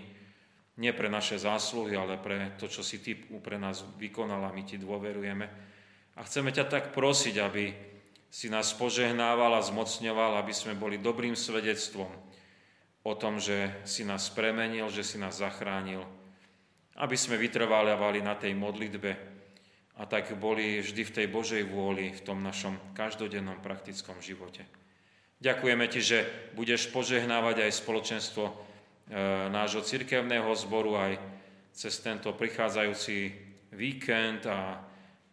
Nie 0.77 0.93
pre 0.93 1.09
naše 1.09 1.41
zásluhy, 1.41 1.97
ale 1.97 2.21
pre 2.21 2.53
to, 2.61 2.69
čo 2.69 2.86
si 2.86 3.01
Ty 3.01 3.17
pre 3.41 3.57
nás 3.57 3.81
vykonala, 3.97 4.53
my 4.53 4.61
Ti 4.61 4.77
dôverujeme. 4.77 5.45
A 6.13 6.21
chceme 6.21 6.53
ťa 6.53 6.69
tak 6.69 6.93
prosiť, 6.93 7.36
aby 7.41 7.73
si 8.29 8.49
nás 8.49 8.73
požehnával 8.73 9.57
a 9.57 9.65
zmocňoval, 9.65 10.38
aby 10.38 10.53
sme 10.53 10.77
boli 10.77 11.01
dobrým 11.01 11.38
svedectvom 11.38 12.09
o 13.03 13.13
tom, 13.17 13.38
že 13.38 13.86
si 13.86 14.05
nás 14.05 14.29
premenil, 14.29 14.89
že 14.89 15.05
si 15.05 15.17
nás 15.21 15.41
zachránil, 15.41 16.01
aby 16.97 17.17
sme 17.17 17.41
vytrvávali 17.41 18.21
na 18.21 18.38
tej 18.38 18.53
modlitbe 18.57 19.32
a 19.93 20.09
tak 20.09 20.33
boli 20.37 20.81
vždy 20.81 21.01
v 21.05 21.15
tej 21.21 21.27
Božej 21.29 21.63
vôli 21.69 22.09
v 22.09 22.21
tom 22.25 22.41
našom 22.41 22.77
každodennom 22.97 23.61
praktickom 23.61 24.17
živote. 24.19 24.65
Ďakujeme 25.43 25.85
Ti, 25.91 26.01
že 26.01 26.19
budeš 26.57 26.89
požehnávať 26.89 27.67
aj 27.67 27.71
spoločenstvo 27.83 28.43
e, 28.47 28.53
nášho 29.51 29.83
cirkevného 29.83 30.49
zboru 30.55 30.97
aj 30.97 31.19
cez 31.75 31.99
tento 31.99 32.31
prichádzajúci 32.33 33.17
víkend 33.73 34.45
a 34.47 34.81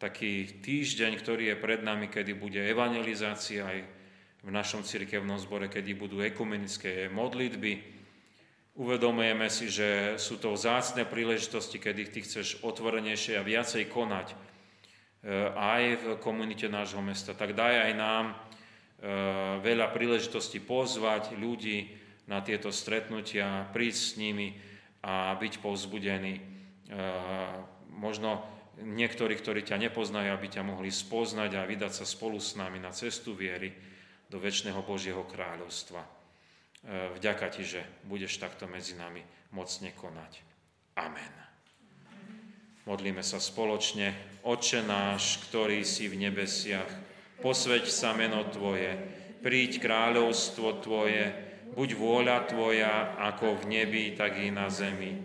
taký 0.00 0.60
týždeň, 0.64 1.20
ktorý 1.20 1.52
je 1.52 1.56
pred 1.60 1.80
nami, 1.84 2.08
kedy 2.08 2.32
bude 2.32 2.58
evangelizácia 2.58 3.68
aj 3.68 3.78
v 4.40 4.48
našom 4.48 4.80
cirkevnom 4.80 5.36
zbore, 5.36 5.68
kedy 5.68 5.92
budú 5.92 6.24
ekumenické 6.24 7.12
modlitby. 7.12 7.99
Uvedomujeme 8.78 9.50
si, 9.50 9.66
že 9.66 10.14
sú 10.14 10.38
to 10.38 10.54
vzácne 10.54 11.02
príležitosti, 11.02 11.82
kedy 11.82 12.02
ty 12.14 12.22
chceš 12.22 12.62
otvorenejšie 12.62 13.34
a 13.34 13.42
viacej 13.42 13.90
konať 13.90 14.30
e, 14.30 14.36
aj 15.50 15.82
v 15.98 16.06
komunite 16.22 16.70
nášho 16.70 17.02
mesta. 17.02 17.34
Tak 17.34 17.58
daj 17.58 17.90
aj 17.90 17.92
nám 17.98 18.24
e, 18.30 18.34
veľa 19.58 19.90
príležitostí 19.90 20.62
pozvať 20.62 21.34
ľudí 21.34 21.90
na 22.30 22.38
tieto 22.46 22.70
stretnutia, 22.70 23.66
prísť 23.74 24.00
s 24.00 24.12
nimi 24.22 24.54
a 25.02 25.34
byť 25.34 25.58
povzbudení. 25.58 26.34
E, 26.38 26.42
možno 27.90 28.46
niektorí, 28.78 29.34
ktorí 29.34 29.66
ťa 29.66 29.82
nepoznajú, 29.90 30.30
aby 30.30 30.46
ťa 30.46 30.62
mohli 30.62 30.94
spoznať 30.94 31.58
a 31.58 31.66
vydať 31.66 31.92
sa 32.00 32.06
spolu 32.06 32.38
s 32.38 32.54
nami 32.54 32.78
na 32.78 32.94
cestu 32.94 33.34
viery 33.34 33.74
do 34.30 34.38
väčšného 34.38 34.78
Božieho 34.86 35.26
kráľovstva. 35.26 36.19
E, 36.80 37.12
vďaka 37.16 37.46
ti, 37.52 37.62
že 37.66 37.84
budeš 38.08 38.40
takto 38.40 38.64
medzi 38.64 38.96
nami 38.96 39.20
mocne 39.52 39.92
konať. 39.92 40.32
Amen. 40.96 41.34
Modlíme 42.88 43.20
sa 43.20 43.36
spoločne. 43.36 44.40
Oče 44.40 44.80
náš, 44.82 45.44
ktorý 45.48 45.84
si 45.84 46.08
v 46.08 46.16
nebesiach, 46.26 46.88
posveď 47.44 47.84
sa 47.84 48.16
meno 48.16 48.48
Tvoje, 48.48 48.96
príď 49.44 49.84
kráľovstvo 49.84 50.80
Tvoje, 50.80 51.28
buď 51.76 51.88
vôľa 51.94 52.38
Tvoja, 52.48 53.20
ako 53.20 53.60
v 53.60 53.64
nebi, 53.68 54.04
tak 54.16 54.40
i 54.40 54.48
na 54.48 54.72
zemi. 54.72 55.20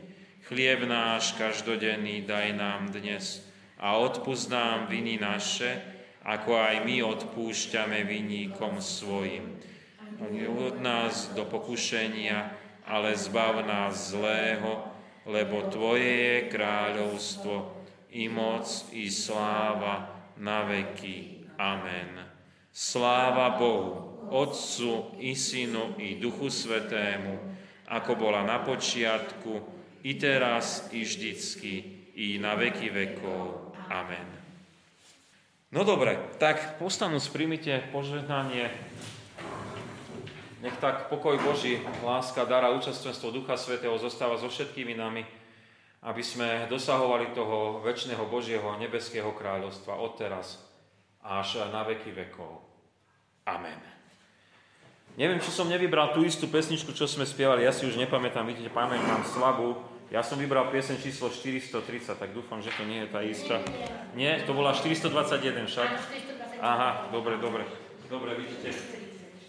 Chlieb 0.45 0.85
náš 0.85 1.33
každodenný 1.39 2.27
daj 2.27 2.53
nám 2.53 2.93
dnes 2.93 3.41
a 3.81 3.97
odpúsť 3.97 4.45
nám 4.51 4.79
viny 4.91 5.17
naše, 5.17 5.81
ako 6.21 6.59
aj 6.59 6.85
my 6.85 7.01
odpúšťame 7.01 8.05
viníkom 8.05 8.77
svojim. 8.77 9.57
Neuvod 10.15 10.79
nás 10.79 11.35
do 11.35 11.43
pokušenia, 11.43 12.55
ale 12.87 13.17
zbav 13.19 13.67
nás 13.67 14.15
zlého, 14.15 14.87
lebo 15.25 15.67
Tvoje 15.67 16.07
je 16.07 16.39
kráľovstvo, 16.53 17.55
i 18.15 18.31
moc, 18.31 18.63
i 18.95 19.11
sláva 19.11 20.07
na 20.39 20.63
veky. 20.63 21.49
Amen. 21.59 22.23
Sláva 22.71 23.59
Bohu, 23.59 24.15
Otcu, 24.31 25.19
i 25.19 25.35
Synu, 25.35 25.99
i 25.99 26.15
Duchu 26.15 26.47
Svetému, 26.47 27.35
ako 27.91 28.11
bola 28.15 28.47
na 28.47 28.63
počiatku, 28.63 29.61
i 30.07 30.15
teraz, 30.15 30.87
i 30.95 31.03
vždycky, 31.03 31.73
i 32.15 32.39
na 32.39 32.55
veky 32.55 32.87
vekov. 32.87 33.75
Amen. 33.91 34.27
No 35.75 35.83
dobre, 35.83 36.15
tak 36.39 36.79
postanú 36.79 37.19
sprímite 37.19 37.83
požehnanie. 37.91 38.71
Nech 40.65 40.81
tak 40.81 41.13
pokoj 41.13 41.37
Boží, 41.45 41.77
láska, 42.01 42.41
dara, 42.41 42.73
účastvenstvo 42.73 43.29
Ducha 43.29 43.53
Svetého 43.53 43.93
zostáva 44.01 44.33
so 44.41 44.49
všetkými 44.49 44.97
nami, 44.97 45.21
aby 46.01 46.25
sme 46.25 46.65
dosahovali 46.65 47.37
toho 47.37 47.85
väčšného 47.85 48.25
Božieho 48.25 48.73
nebeského 48.81 49.29
kráľovstva 49.29 49.93
od 49.93 50.17
teraz 50.17 50.57
až 51.21 51.69
na 51.69 51.85
veky 51.85 52.17
vekov. 52.17 52.65
Amen. 53.45 53.77
Neviem, 55.13 55.37
či 55.37 55.53
som 55.53 55.69
nevybral 55.69 56.17
tú 56.17 56.25
istú 56.25 56.49
pesničku, 56.49 56.97
čo 56.97 57.05
sme 57.05 57.29
spievali, 57.29 57.61
ja 57.61 57.69
si 57.69 57.85
už 57.85 58.01
nepamätám, 58.01 58.49
vidíte, 58.49 58.73
pamätám 58.73 59.21
slabú, 59.21 59.77
ja 60.09 60.25
som 60.25 60.41
vybral 60.41 60.73
piesen 60.73 60.97
číslo 60.97 61.29
430, 61.29 62.17
tak 62.17 62.33
dúfam, 62.33 62.57
že 62.65 62.73
to 62.73 62.89
nie 62.89 63.05
je 63.05 63.09
tá 63.13 63.21
istá. 63.21 63.61
Nie, 64.17 64.41
to 64.49 64.57
bola 64.57 64.73
421 64.73 65.69
však? 65.69 65.89
Aha, 66.57 67.13
dobre, 67.13 67.37
dobre. 67.37 67.69
Dobre, 68.09 68.33
vidíte. 68.33 68.94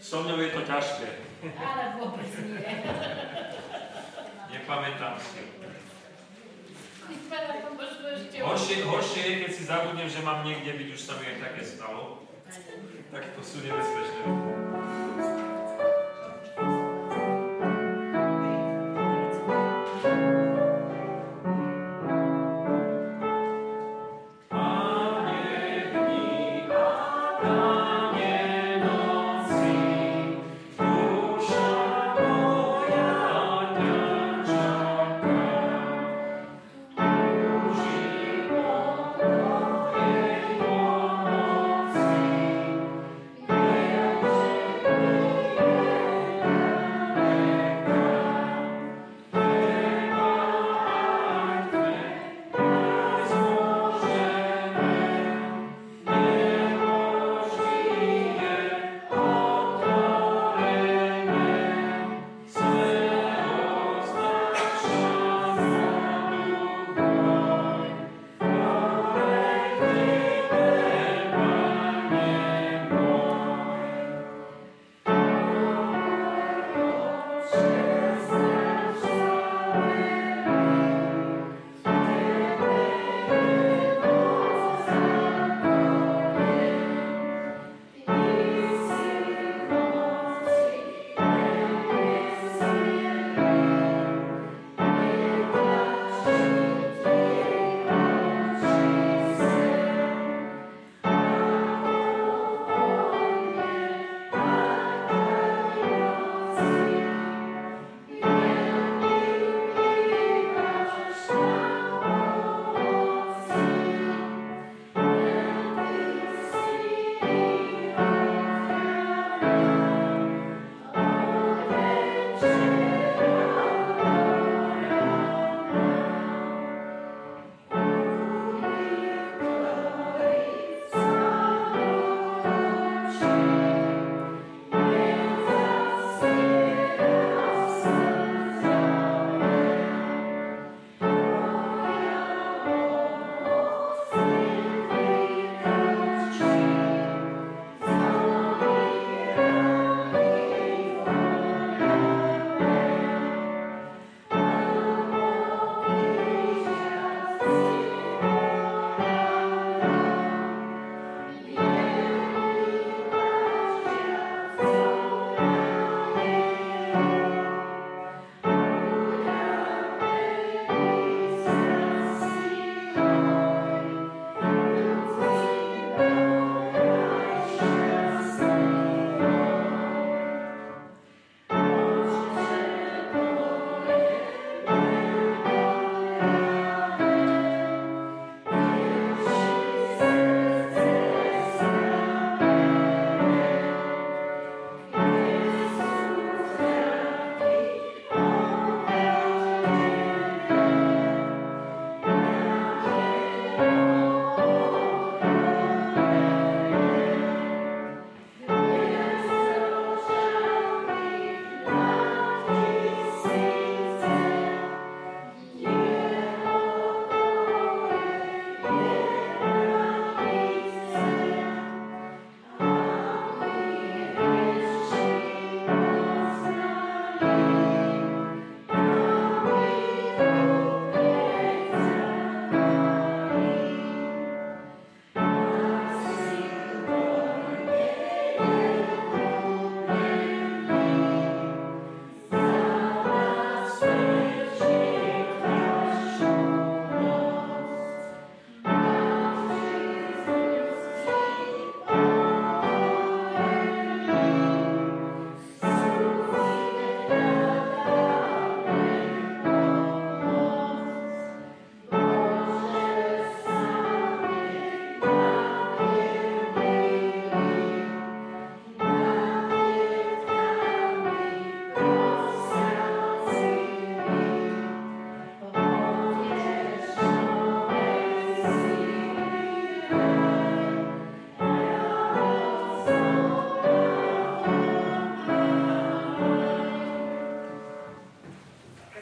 So 0.00 0.22
mňou 0.22 0.38
je 0.40 0.50
to 0.54 0.62
ťažké. 0.62 1.08
Ale 1.56 1.84
vôbec 1.98 2.30
nie. 2.42 2.62
Nepamätám 4.52 5.16
si. 5.18 5.42
Horšie, 8.36 8.76
horšie 8.84 9.22
je, 9.22 9.34
keď 9.46 9.50
si 9.52 9.62
zabudnem, 9.64 10.08
že 10.10 10.20
mám 10.22 10.42
niekde 10.42 10.74
byť, 10.74 10.88
už 10.94 11.00
sa 11.00 11.14
mi 11.18 11.24
aj 11.30 11.38
také 11.38 11.62
stalo. 11.62 12.26
Tak 13.10 13.22
to 13.34 13.40
sú 13.42 13.62
nebezpečné. 13.62 15.05